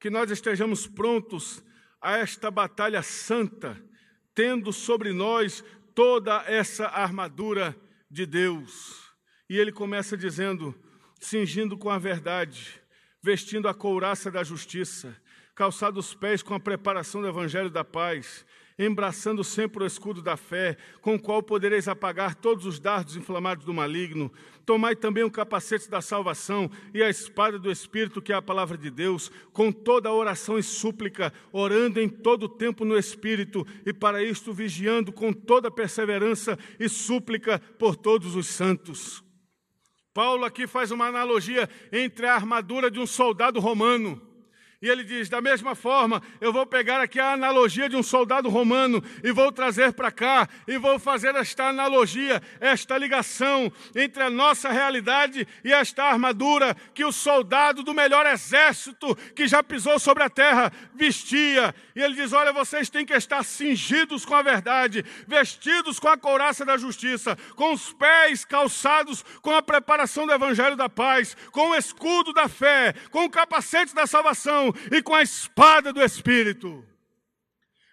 Que 0.00 0.10
nós 0.10 0.30
estejamos 0.30 0.88
prontos 0.88 1.62
a 2.00 2.18
esta 2.18 2.50
batalha 2.50 3.02
santa, 3.02 3.80
tendo 4.34 4.72
sobre 4.72 5.12
nós 5.12 5.64
toda 5.94 6.42
essa 6.48 6.88
armadura 6.88 7.76
de 8.10 8.26
Deus. 8.26 9.04
E 9.48 9.56
ele 9.56 9.70
começa 9.70 10.16
dizendo: 10.16 10.74
cingindo 11.20 11.78
com 11.78 11.90
a 11.90 11.98
verdade, 11.98 12.82
vestindo 13.22 13.68
a 13.68 13.74
couraça 13.74 14.32
da 14.32 14.42
justiça 14.42 15.16
calçado 15.54 16.00
os 16.00 16.14
pés 16.14 16.42
com 16.42 16.54
a 16.54 16.60
preparação 16.60 17.20
do 17.20 17.28
evangelho 17.28 17.70
da 17.70 17.84
paz, 17.84 18.44
embraçando 18.76 19.44
sempre 19.44 19.84
o 19.84 19.86
escudo 19.86 20.20
da 20.20 20.36
fé, 20.36 20.76
com 21.00 21.14
o 21.14 21.20
qual 21.20 21.42
podereis 21.42 21.86
apagar 21.86 22.34
todos 22.34 22.66
os 22.66 22.80
dardos 22.80 23.16
inflamados 23.16 23.64
do 23.64 23.72
maligno. 23.72 24.32
Tomai 24.66 24.96
também 24.96 25.22
o 25.22 25.30
capacete 25.30 25.88
da 25.88 26.00
salvação 26.00 26.68
e 26.92 27.02
a 27.02 27.08
espada 27.08 27.56
do 27.56 27.70
Espírito, 27.70 28.20
que 28.20 28.32
é 28.32 28.34
a 28.34 28.42
palavra 28.42 28.76
de 28.76 28.90
Deus, 28.90 29.30
com 29.52 29.70
toda 29.70 30.08
a 30.08 30.12
oração 30.12 30.58
e 30.58 30.62
súplica, 30.62 31.32
orando 31.52 32.00
em 32.00 32.08
todo 32.08 32.44
o 32.44 32.48
tempo 32.48 32.84
no 32.84 32.98
Espírito, 32.98 33.64
e 33.86 33.92
para 33.92 34.24
isto 34.24 34.52
vigiando 34.52 35.12
com 35.12 35.32
toda 35.32 35.70
perseverança 35.70 36.58
e 36.80 36.88
súplica 36.88 37.60
por 37.78 37.94
todos 37.94 38.34
os 38.34 38.48
santos. 38.48 39.22
Paulo 40.12 40.44
aqui 40.44 40.66
faz 40.66 40.90
uma 40.90 41.06
analogia 41.06 41.68
entre 41.92 42.26
a 42.26 42.34
armadura 42.34 42.90
de 42.90 42.98
um 42.98 43.06
soldado 43.06 43.60
romano 43.60 44.33
e 44.84 44.90
ele 44.90 45.02
diz: 45.02 45.30
da 45.30 45.40
mesma 45.40 45.74
forma, 45.74 46.22
eu 46.42 46.52
vou 46.52 46.66
pegar 46.66 47.00
aqui 47.00 47.18
a 47.18 47.32
analogia 47.32 47.88
de 47.88 47.96
um 47.96 48.02
soldado 48.02 48.50
romano 48.50 49.02
e 49.22 49.32
vou 49.32 49.50
trazer 49.50 49.94
para 49.94 50.12
cá, 50.12 50.46
e 50.68 50.76
vou 50.76 50.98
fazer 50.98 51.34
esta 51.36 51.68
analogia, 51.68 52.42
esta 52.60 52.98
ligação 52.98 53.72
entre 53.96 54.22
a 54.22 54.28
nossa 54.28 54.70
realidade 54.70 55.48
e 55.64 55.72
esta 55.72 56.04
armadura 56.04 56.76
que 56.92 57.02
o 57.02 57.10
soldado 57.10 57.82
do 57.82 57.94
melhor 57.94 58.26
exército 58.26 59.16
que 59.34 59.48
já 59.48 59.62
pisou 59.62 59.98
sobre 59.98 60.22
a 60.22 60.28
terra 60.28 60.70
vestia. 60.94 61.74
E 61.96 62.02
ele 62.02 62.14
diz: 62.14 62.34
olha, 62.34 62.52
vocês 62.52 62.90
têm 62.90 63.06
que 63.06 63.14
estar 63.14 63.42
cingidos 63.42 64.26
com 64.26 64.34
a 64.34 64.42
verdade, 64.42 65.02
vestidos 65.26 65.98
com 65.98 66.08
a 66.08 66.18
couraça 66.18 66.62
da 66.62 66.76
justiça, 66.76 67.38
com 67.56 67.72
os 67.72 67.90
pés 67.94 68.44
calçados 68.44 69.24
com 69.40 69.56
a 69.56 69.62
preparação 69.62 70.26
do 70.26 70.32
evangelho 70.34 70.76
da 70.76 70.90
paz, 70.90 71.34
com 71.52 71.70
o 71.70 71.74
escudo 71.74 72.34
da 72.34 72.50
fé, 72.50 72.92
com 73.10 73.24
o 73.24 73.30
capacete 73.30 73.94
da 73.94 74.06
salvação 74.06 74.73
e 74.90 75.02
com 75.02 75.14
a 75.14 75.22
espada 75.22 75.92
do 75.92 76.02
Espírito. 76.02 76.84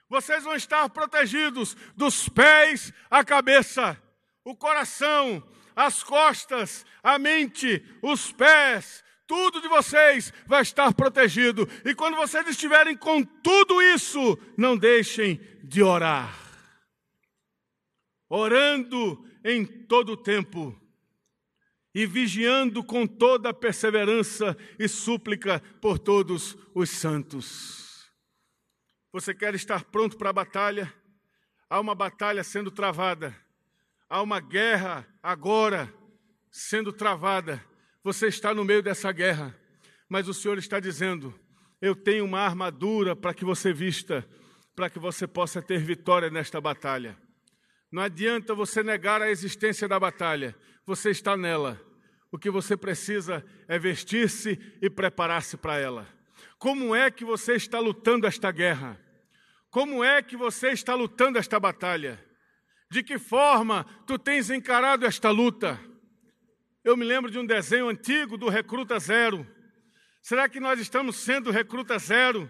Vocês 0.09 0.43
vão 0.43 0.55
estar 0.55 0.89
protegidos 0.89 1.75
dos 1.95 2.27
pés 2.27 2.91
à 3.09 3.23
cabeça, 3.23 4.01
o 4.43 4.55
coração, 4.55 5.41
as 5.75 6.03
costas, 6.03 6.86
a 7.01 7.17
mente, 7.17 7.84
os 8.01 8.32
pés, 8.32 9.03
tudo 9.25 9.61
de 9.61 9.69
vocês 9.69 10.34
vai 10.45 10.61
estar 10.61 10.93
protegido. 10.93 11.67
E 11.86 11.95
quando 11.95 12.17
vocês 12.17 12.45
estiverem 12.47 12.97
com 12.97 13.23
tudo 13.23 13.82
isso, 13.82 14.38
não 14.57 14.75
deixem 14.75 15.39
de 15.63 15.82
orar. 15.82 16.38
Orando 18.29 19.25
em 19.45 19.65
todo 19.65 20.13
o 20.13 20.17
tempo 20.17 20.80
e 21.93 22.05
vigiando 22.05 22.83
com 22.83 23.05
toda 23.05 23.53
perseverança 23.53 24.57
e 24.79 24.87
súplica 24.87 25.59
por 25.81 25.99
todos 25.99 26.57
os 26.73 26.89
santos. 26.89 28.09
Você 29.11 29.33
quer 29.33 29.53
estar 29.55 29.83
pronto 29.85 30.17
para 30.17 30.29
a 30.29 30.33
batalha? 30.33 30.93
Há 31.69 31.79
uma 31.79 31.93
batalha 31.93 32.43
sendo 32.43 32.71
travada, 32.71 33.35
há 34.09 34.21
uma 34.21 34.39
guerra 34.39 35.07
agora 35.21 35.93
sendo 36.49 36.93
travada. 36.93 37.63
Você 38.03 38.27
está 38.27 38.53
no 38.53 38.65
meio 38.65 38.81
dessa 38.81 39.11
guerra, 39.11 39.55
mas 40.09 40.27
o 40.27 40.33
Senhor 40.33 40.57
está 40.57 40.79
dizendo: 40.79 41.37
Eu 41.81 41.95
tenho 41.95 42.25
uma 42.25 42.39
armadura 42.39 43.15
para 43.15 43.33
que 43.33 43.45
você 43.45 43.73
vista, 43.73 44.27
para 44.75 44.89
que 44.89 44.99
você 44.99 45.27
possa 45.27 45.61
ter 45.61 45.79
vitória 45.79 46.29
nesta 46.29 46.59
batalha. 46.59 47.17
Não 47.91 48.01
adianta 48.01 48.55
você 48.55 48.81
negar 48.81 49.21
a 49.21 49.29
existência 49.29 49.87
da 49.87 49.99
batalha, 49.99 50.55
você 50.86 51.11
está 51.11 51.38
nela. 51.38 51.79
O 52.32 52.38
que 52.38 52.49
você 52.49 52.77
precisa 52.77 53.45
é 53.67 53.77
vestir-se 53.77 54.59
e 54.82 54.89
preparar-se 54.89 55.57
para 55.57 55.77
ela. 55.77 56.07
Como 56.57 56.95
é 56.95 57.11
que 57.11 57.25
você 57.25 57.53
está 57.53 57.79
lutando 57.79 58.25
esta 58.25 58.51
guerra? 58.51 58.99
Como 59.69 60.03
é 60.03 60.21
que 60.21 60.38
você 60.38 60.69
está 60.69 60.93
lutando 60.93 61.38
esta 61.38 61.59
batalha? 61.59 62.23
De 62.89 63.03
que 63.03 63.17
forma 63.17 63.86
tu 64.05 64.17
tens 64.19 64.49
encarado 64.49 65.05
esta 65.05 65.29
luta? 65.29 65.79
Eu 66.84 66.97
me 66.97 67.05
lembro 67.05 67.29
de 67.29 67.39
um 67.39 67.45
desenho 67.45 67.89
antigo 67.89 68.38
do 68.38 68.49
Recruta 68.49 68.99
Zero. 68.99 69.47
Será 70.21 70.47
que 70.49 70.59
nós 70.59 70.79
estamos 70.79 71.15
sendo 71.15 71.51
Recruta 71.51 71.97
Zero? 71.97 72.49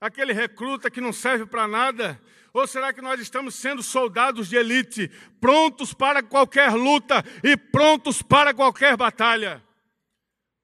Aquele 0.00 0.32
recruta 0.32 0.90
que 0.90 1.00
não 1.00 1.12
serve 1.12 1.46
para 1.46 1.66
nada, 1.66 2.20
ou 2.54 2.68
será 2.68 2.92
que 2.92 3.02
nós 3.02 3.20
estamos 3.20 3.56
sendo 3.56 3.82
soldados 3.82 4.48
de 4.48 4.54
elite, 4.54 5.10
prontos 5.40 5.92
para 5.92 6.22
qualquer 6.22 6.72
luta 6.72 7.24
e 7.42 7.56
prontos 7.56 8.22
para 8.22 8.54
qualquer 8.54 8.96
batalha? 8.96 9.60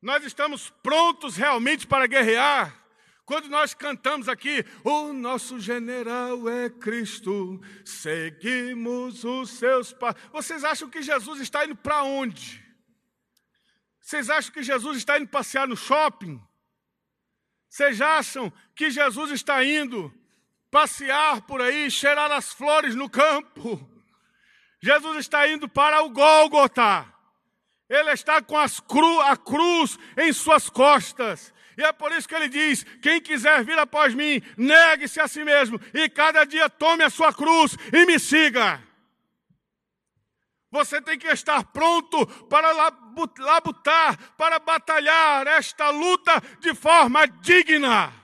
Nós 0.00 0.24
estamos 0.24 0.70
prontos 0.84 1.36
realmente 1.36 1.88
para 1.88 2.06
guerrear? 2.06 2.80
Quando 3.24 3.48
nós 3.48 3.74
cantamos 3.74 4.28
aqui, 4.28 4.64
o 4.84 5.12
nosso 5.12 5.58
general 5.58 6.48
é 6.48 6.70
Cristo, 6.70 7.60
seguimos 7.84 9.24
os 9.24 9.50
seus 9.50 9.92
passos. 9.92 10.22
Vocês 10.32 10.62
acham 10.62 10.88
que 10.88 11.02
Jesus 11.02 11.40
está 11.40 11.64
indo 11.64 11.74
para 11.74 12.04
onde? 12.04 12.64
Vocês 14.00 14.30
acham 14.30 14.52
que 14.52 14.62
Jesus 14.62 14.96
está 14.96 15.18
indo 15.18 15.28
passear 15.28 15.66
no 15.66 15.76
shopping? 15.76 16.40
Vocês 17.68 18.00
acham 18.00 18.52
que 18.76 18.90
Jesus 18.90 19.32
está 19.32 19.64
indo 19.64 20.12
passear 20.70 21.42
por 21.42 21.60
aí, 21.60 21.90
cheirar 21.90 22.30
as 22.30 22.52
flores 22.52 22.94
no 22.94 23.10
campo. 23.10 23.88
Jesus 24.82 25.18
está 25.18 25.46
indo 25.48 25.68
para 25.68 26.02
o 26.02 26.10
Gólgota. 26.10 27.06
Ele 27.88 28.12
está 28.12 28.40
com 28.40 28.56
cru, 28.88 29.20
a 29.20 29.36
cruz 29.36 29.98
em 30.16 30.32
suas 30.32 30.70
costas. 30.70 31.52
E 31.76 31.82
é 31.82 31.92
por 31.92 32.12
isso 32.12 32.28
que 32.28 32.34
ele 32.34 32.48
diz: 32.48 32.84
quem 33.02 33.20
quiser 33.20 33.64
vir 33.64 33.78
após 33.78 34.14
mim, 34.14 34.40
negue-se 34.56 35.20
a 35.20 35.26
si 35.26 35.44
mesmo 35.44 35.80
e 35.92 36.08
cada 36.08 36.44
dia 36.44 36.70
tome 36.70 37.02
a 37.02 37.10
sua 37.10 37.32
cruz 37.32 37.76
e 37.92 38.06
me 38.06 38.18
siga. 38.18 38.82
Você 40.70 41.02
tem 41.02 41.18
que 41.18 41.26
estar 41.26 41.64
pronto 41.64 42.24
para 42.46 42.70
labutar, 43.40 44.16
para 44.36 44.60
batalhar 44.60 45.44
esta 45.48 45.90
luta 45.90 46.40
de 46.60 46.72
forma 46.74 47.26
digna 47.26 48.19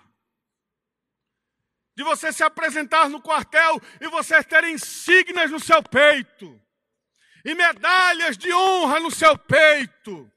de 1.96 2.04
você 2.04 2.30
se 2.30 2.44
apresentar 2.44 3.08
no 3.08 3.22
quartel 3.22 3.80
e 4.00 4.08
você 4.08 4.42
ter 4.44 4.64
insígnias 4.64 5.50
no 5.50 5.58
seu 5.58 5.82
peito, 5.82 6.60
e 7.42 7.54
medalhas 7.54 8.36
de 8.36 8.52
honra 8.52 9.00
no 9.00 9.10
seu 9.10 9.36
peito, 9.38 10.30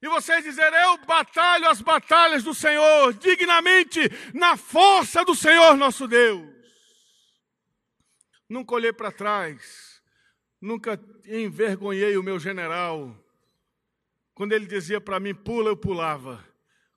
e 0.00 0.08
você 0.08 0.40
dizer: 0.40 0.72
Eu 0.72 0.98
batalho 0.98 1.68
as 1.68 1.82
batalhas 1.82 2.42
do 2.42 2.54
Senhor 2.54 3.12
dignamente, 3.14 4.00
na 4.32 4.56
força 4.56 5.24
do 5.24 5.34
Senhor 5.34 5.76
nosso 5.76 6.08
Deus. 6.08 6.52
Nunca 8.48 8.74
olhei 8.74 8.92
para 8.92 9.12
trás, 9.12 10.02
nunca 10.60 11.00
envergonhei 11.26 12.16
o 12.16 12.22
meu 12.22 12.38
general. 12.38 13.14
Quando 14.34 14.52
ele 14.52 14.66
dizia 14.66 15.00
para 15.00 15.20
mim, 15.20 15.34
pula, 15.34 15.70
eu 15.70 15.76
pulava. 15.76 16.44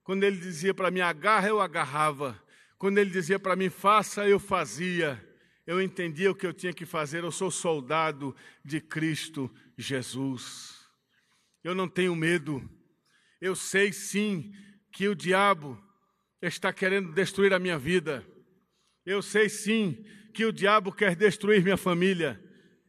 Quando 0.04 0.24
ele 0.24 0.38
dizia 0.38 0.74
para 0.74 0.90
mim, 0.90 1.02
agarra, 1.02 1.48
eu 1.48 1.62
agarrava. 1.62 2.42
Quando 2.78 3.00
ele 3.00 3.10
dizia 3.10 3.40
para 3.40 3.56
mim, 3.56 3.70
faça, 3.70 4.28
eu 4.28 4.40
fazia. 4.40 5.24
Eu 5.66 5.82
entendia 5.82 6.32
o 6.32 6.36
que 6.36 6.46
eu 6.46 6.54
tinha 6.54 6.74
que 6.74 6.86
fazer. 6.86 7.24
Eu 7.24 7.32
sou 7.32 7.50
soldado 7.50 8.36
de 8.64 8.80
Cristo 8.80 9.54
Jesus. 9.78 10.88
Eu 11.64 11.74
não 11.74 11.88
tenho 11.88 12.16
medo. 12.16 12.68
Eu 13.42 13.56
sei 13.56 13.92
sim 13.92 14.54
que 14.92 15.08
o 15.08 15.16
diabo 15.16 15.82
está 16.42 16.72
querendo 16.72 17.12
destruir 17.12 17.54
a 17.54 17.60
minha 17.60 17.78
vida. 17.78 18.26
Eu 19.06 19.22
sei 19.22 19.50
sim 19.50 20.06
que 20.34 20.46
o 20.46 20.54
diabo 20.54 20.92
quer 20.92 21.16
destruir 21.16 21.64
minha 21.64 21.78
família. 21.78 22.42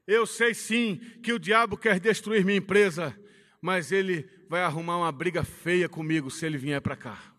Eu 0.06 0.26
sei 0.26 0.54
sim 0.54 0.96
que 1.22 1.32
o 1.32 1.38
diabo 1.38 1.76
quer 1.76 1.98
destruir 1.98 2.44
minha 2.44 2.58
empresa, 2.58 3.18
mas 3.60 3.90
ele 3.90 4.28
vai 4.48 4.62
arrumar 4.62 4.98
uma 4.98 5.12
briga 5.12 5.44
feia 5.44 5.88
comigo 5.88 6.30
se 6.30 6.46
ele 6.46 6.56
vier 6.56 6.80
para 6.80 6.96
cá. 6.96 7.34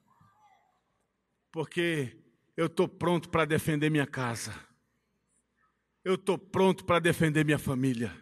Porque 1.52 2.19
eu 2.60 2.66
estou 2.66 2.90
pronto 2.90 3.30
para 3.30 3.46
defender 3.46 3.90
minha 3.90 4.06
casa. 4.06 4.54
Eu 6.04 6.16
estou 6.16 6.38
pronto 6.38 6.84
para 6.84 7.00
defender 7.00 7.46
minha 7.46 7.58
família. 7.58 8.14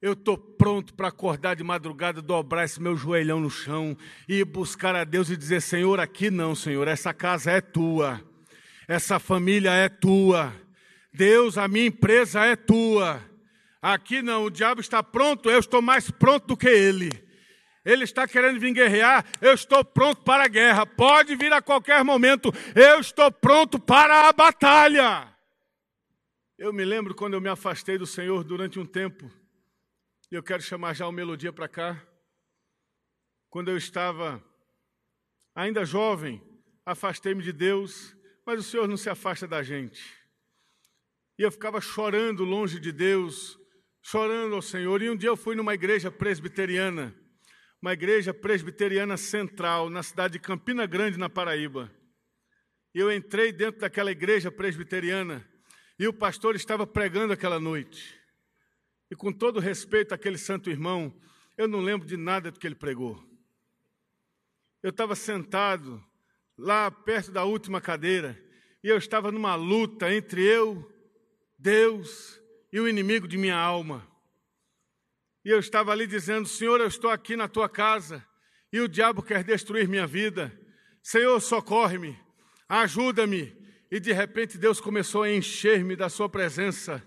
Eu 0.00 0.12
estou 0.12 0.38
pronto 0.38 0.94
para 0.94 1.08
acordar 1.08 1.56
de 1.56 1.64
madrugada, 1.64 2.22
dobrar 2.22 2.64
esse 2.64 2.80
meu 2.80 2.96
joelhão 2.96 3.40
no 3.40 3.50
chão 3.50 3.96
e 4.28 4.44
buscar 4.44 4.94
a 4.94 5.02
Deus 5.02 5.28
e 5.28 5.36
dizer: 5.36 5.60
Senhor, 5.60 5.98
aqui 5.98 6.30
não, 6.30 6.54
Senhor, 6.54 6.86
essa 6.86 7.12
casa 7.12 7.50
é 7.50 7.60
tua, 7.60 8.22
essa 8.86 9.18
família 9.18 9.72
é 9.72 9.88
tua. 9.88 10.54
Deus, 11.12 11.58
a 11.58 11.66
minha 11.66 11.86
empresa 11.86 12.44
é 12.44 12.54
tua. 12.54 13.20
Aqui 13.82 14.22
não, 14.22 14.44
o 14.44 14.50
diabo 14.50 14.80
está 14.80 15.02
pronto, 15.02 15.50
eu 15.50 15.58
estou 15.58 15.82
mais 15.82 16.08
pronto 16.12 16.46
do 16.46 16.56
que 16.56 16.68
ele. 16.68 17.10
Ele 17.84 18.04
está 18.04 18.28
querendo 18.28 18.60
vir 18.60 18.72
guerrear, 18.72 19.24
eu 19.40 19.52
estou 19.52 19.84
pronto 19.84 20.22
para 20.22 20.44
a 20.44 20.48
guerra. 20.48 20.86
Pode 20.86 21.34
vir 21.34 21.52
a 21.52 21.60
qualquer 21.60 22.04
momento, 22.04 22.52
eu 22.74 23.00
estou 23.00 23.30
pronto 23.32 23.78
para 23.78 24.28
a 24.28 24.32
batalha. 24.32 25.28
Eu 26.56 26.72
me 26.72 26.84
lembro 26.84 27.14
quando 27.14 27.34
eu 27.34 27.40
me 27.40 27.48
afastei 27.48 27.98
do 27.98 28.06
Senhor 28.06 28.44
durante 28.44 28.78
um 28.78 28.86
tempo, 28.86 29.28
e 30.30 30.34
eu 30.34 30.42
quero 30.42 30.62
chamar 30.62 30.94
já 30.94 31.08
o 31.08 31.12
Melodia 31.12 31.52
para 31.52 31.68
cá. 31.68 32.00
Quando 33.50 33.70
eu 33.70 33.76
estava 33.76 34.42
ainda 35.54 35.84
jovem, 35.84 36.40
afastei-me 36.86 37.42
de 37.42 37.52
Deus, 37.52 38.16
mas 38.46 38.60
o 38.60 38.62
Senhor 38.62 38.88
não 38.88 38.96
se 38.96 39.10
afasta 39.10 39.46
da 39.46 39.62
gente. 39.62 40.02
E 41.38 41.42
eu 41.42 41.50
ficava 41.50 41.80
chorando 41.80 42.44
longe 42.44 42.78
de 42.78 42.92
Deus, 42.92 43.58
chorando 44.00 44.54
ao 44.54 44.62
Senhor. 44.62 45.02
E 45.02 45.10
um 45.10 45.16
dia 45.16 45.28
eu 45.28 45.36
fui 45.36 45.54
numa 45.54 45.74
igreja 45.74 46.10
presbiteriana, 46.10 47.14
uma 47.82 47.92
igreja 47.92 48.32
presbiteriana 48.32 49.16
central, 49.16 49.90
na 49.90 50.04
cidade 50.04 50.34
de 50.34 50.38
Campina 50.38 50.86
Grande, 50.86 51.18
na 51.18 51.28
Paraíba. 51.28 51.90
Eu 52.94 53.10
entrei 53.10 53.50
dentro 53.50 53.80
daquela 53.80 54.12
igreja 54.12 54.52
presbiteriana 54.52 55.44
e 55.98 56.06
o 56.06 56.12
pastor 56.12 56.54
estava 56.54 56.86
pregando 56.86 57.32
aquela 57.32 57.58
noite. 57.58 58.16
E 59.10 59.16
com 59.16 59.32
todo 59.32 59.58
respeito 59.58 60.14
àquele 60.14 60.38
santo 60.38 60.70
irmão, 60.70 61.12
eu 61.58 61.66
não 61.66 61.80
lembro 61.80 62.06
de 62.06 62.16
nada 62.16 62.52
do 62.52 62.60
que 62.60 62.68
ele 62.68 62.76
pregou. 62.76 63.20
Eu 64.80 64.90
estava 64.90 65.16
sentado 65.16 66.00
lá 66.56 66.88
perto 66.88 67.32
da 67.32 67.42
última 67.42 67.80
cadeira 67.80 68.40
e 68.84 68.88
eu 68.88 68.96
estava 68.96 69.32
numa 69.32 69.56
luta 69.56 70.14
entre 70.14 70.40
eu, 70.40 70.88
Deus 71.58 72.40
e 72.72 72.78
o 72.78 72.86
inimigo 72.86 73.26
de 73.26 73.36
minha 73.36 73.56
alma. 73.56 74.06
E 75.44 75.50
eu 75.50 75.58
estava 75.58 75.92
ali 75.92 76.06
dizendo: 76.06 76.48
Senhor, 76.48 76.80
eu 76.80 76.86
estou 76.86 77.10
aqui 77.10 77.36
na 77.36 77.48
tua 77.48 77.68
casa 77.68 78.24
e 78.72 78.80
o 78.80 78.88
diabo 78.88 79.22
quer 79.22 79.42
destruir 79.42 79.88
minha 79.88 80.06
vida. 80.06 80.52
Senhor, 81.02 81.38
socorre-me, 81.40 82.18
ajuda-me. 82.68 83.56
E 83.90 84.00
de 84.00 84.12
repente 84.12 84.56
Deus 84.56 84.80
começou 84.80 85.24
a 85.24 85.30
encher-me 85.30 85.94
da 85.94 86.08
sua 86.08 86.28
presença, 86.28 87.02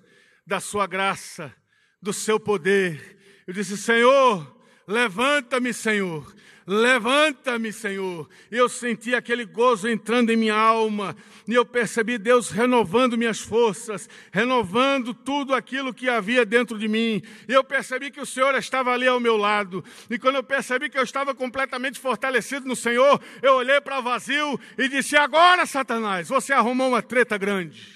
da 0.45 0.59
sua 0.59 0.85
graça, 0.85 1.55
do 2.01 2.13
seu 2.13 2.39
poder. 2.39 3.17
Eu 3.47 3.53
disse: 3.53 3.77
Senhor, 3.77 4.55
levanta-me, 4.87 5.73
Senhor, 5.73 6.35
Levanta-me, 6.67 7.71
Senhor. 7.71 8.27
Eu 8.49 8.67
senti 8.67 9.13
aquele 9.13 9.45
gozo 9.45 9.87
entrando 9.87 10.31
em 10.31 10.35
minha 10.35 10.55
alma, 10.55 11.15
e 11.47 11.53
eu 11.53 11.63
percebi 11.63 12.17
Deus 12.17 12.49
renovando 12.49 13.15
minhas 13.15 13.39
forças, 13.39 14.09
renovando 14.31 15.13
tudo 15.13 15.53
aquilo 15.53 15.93
que 15.93 16.09
havia 16.09 16.43
dentro 16.43 16.79
de 16.79 16.87
mim. 16.87 17.21
Eu 17.47 17.63
percebi 17.63 18.09
que 18.09 18.19
o 18.19 18.25
Senhor 18.25 18.55
estava 18.55 18.91
ali 18.91 19.07
ao 19.07 19.19
meu 19.19 19.37
lado. 19.37 19.85
E 20.09 20.17
quando 20.17 20.37
eu 20.37 20.43
percebi 20.43 20.89
que 20.89 20.97
eu 20.97 21.03
estava 21.03 21.35
completamente 21.35 21.99
fortalecido 21.99 22.67
no 22.67 22.75
Senhor, 22.75 23.21
eu 23.43 23.53
olhei 23.53 23.79
para 23.79 23.99
o 23.99 24.03
vazio 24.03 24.59
e 24.75 24.89
disse: 24.89 25.15
Agora, 25.15 25.67
Satanás, 25.67 26.29
você 26.29 26.51
arrumou 26.51 26.89
uma 26.89 27.01
treta 27.01 27.37
grande. 27.37 27.94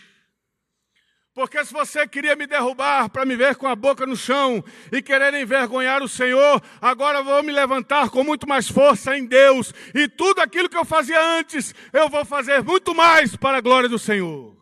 Porque 1.39 1.63
se 1.63 1.71
você 1.71 2.05
queria 2.05 2.35
me 2.35 2.45
derrubar 2.45 3.09
para 3.09 3.23
me 3.23 3.33
ver 3.33 3.55
com 3.55 3.65
a 3.65 3.73
boca 3.73 4.05
no 4.05 4.17
chão 4.17 4.61
e 4.91 5.01
querer 5.01 5.33
envergonhar 5.35 6.03
o 6.03 6.07
Senhor, 6.09 6.61
agora 6.81 7.23
vou 7.23 7.41
me 7.41 7.53
levantar 7.53 8.09
com 8.09 8.25
muito 8.25 8.45
mais 8.45 8.67
força 8.67 9.17
em 9.17 9.25
Deus. 9.25 9.73
E 9.95 10.09
tudo 10.09 10.41
aquilo 10.41 10.67
que 10.67 10.75
eu 10.75 10.83
fazia 10.83 11.17
antes, 11.17 11.73
eu 11.93 12.09
vou 12.09 12.25
fazer 12.25 12.61
muito 12.61 12.93
mais 12.93 13.37
para 13.37 13.59
a 13.59 13.61
glória 13.61 13.87
do 13.87 13.97
Senhor. 13.97 14.53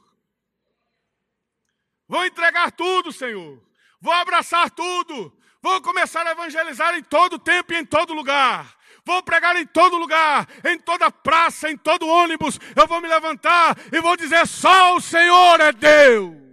Vou 2.07 2.23
entregar 2.23 2.71
tudo, 2.71 3.11
Senhor. 3.11 3.59
Vou 3.99 4.13
abraçar 4.13 4.69
tudo. 4.69 5.36
Vou 5.63 5.82
começar 5.82 6.28
a 6.28 6.32
evangelizar 6.34 6.95
em 6.95 7.01
todo 7.01 7.39
tempo 7.39 7.73
e 7.73 7.78
em 7.78 7.86
todo 7.86 8.13
lugar. 8.13 8.78
Vou 9.03 9.23
pregar 9.23 9.55
em 9.55 9.65
todo 9.65 9.97
lugar, 9.97 10.47
em 10.63 10.78
toda 10.78 11.09
praça, 11.09 11.71
em 11.71 11.75
todo 11.75 12.07
ônibus. 12.07 12.59
Eu 12.75 12.86
vou 12.86 13.01
me 13.01 13.07
levantar 13.07 13.75
e 13.91 13.99
vou 13.99 14.15
dizer: 14.15 14.45
só 14.45 14.95
o 14.95 15.01
Senhor 15.01 15.59
é 15.59 15.71
Deus 15.71 16.46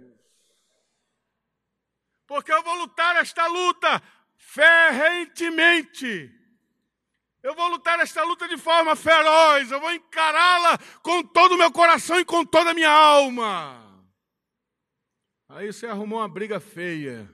porque 2.27 2.51
eu 2.51 2.63
vou 2.63 2.75
lutar 2.75 3.15
esta 3.17 3.47
luta 3.47 4.01
ferrentemente. 4.37 6.31
Eu 7.41 7.53
vou 7.53 7.67
lutar 7.67 7.99
esta 7.99 8.23
luta 8.23 8.47
de 8.47 8.57
forma 8.57 8.95
feroz, 8.95 9.71
eu 9.71 9.79
vou 9.79 9.93
encará-la 9.93 10.79
com 11.03 11.21
todo 11.21 11.53
o 11.53 11.57
meu 11.57 11.71
coração 11.71 12.19
e 12.19 12.25
com 12.25 12.43
toda 12.43 12.71
a 12.71 12.73
minha 12.73 12.89
alma. 12.89 14.03
Aí 15.47 15.71
você 15.71 15.85
arrumou 15.85 16.19
uma 16.19 16.27
briga 16.27 16.59
feia, 16.59 17.31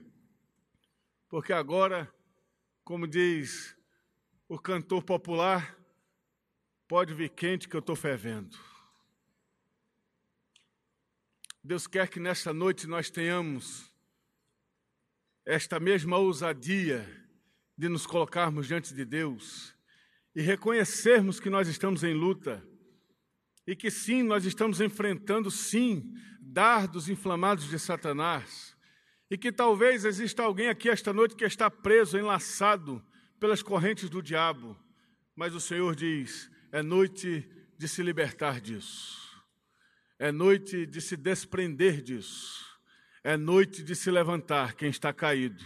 porque 1.30 1.52
agora, 1.52 2.12
como 2.84 3.06
diz 3.06 3.74
o 4.46 4.58
cantor 4.58 5.02
popular, 5.02 5.74
pode 6.86 7.14
vir 7.14 7.30
quente 7.30 7.66
que 7.66 7.74
eu 7.74 7.80
estou 7.80 7.96
fervendo. 7.96 8.58
Deus 11.64 11.86
quer 11.86 12.08
que 12.08 12.20
nesta 12.20 12.52
noite 12.52 12.86
nós 12.86 13.08
tenhamos 13.08 13.91
esta 15.44 15.80
mesma 15.80 16.18
ousadia 16.18 17.06
de 17.76 17.88
nos 17.88 18.06
colocarmos 18.06 18.66
diante 18.66 18.94
de 18.94 19.04
Deus 19.04 19.74
e 20.34 20.40
reconhecermos 20.40 21.40
que 21.40 21.50
nós 21.50 21.68
estamos 21.68 22.04
em 22.04 22.14
luta 22.14 22.66
e 23.66 23.76
que 23.76 23.90
sim, 23.90 24.22
nós 24.22 24.44
estamos 24.44 24.80
enfrentando 24.80 25.50
sim 25.50 26.12
dardos 26.40 27.08
inflamados 27.08 27.68
de 27.68 27.78
Satanás 27.78 28.76
e 29.30 29.38
que 29.38 29.50
talvez 29.50 30.04
exista 30.04 30.42
alguém 30.42 30.68
aqui 30.68 30.88
esta 30.88 31.12
noite 31.12 31.34
que 31.34 31.44
está 31.44 31.70
preso, 31.70 32.18
enlaçado 32.18 33.04
pelas 33.40 33.62
correntes 33.62 34.10
do 34.10 34.22
diabo, 34.22 34.78
mas 35.34 35.54
o 35.54 35.60
Senhor 35.60 35.96
diz: 35.96 36.50
é 36.70 36.82
noite 36.82 37.48
de 37.78 37.88
se 37.88 38.02
libertar 38.02 38.60
disso, 38.60 39.42
é 40.18 40.30
noite 40.30 40.86
de 40.86 41.00
se 41.00 41.16
desprender 41.16 42.02
disso. 42.02 42.71
É 43.24 43.36
noite 43.36 43.84
de 43.84 43.94
se 43.94 44.10
levantar 44.10 44.74
quem 44.74 44.90
está 44.90 45.12
caído. 45.12 45.64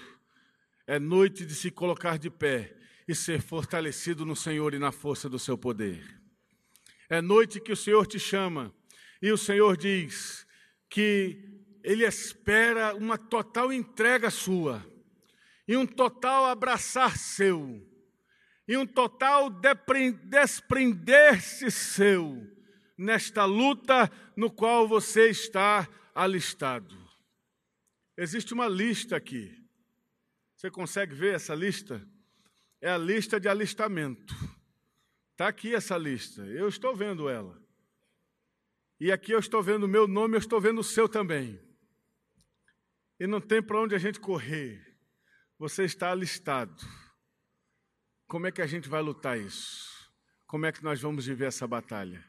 É 0.86 0.98
noite 0.98 1.46
de 1.46 1.54
se 1.54 1.70
colocar 1.70 2.18
de 2.18 2.28
pé 2.28 2.76
e 3.09 3.14
ser 3.14 3.40
fortalecido 3.40 4.26
no 4.26 4.36
Senhor 4.36 4.74
e 4.74 4.78
na 4.78 4.92
força 4.92 5.26
do 5.26 5.38
seu 5.38 5.57
poder. 5.57 6.04
É 7.09 7.22
noite 7.22 7.59
que 7.59 7.72
o 7.72 7.76
Senhor 7.76 8.07
te 8.07 8.18
chama 8.18 8.74
e 9.22 9.32
o 9.32 9.38
Senhor 9.38 9.74
diz 9.74 10.46
que 10.88 11.38
Ele 11.82 12.04
espera 12.04 12.94
uma 12.94 13.16
total 13.16 13.72
entrega 13.72 14.28
sua 14.28 14.84
e 15.66 15.78
um 15.78 15.86
total 15.86 16.44
abraçar 16.44 17.16
seu 17.16 17.82
e 18.68 18.76
um 18.76 18.86
total 18.86 19.48
desprender-se 20.24 21.70
seu 21.70 22.46
nesta 22.98 23.46
luta 23.46 24.11
no 24.36 24.50
qual 24.50 24.86
você 24.86 25.30
está 25.30 25.88
alistado. 26.14 27.05
Existe 28.17 28.55
uma 28.55 28.67
lista 28.67 29.17
aqui. 29.17 29.55
Você 30.57 30.71
consegue 30.71 31.14
ver 31.14 31.35
essa 31.35 31.55
lista? 31.55 32.07
É 32.81 32.91
a 32.91 32.97
lista 32.97 33.39
de 33.39 33.49
alistamento. 33.49 34.35
Está 35.33 35.49
aqui 35.49 35.75
essa 35.75 35.99
lista. 35.99 36.43
Eu 36.47 36.69
estou 36.69 36.97
vendo 36.97 37.29
ela. 37.29 37.62
E 38.99 39.12
aqui 39.12 39.33
eu 39.33 39.39
estou 39.39 39.62
vendo 39.62 39.85
o 39.85 39.89
meu 39.89 40.09
nome, 40.09 40.37
eu 40.37 40.39
estou 40.39 40.59
vendo 40.59 40.81
o 40.81 40.85
seu 40.85 41.07
também. 41.07 41.61
E 43.21 43.27
não 43.27 43.41
tem 43.41 43.62
para 43.62 43.81
onde 43.81 43.95
a 43.95 43.99
gente 43.99 44.19
correr. 44.19 44.97
Você 45.59 45.85
está 45.85 46.11
alistado. 46.11 46.83
Como 48.27 48.47
é 48.47 48.53
que 48.53 48.62
a 48.62 48.67
gente 48.67 48.89
vai 48.89 49.03
lutar 49.03 49.39
isso? 49.39 50.11
Como 50.47 50.64
é 50.64 50.73
que 50.73 50.83
nós 50.83 51.01
vamos 51.01 51.27
viver 51.27 51.47
essa 51.47 51.67
batalha? 51.67 52.25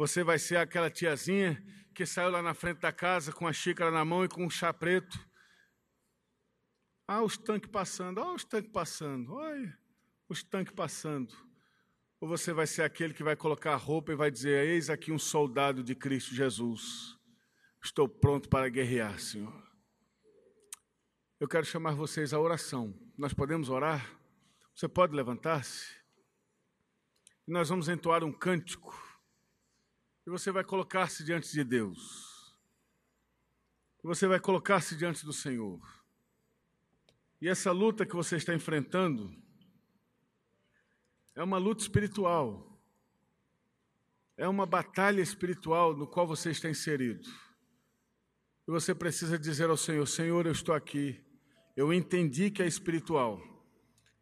Você 0.00 0.24
vai 0.24 0.38
ser 0.38 0.56
aquela 0.56 0.90
tiazinha 0.90 1.62
que 1.94 2.06
saiu 2.06 2.30
lá 2.30 2.40
na 2.40 2.54
frente 2.54 2.78
da 2.78 2.90
casa 2.90 3.34
com 3.34 3.46
a 3.46 3.52
xícara 3.52 3.90
na 3.90 4.02
mão 4.02 4.24
e 4.24 4.28
com 4.30 4.46
um 4.46 4.48
chá 4.48 4.72
preto. 4.72 5.20
Ah, 7.06 7.22
os 7.22 7.36
tanques 7.36 7.70
passando, 7.70 8.18
ah, 8.18 8.32
os 8.32 8.42
tanques 8.42 8.72
passando, 8.72 9.34
olha, 9.34 9.78
os 10.26 10.42
tanques 10.42 10.72
passando. 10.72 11.36
Ou 12.18 12.26
você 12.26 12.50
vai 12.50 12.66
ser 12.66 12.80
aquele 12.80 13.12
que 13.12 13.22
vai 13.22 13.36
colocar 13.36 13.74
a 13.74 13.76
roupa 13.76 14.10
e 14.10 14.16
vai 14.16 14.30
dizer: 14.30 14.66
Eis 14.66 14.88
aqui 14.88 15.12
um 15.12 15.18
soldado 15.18 15.84
de 15.84 15.94
Cristo 15.94 16.34
Jesus. 16.34 17.14
Estou 17.84 18.08
pronto 18.08 18.48
para 18.48 18.70
guerrear, 18.70 19.18
Senhor. 19.18 19.52
eu 21.38 21.46
quero 21.46 21.66
chamar 21.66 21.94
vocês 21.94 22.32
à 22.32 22.40
oração. 22.40 22.98
Nós 23.18 23.34
podemos 23.34 23.68
orar? 23.68 24.18
Você 24.74 24.88
pode 24.88 25.14
levantar-se? 25.14 25.94
Nós 27.46 27.68
vamos 27.68 27.90
entoar 27.90 28.24
um 28.24 28.32
cântico. 28.32 29.09
Você 30.30 30.52
vai 30.52 30.62
colocar-se 30.62 31.24
diante 31.24 31.50
de 31.52 31.64
Deus. 31.64 32.56
Você 34.02 34.28
vai 34.28 34.38
colocar-se 34.38 34.96
diante 34.96 35.24
do 35.24 35.32
Senhor. 35.32 35.80
E 37.40 37.48
essa 37.48 37.72
luta 37.72 38.06
que 38.06 38.14
você 38.14 38.36
está 38.36 38.54
enfrentando 38.54 39.34
é 41.34 41.42
uma 41.42 41.58
luta 41.58 41.82
espiritual. 41.82 42.80
É 44.36 44.46
uma 44.46 44.64
batalha 44.64 45.20
espiritual 45.20 45.96
no 45.96 46.06
qual 46.06 46.26
você 46.26 46.50
está 46.50 46.70
inserido. 46.70 47.28
E 48.66 48.70
você 48.70 48.94
precisa 48.94 49.38
dizer 49.38 49.68
ao 49.68 49.76
Senhor: 49.76 50.06
Senhor, 50.06 50.46
eu 50.46 50.52
estou 50.52 50.74
aqui. 50.74 51.20
Eu 51.76 51.92
entendi 51.92 52.50
que 52.50 52.62
é 52.62 52.66
espiritual. 52.66 53.42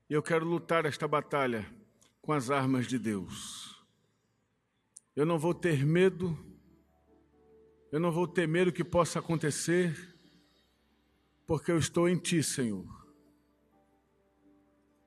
E 0.09 0.15
eu 0.15 0.23
quero 0.23 0.47
lutar 0.47 0.87
esta 0.87 1.07
batalha 1.07 1.71
com 2.23 2.33
as 2.33 2.51
armas 2.51 2.87
de 2.87 2.99
Deus. 2.99 3.78
Eu 5.19 5.27
não 5.27 5.37
vou 5.37 5.53
ter 5.53 5.85
medo. 5.85 6.39
Eu 7.91 7.99
não 7.99 8.13
vou 8.13 8.25
temer 8.25 8.69
o 8.69 8.73
que 8.73 8.85
possa 8.85 9.19
acontecer, 9.19 9.93
porque 11.45 11.73
eu 11.73 11.77
estou 11.77 12.09
em 12.09 12.17
Ti, 12.17 12.41
Senhor. 12.41 12.87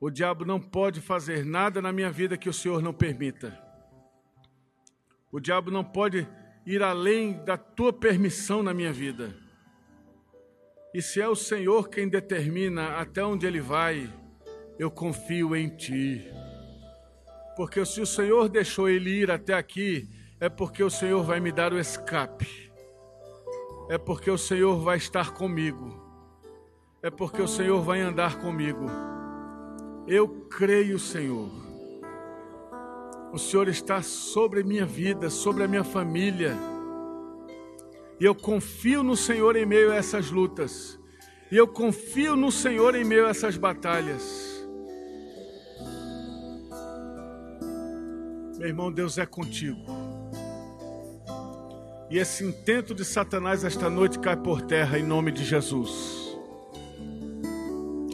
O 0.02 0.10
diabo 0.10 0.44
não 0.44 0.60
pode 0.60 1.00
fazer 1.00 1.46
nada 1.46 1.82
na 1.82 1.94
minha 1.94 2.12
vida 2.12 2.38
que 2.38 2.50
o 2.50 2.54
Senhor 2.54 2.82
não 2.82 2.94
permita. 2.94 3.58
O 5.32 5.40
diabo 5.40 5.72
não 5.72 5.82
pode 5.82 6.28
ir 6.66 6.84
além 6.84 7.42
da 7.46 7.58
tua 7.58 7.94
permissão 7.94 8.62
na 8.62 8.74
minha 8.74 8.92
vida. 8.92 9.34
E 10.94 11.02
se 11.02 11.22
é 11.22 11.28
o 11.30 11.38
Senhor 11.38 11.88
quem 11.88 12.10
determina 12.10 12.98
até 12.98 13.24
onde 13.24 13.48
ele 13.48 13.62
vai, 13.62 14.14
eu 14.78 14.92
confio 14.92 15.56
em 15.56 15.70
ti. 15.70 16.30
Porque 17.56 17.86
se 17.86 18.02
o 18.02 18.06
Senhor 18.06 18.48
deixou 18.50 18.88
ele 18.88 19.10
ir 19.10 19.32
até 19.32 19.54
aqui, 19.54 20.08
é 20.40 20.50
porque 20.50 20.84
o 20.84 20.90
Senhor 20.90 21.24
vai 21.24 21.40
me 21.40 21.52
dar 21.52 21.74
o 21.74 21.80
escape. 21.80 22.72
É 23.90 23.98
porque 23.98 24.32
o 24.32 24.38
Senhor 24.38 24.78
vai 24.78 24.98
estar 24.98 25.34
comigo. 25.34 26.00
É 27.04 27.10
porque 27.10 27.42
o 27.42 27.48
Senhor 27.48 27.82
vai 27.82 28.00
andar 28.02 28.40
comigo. 28.40 28.86
Eu 30.08 30.28
creio, 30.50 30.98
Senhor. 30.98 31.50
O 33.34 33.38
Senhor 33.38 33.68
está 33.68 34.02
sobre 34.02 34.62
a 34.62 34.64
minha 34.64 34.86
vida, 34.86 35.30
sobre 35.30 35.64
a 35.64 35.68
minha 35.68 35.84
família. 35.84 36.56
E 38.20 38.26
eu 38.26 38.36
confio 38.36 39.04
no 39.04 39.16
Senhor 39.16 39.56
em 39.56 39.66
meio 39.66 39.92
a 39.92 39.96
essas 39.96 40.30
lutas. 40.32 41.00
E 41.52 41.58
eu 41.58 41.68
confio 41.68 42.36
no 42.36 42.52
Senhor 42.52 42.96
em 42.96 43.04
meio 43.04 43.26
a 43.26 43.30
essas 43.30 43.58
batalhas. 43.58 44.61
Meu 48.62 48.70
irmão, 48.70 48.92
Deus 48.92 49.18
é 49.18 49.26
contigo. 49.26 49.80
E 52.12 52.20
esse 52.20 52.46
intento 52.46 52.94
de 52.94 53.04
Satanás 53.04 53.64
esta 53.64 53.90
noite 53.90 54.20
cai 54.20 54.38
por 54.38 54.62
terra 54.62 55.00
em 55.00 55.04
nome 55.04 55.32
de 55.32 55.44
Jesus. 55.44 56.38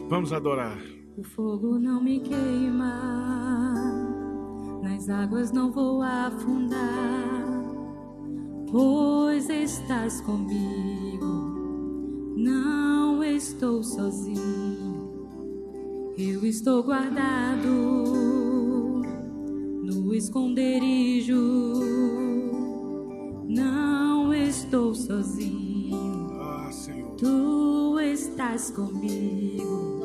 Vamos 0.08 0.32
adorar. 0.32 0.78
O 1.18 1.22
fogo 1.22 1.78
não 1.78 2.02
me 2.02 2.20
queima, 2.20 2.94
nas 4.82 5.10
águas 5.10 5.52
não 5.52 5.70
vou 5.70 6.00
afundar, 6.00 6.78
pois 8.70 9.50
estás 9.50 10.22
comigo, 10.22 11.26
não 12.38 13.22
estou 13.22 13.82
sozinho, 13.82 15.28
eu 16.16 16.42
estou 16.46 16.82
guardado 16.82 18.47
no 19.88 20.14
esconderijo. 20.14 21.34
Não 23.48 24.34
estou 24.34 24.94
sozinho. 24.94 26.38
Ah, 26.40 26.70
Senhor. 26.70 27.10
Tu 27.16 27.98
estás 28.00 28.70
comigo. 28.70 29.98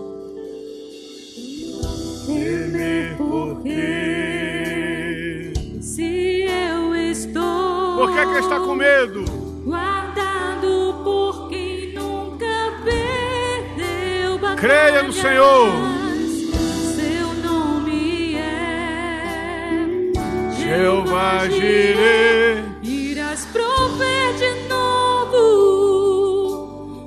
Temer 2.25 3.17
por 3.17 3.61
quê? 3.61 5.53
Se 5.81 6.45
eu 6.45 6.95
estou. 6.95 7.97
Por 7.97 8.13
que, 8.13 8.25
que 8.25 8.39
está 8.39 8.59
com 8.59 8.75
medo? 8.75 9.25
Guardado 9.65 11.03
por 11.03 11.49
quem 11.49 11.93
nunca 11.93 12.81
perdeu. 12.85 14.39
batalhas. 14.39 14.61
Creia 14.61 15.03
no 15.03 15.11
Senhor. 15.11 16.02
Jeová 20.75 21.47
Jireh. 21.49 22.63
Irás 22.81 23.45
prover 23.45 24.33
de 24.35 24.67
novo. 24.67 25.45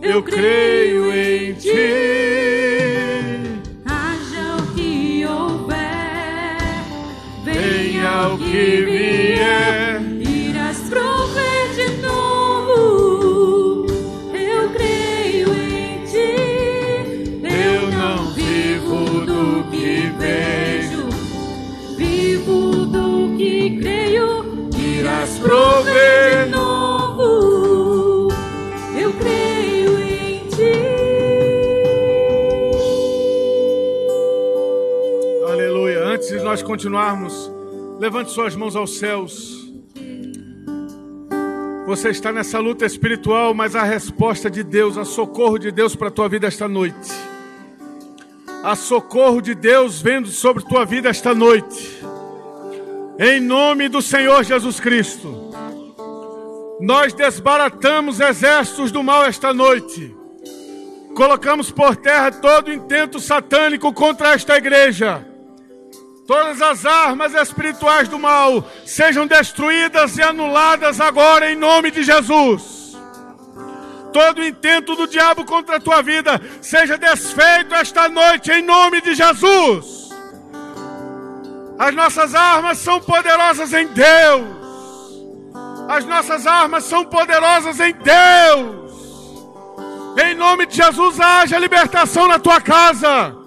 Eu 0.00 0.22
creio 0.22 1.12
em 1.12 1.52
ti. 1.54 2.15
Continuarmos, 36.76 37.50
levante 37.98 38.30
suas 38.30 38.54
mãos 38.54 38.76
aos 38.76 38.98
céus. 38.98 39.66
Você 41.86 42.10
está 42.10 42.30
nessa 42.30 42.58
luta 42.58 42.84
espiritual, 42.84 43.54
mas 43.54 43.74
a 43.74 43.82
resposta 43.82 44.50
de 44.50 44.62
Deus, 44.62 44.98
a 44.98 45.04
socorro 45.06 45.56
de 45.56 45.72
Deus 45.72 45.96
para 45.96 46.08
a 46.08 46.10
tua 46.10 46.28
vida 46.28 46.46
esta 46.46 46.68
noite. 46.68 47.10
A 48.62 48.76
socorro 48.76 49.40
de 49.40 49.54
Deus 49.54 50.02
vendo 50.02 50.28
sobre 50.28 50.64
tua 50.64 50.84
vida 50.84 51.08
esta 51.08 51.34
noite. 51.34 51.98
Em 53.18 53.40
nome 53.40 53.88
do 53.88 54.02
Senhor 54.02 54.44
Jesus 54.44 54.78
Cristo. 54.78 55.50
Nós 56.78 57.14
desbaratamos 57.14 58.20
exércitos 58.20 58.92
do 58.92 59.02
mal 59.02 59.24
esta 59.24 59.54
noite. 59.54 60.14
Colocamos 61.14 61.70
por 61.70 61.96
terra 61.96 62.30
todo 62.30 62.70
intento 62.70 63.18
satânico 63.18 63.94
contra 63.94 64.34
esta 64.34 64.58
igreja. 64.58 65.35
Todas 66.26 66.60
as 66.60 66.84
armas 66.84 67.34
espirituais 67.34 68.08
do 68.08 68.18
mal 68.18 68.64
sejam 68.84 69.26
destruídas 69.26 70.18
e 70.18 70.22
anuladas 70.22 71.00
agora 71.00 71.52
em 71.52 71.56
nome 71.56 71.90
de 71.92 72.02
Jesus. 72.02 72.96
Todo 74.12 74.42
intento 74.42 74.96
do 74.96 75.06
diabo 75.06 75.44
contra 75.44 75.76
a 75.76 75.80
tua 75.80 76.02
vida 76.02 76.40
seja 76.60 76.98
desfeito 76.98 77.74
esta 77.74 78.08
noite 78.08 78.50
em 78.50 78.62
nome 78.62 79.00
de 79.00 79.14
Jesus. 79.14 80.10
As 81.78 81.94
nossas 81.94 82.34
armas 82.34 82.78
são 82.78 83.00
poderosas 83.00 83.72
em 83.72 83.86
Deus. 83.86 84.56
As 85.88 86.04
nossas 86.04 86.46
armas 86.46 86.84
são 86.84 87.04
poderosas 87.04 87.78
em 87.78 87.92
Deus. 87.92 88.86
Em 90.24 90.34
nome 90.34 90.66
de 90.66 90.76
Jesus, 90.76 91.20
haja 91.20 91.58
libertação 91.58 92.26
na 92.26 92.38
tua 92.38 92.60
casa. 92.60 93.45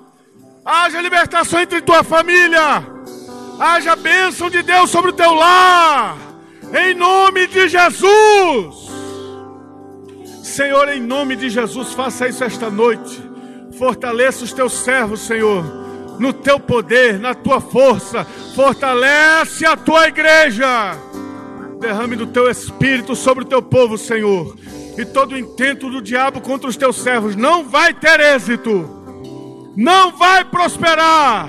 Haja 0.64 1.02
libertação 1.02 1.62
entre 1.62 1.82
tua 1.82 2.04
família. 2.04 2.84
Haja 3.60 3.96
bênção 3.96 4.50
de 4.50 4.62
Deus 4.62 4.90
sobre 4.90 5.12
o 5.12 5.14
teu 5.14 5.34
lar. 5.34 6.18
Em 6.74 6.94
nome 6.94 7.48
de 7.48 7.68
Jesus. 7.68 8.90
Senhor, 10.44 10.90
em 10.90 11.00
nome 11.00 11.36
de 11.36 11.50
Jesus, 11.50 11.94
faça 11.94 12.28
isso 12.28 12.44
esta 12.44 12.70
noite. 12.70 13.22
Fortaleça 13.78 14.44
os 14.44 14.52
teus 14.52 14.74
servos, 14.74 15.22
Senhor, 15.22 15.64
no 16.20 16.34
teu 16.34 16.60
poder, 16.60 17.18
na 17.18 17.34
tua 17.34 17.62
força. 17.62 18.26
Fortalece 18.56 19.66
a 19.66 19.78
tua 19.78 20.08
igreja. 20.08 20.98
Derrame 21.80 22.18
do 22.18 22.28
teu 22.28 22.50
espírito 22.50 23.16
sobre 23.16 23.46
o 23.46 23.48
teu 23.48 23.62
povo, 23.62 23.98
Senhor. 23.98 24.56
E 24.98 25.06
todo 25.06 25.38
intento 25.38 25.90
do 25.90 26.02
diabo 26.02 26.42
contra 26.42 26.70
os 26.70 26.76
teus 26.76 26.98
servos 26.98 27.38
não 27.38 27.64
vai 27.64 27.94
ter 27.94 28.20
êxito 28.20 28.99
não 29.80 30.12
vai 30.12 30.44
prosperar. 30.44 31.48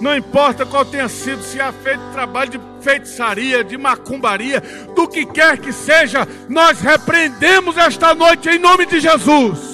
Não 0.00 0.16
importa 0.16 0.64
qual 0.64 0.84
tenha 0.84 1.08
sido, 1.08 1.42
se 1.42 1.60
há 1.60 1.72
feito 1.72 2.00
trabalho 2.12 2.52
de 2.52 2.60
feitiçaria, 2.80 3.64
de 3.64 3.76
macumbaria, 3.76 4.62
do 4.94 5.08
que 5.08 5.26
quer 5.26 5.58
que 5.58 5.72
seja, 5.72 6.26
nós 6.48 6.80
repreendemos 6.80 7.76
esta 7.76 8.14
noite 8.14 8.48
em 8.48 8.58
nome 8.58 8.86
de 8.86 9.00
Jesus. 9.00 9.72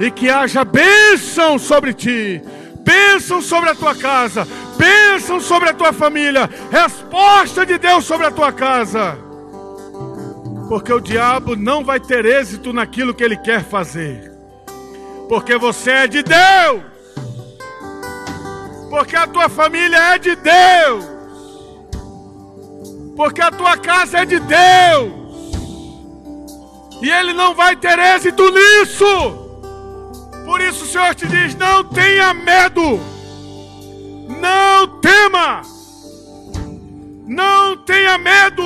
e 0.00 0.10
que 0.10 0.30
haja 0.30 0.64
bênção 0.64 1.58
sobre 1.58 1.92
ti, 1.92 2.42
bênção 2.82 3.42
sobre 3.42 3.68
a 3.68 3.74
tua 3.74 3.94
casa, 3.94 4.48
bênção 4.78 5.38
sobre 5.38 5.68
a 5.68 5.74
tua 5.74 5.92
família, 5.92 6.48
resposta 6.70 7.66
de 7.66 7.76
Deus 7.76 8.06
sobre 8.06 8.26
a 8.26 8.30
tua 8.30 8.50
casa. 8.50 9.18
Porque 10.70 10.90
o 10.90 11.00
diabo 11.00 11.54
não 11.54 11.84
vai 11.84 12.00
ter 12.00 12.24
êxito 12.24 12.72
naquilo 12.72 13.12
que 13.12 13.22
ele 13.22 13.36
quer 13.36 13.62
fazer. 13.62 14.29
Porque 15.30 15.56
você 15.56 15.92
é 15.92 16.06
de 16.08 16.24
Deus. 16.24 16.82
Porque 18.90 19.14
a 19.14 19.28
tua 19.28 19.48
família 19.48 19.96
é 20.14 20.18
de 20.18 20.34
Deus. 20.34 21.04
Porque 23.16 23.40
a 23.40 23.52
tua 23.52 23.76
casa 23.76 24.18
é 24.18 24.24
de 24.24 24.40
Deus. 24.40 25.12
E 27.00 27.08
ele 27.08 27.32
não 27.32 27.54
vai 27.54 27.76
ter 27.76 27.96
êxito 27.96 28.50
nisso. 28.50 29.06
Por 30.44 30.60
isso 30.60 30.82
o 30.82 30.88
Senhor 30.88 31.14
te 31.14 31.28
diz: 31.28 31.54
não 31.54 31.84
tenha 31.84 32.34
medo. 32.34 32.98
Não 34.40 34.98
tema. 34.98 35.62
Não 37.28 37.76
tenha 37.76 38.18
medo. 38.18 38.64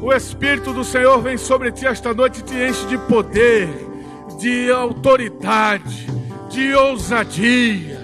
O 0.00 0.10
Espírito 0.14 0.72
do 0.72 0.82
Senhor 0.82 1.20
vem 1.20 1.36
sobre 1.36 1.72
ti 1.72 1.86
esta 1.86 2.14
noite 2.14 2.40
e 2.40 2.42
te 2.42 2.54
enche 2.54 2.86
de 2.86 2.96
poder, 2.96 3.87
de 4.38 4.70
autoridade, 4.70 6.06
de 6.48 6.74
ousadia. 6.74 7.98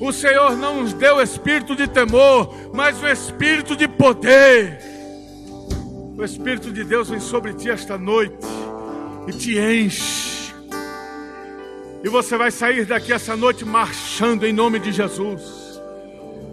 O 0.00 0.12
Senhor 0.12 0.56
não 0.56 0.82
nos 0.82 0.92
deu 0.92 1.20
espírito 1.20 1.76
de 1.76 1.86
temor, 1.86 2.70
mas 2.74 3.00
o 3.02 3.06
espírito 3.06 3.76
de 3.76 3.86
poder. 3.86 4.78
O 6.16 6.22
Espírito 6.22 6.72
de 6.72 6.84
Deus 6.84 7.08
vem 7.08 7.18
sobre 7.18 7.52
ti 7.54 7.68
esta 7.68 7.98
noite 7.98 8.46
e 9.26 9.32
te 9.32 9.58
enche. 9.58 10.54
E 12.04 12.08
você 12.08 12.36
vai 12.36 12.50
sair 12.50 12.84
daqui 12.84 13.12
essa 13.12 13.36
noite 13.36 13.64
marchando 13.64 14.46
em 14.46 14.52
nome 14.52 14.78
de 14.78 14.92
Jesus. 14.92 15.42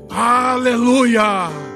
Aleluia! 0.09 1.70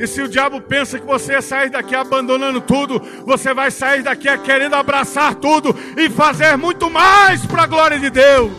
E 0.00 0.06
se 0.06 0.22
o 0.22 0.28
diabo 0.28 0.62
pensa 0.62 0.98
que 0.98 1.04
você 1.04 1.32
ia 1.32 1.42
sair 1.42 1.68
daqui 1.68 1.94
abandonando 1.94 2.58
tudo, 2.62 3.02
você 3.26 3.52
vai 3.52 3.70
sair 3.70 4.02
daqui 4.02 4.34
querendo 4.38 4.72
abraçar 4.72 5.34
tudo 5.34 5.76
e 5.94 6.08
fazer 6.08 6.56
muito 6.56 6.88
mais 6.88 7.44
para 7.44 7.64
a 7.64 7.66
glória 7.66 8.00
de 8.00 8.08
Deus. 8.08 8.50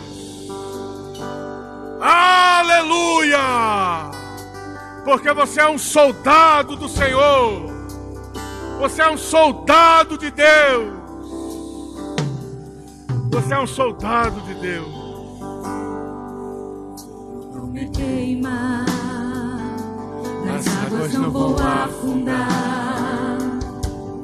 Aleluia! 2.00 3.40
Porque 5.04 5.32
você 5.32 5.62
é 5.62 5.68
um 5.68 5.78
soldado 5.78 6.76
do 6.76 6.88
Senhor. 6.88 7.72
Você 8.78 9.02
é 9.02 9.10
um 9.10 9.18
soldado 9.18 10.16
de 10.16 10.30
Deus. 10.30 10.94
Você 13.32 13.52
é 13.52 13.58
um 13.58 13.66
soldado 13.66 14.40
de 14.42 14.54
Deus. 14.54 14.94
Não 17.52 17.66
me 17.66 17.90
queimar 17.90 19.01
nas 20.62 20.86
águas 20.86 21.12
não 21.14 21.30
vou 21.30 21.56
afundar, 21.58 23.38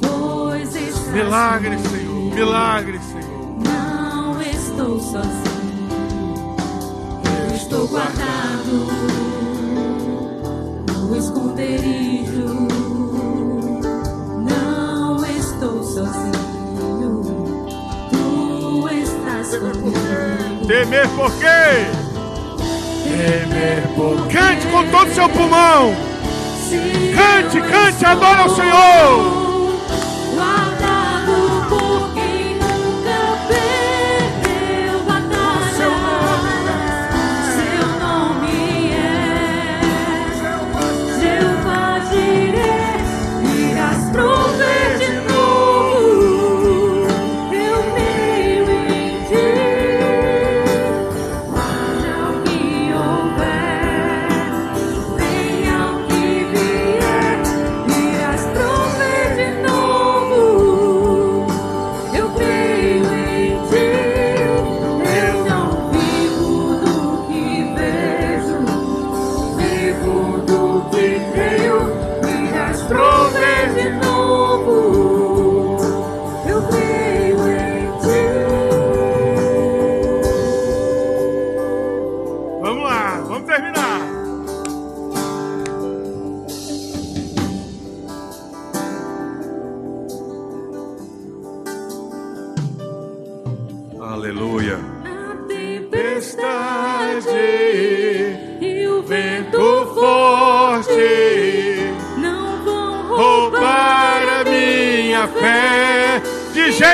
pois 0.00 0.74
estás 0.74 1.08
Milagre. 1.12 1.78
Senhor. 1.78 2.34
Milagre, 2.34 3.00
Senhor. 3.00 3.58
Não 3.64 4.40
estou 4.42 5.00
sozinho, 5.00 5.88
eu 7.48 7.56
estou 7.56 7.88
guardado 7.88 8.86
no 11.08 11.16
esconderijo. 11.16 12.68
Não 14.44 15.26
estou 15.26 15.82
sozinho, 15.82 17.22
tu 18.10 18.88
estás 18.88 19.56
comigo. 19.56 20.66
Temer 20.66 21.08
por 21.16 21.32
quê? 21.32 21.88
Temer 23.04 23.88
por 23.96 24.28
Cante 24.28 24.66
com 24.68 24.84
todo 24.90 25.10
o 25.10 25.14
seu 25.14 25.28
pulmão. 25.30 26.07
Cante, 26.70 27.60
cante, 27.62 28.04
adora 28.04 28.44
o 28.44 28.54
Senhor. 28.54 29.37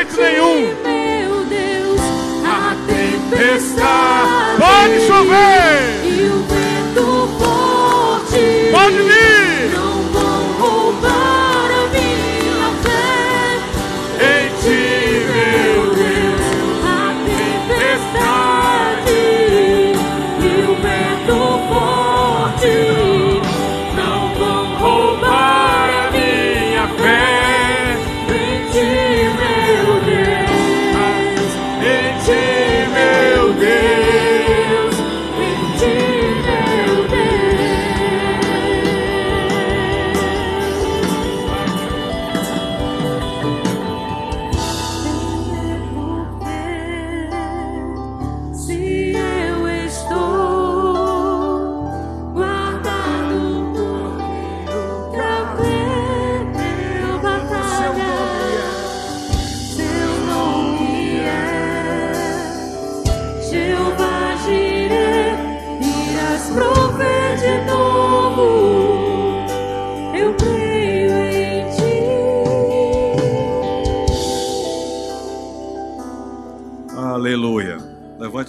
Jeito 0.05 0.21
nenhum. 0.21 0.74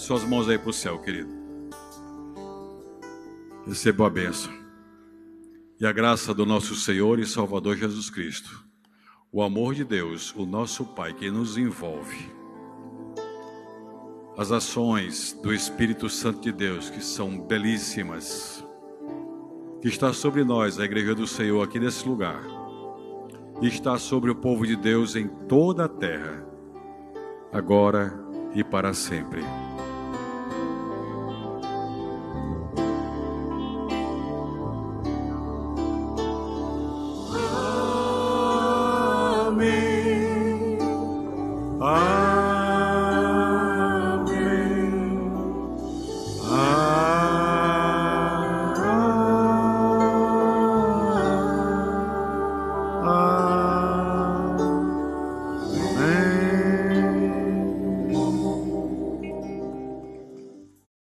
Suas 0.05 0.23
mãos 0.23 0.47
aí 0.47 0.57
para 0.57 0.69
o 0.69 0.73
céu, 0.73 0.99
querido. 0.99 1.33
Receba 3.65 4.05
a 4.05 4.09
bênção. 4.09 4.53
E 5.79 5.85
a 5.85 5.91
graça 5.91 6.31
do 6.31 6.45
nosso 6.45 6.75
Senhor 6.75 7.17
e 7.19 7.25
Salvador 7.25 7.75
Jesus 7.75 8.09
Cristo. 8.11 8.63
O 9.31 9.41
amor 9.41 9.73
de 9.73 9.83
Deus, 9.83 10.31
o 10.35 10.45
nosso 10.45 10.85
Pai, 10.85 11.11
que 11.11 11.29
nos 11.31 11.57
envolve. 11.57 12.31
as 14.37 14.51
ações 14.51 15.31
do 15.41 15.53
Espírito 15.53 16.09
Santo 16.09 16.41
de 16.41 16.51
Deus, 16.51 16.89
que 16.89 17.01
são 17.01 17.39
belíssimas, 17.39 18.63
que 19.81 19.87
está 19.87 20.11
sobre 20.11 20.43
nós, 20.43 20.77
a 20.77 20.83
Igreja 20.83 21.15
do 21.15 21.25
Senhor, 21.25 21.63
aqui 21.63 21.79
nesse 21.79 22.07
lugar, 22.07 22.43
e 23.61 23.67
está 23.67 23.97
sobre 23.97 24.29
o 24.29 24.35
povo 24.35 24.67
de 24.67 24.75
Deus 24.75 25.15
em 25.15 25.27
toda 25.47 25.85
a 25.85 25.89
terra, 25.89 26.45
agora 27.51 28.13
e 28.53 28.61
para 28.61 28.93
sempre. 28.93 29.41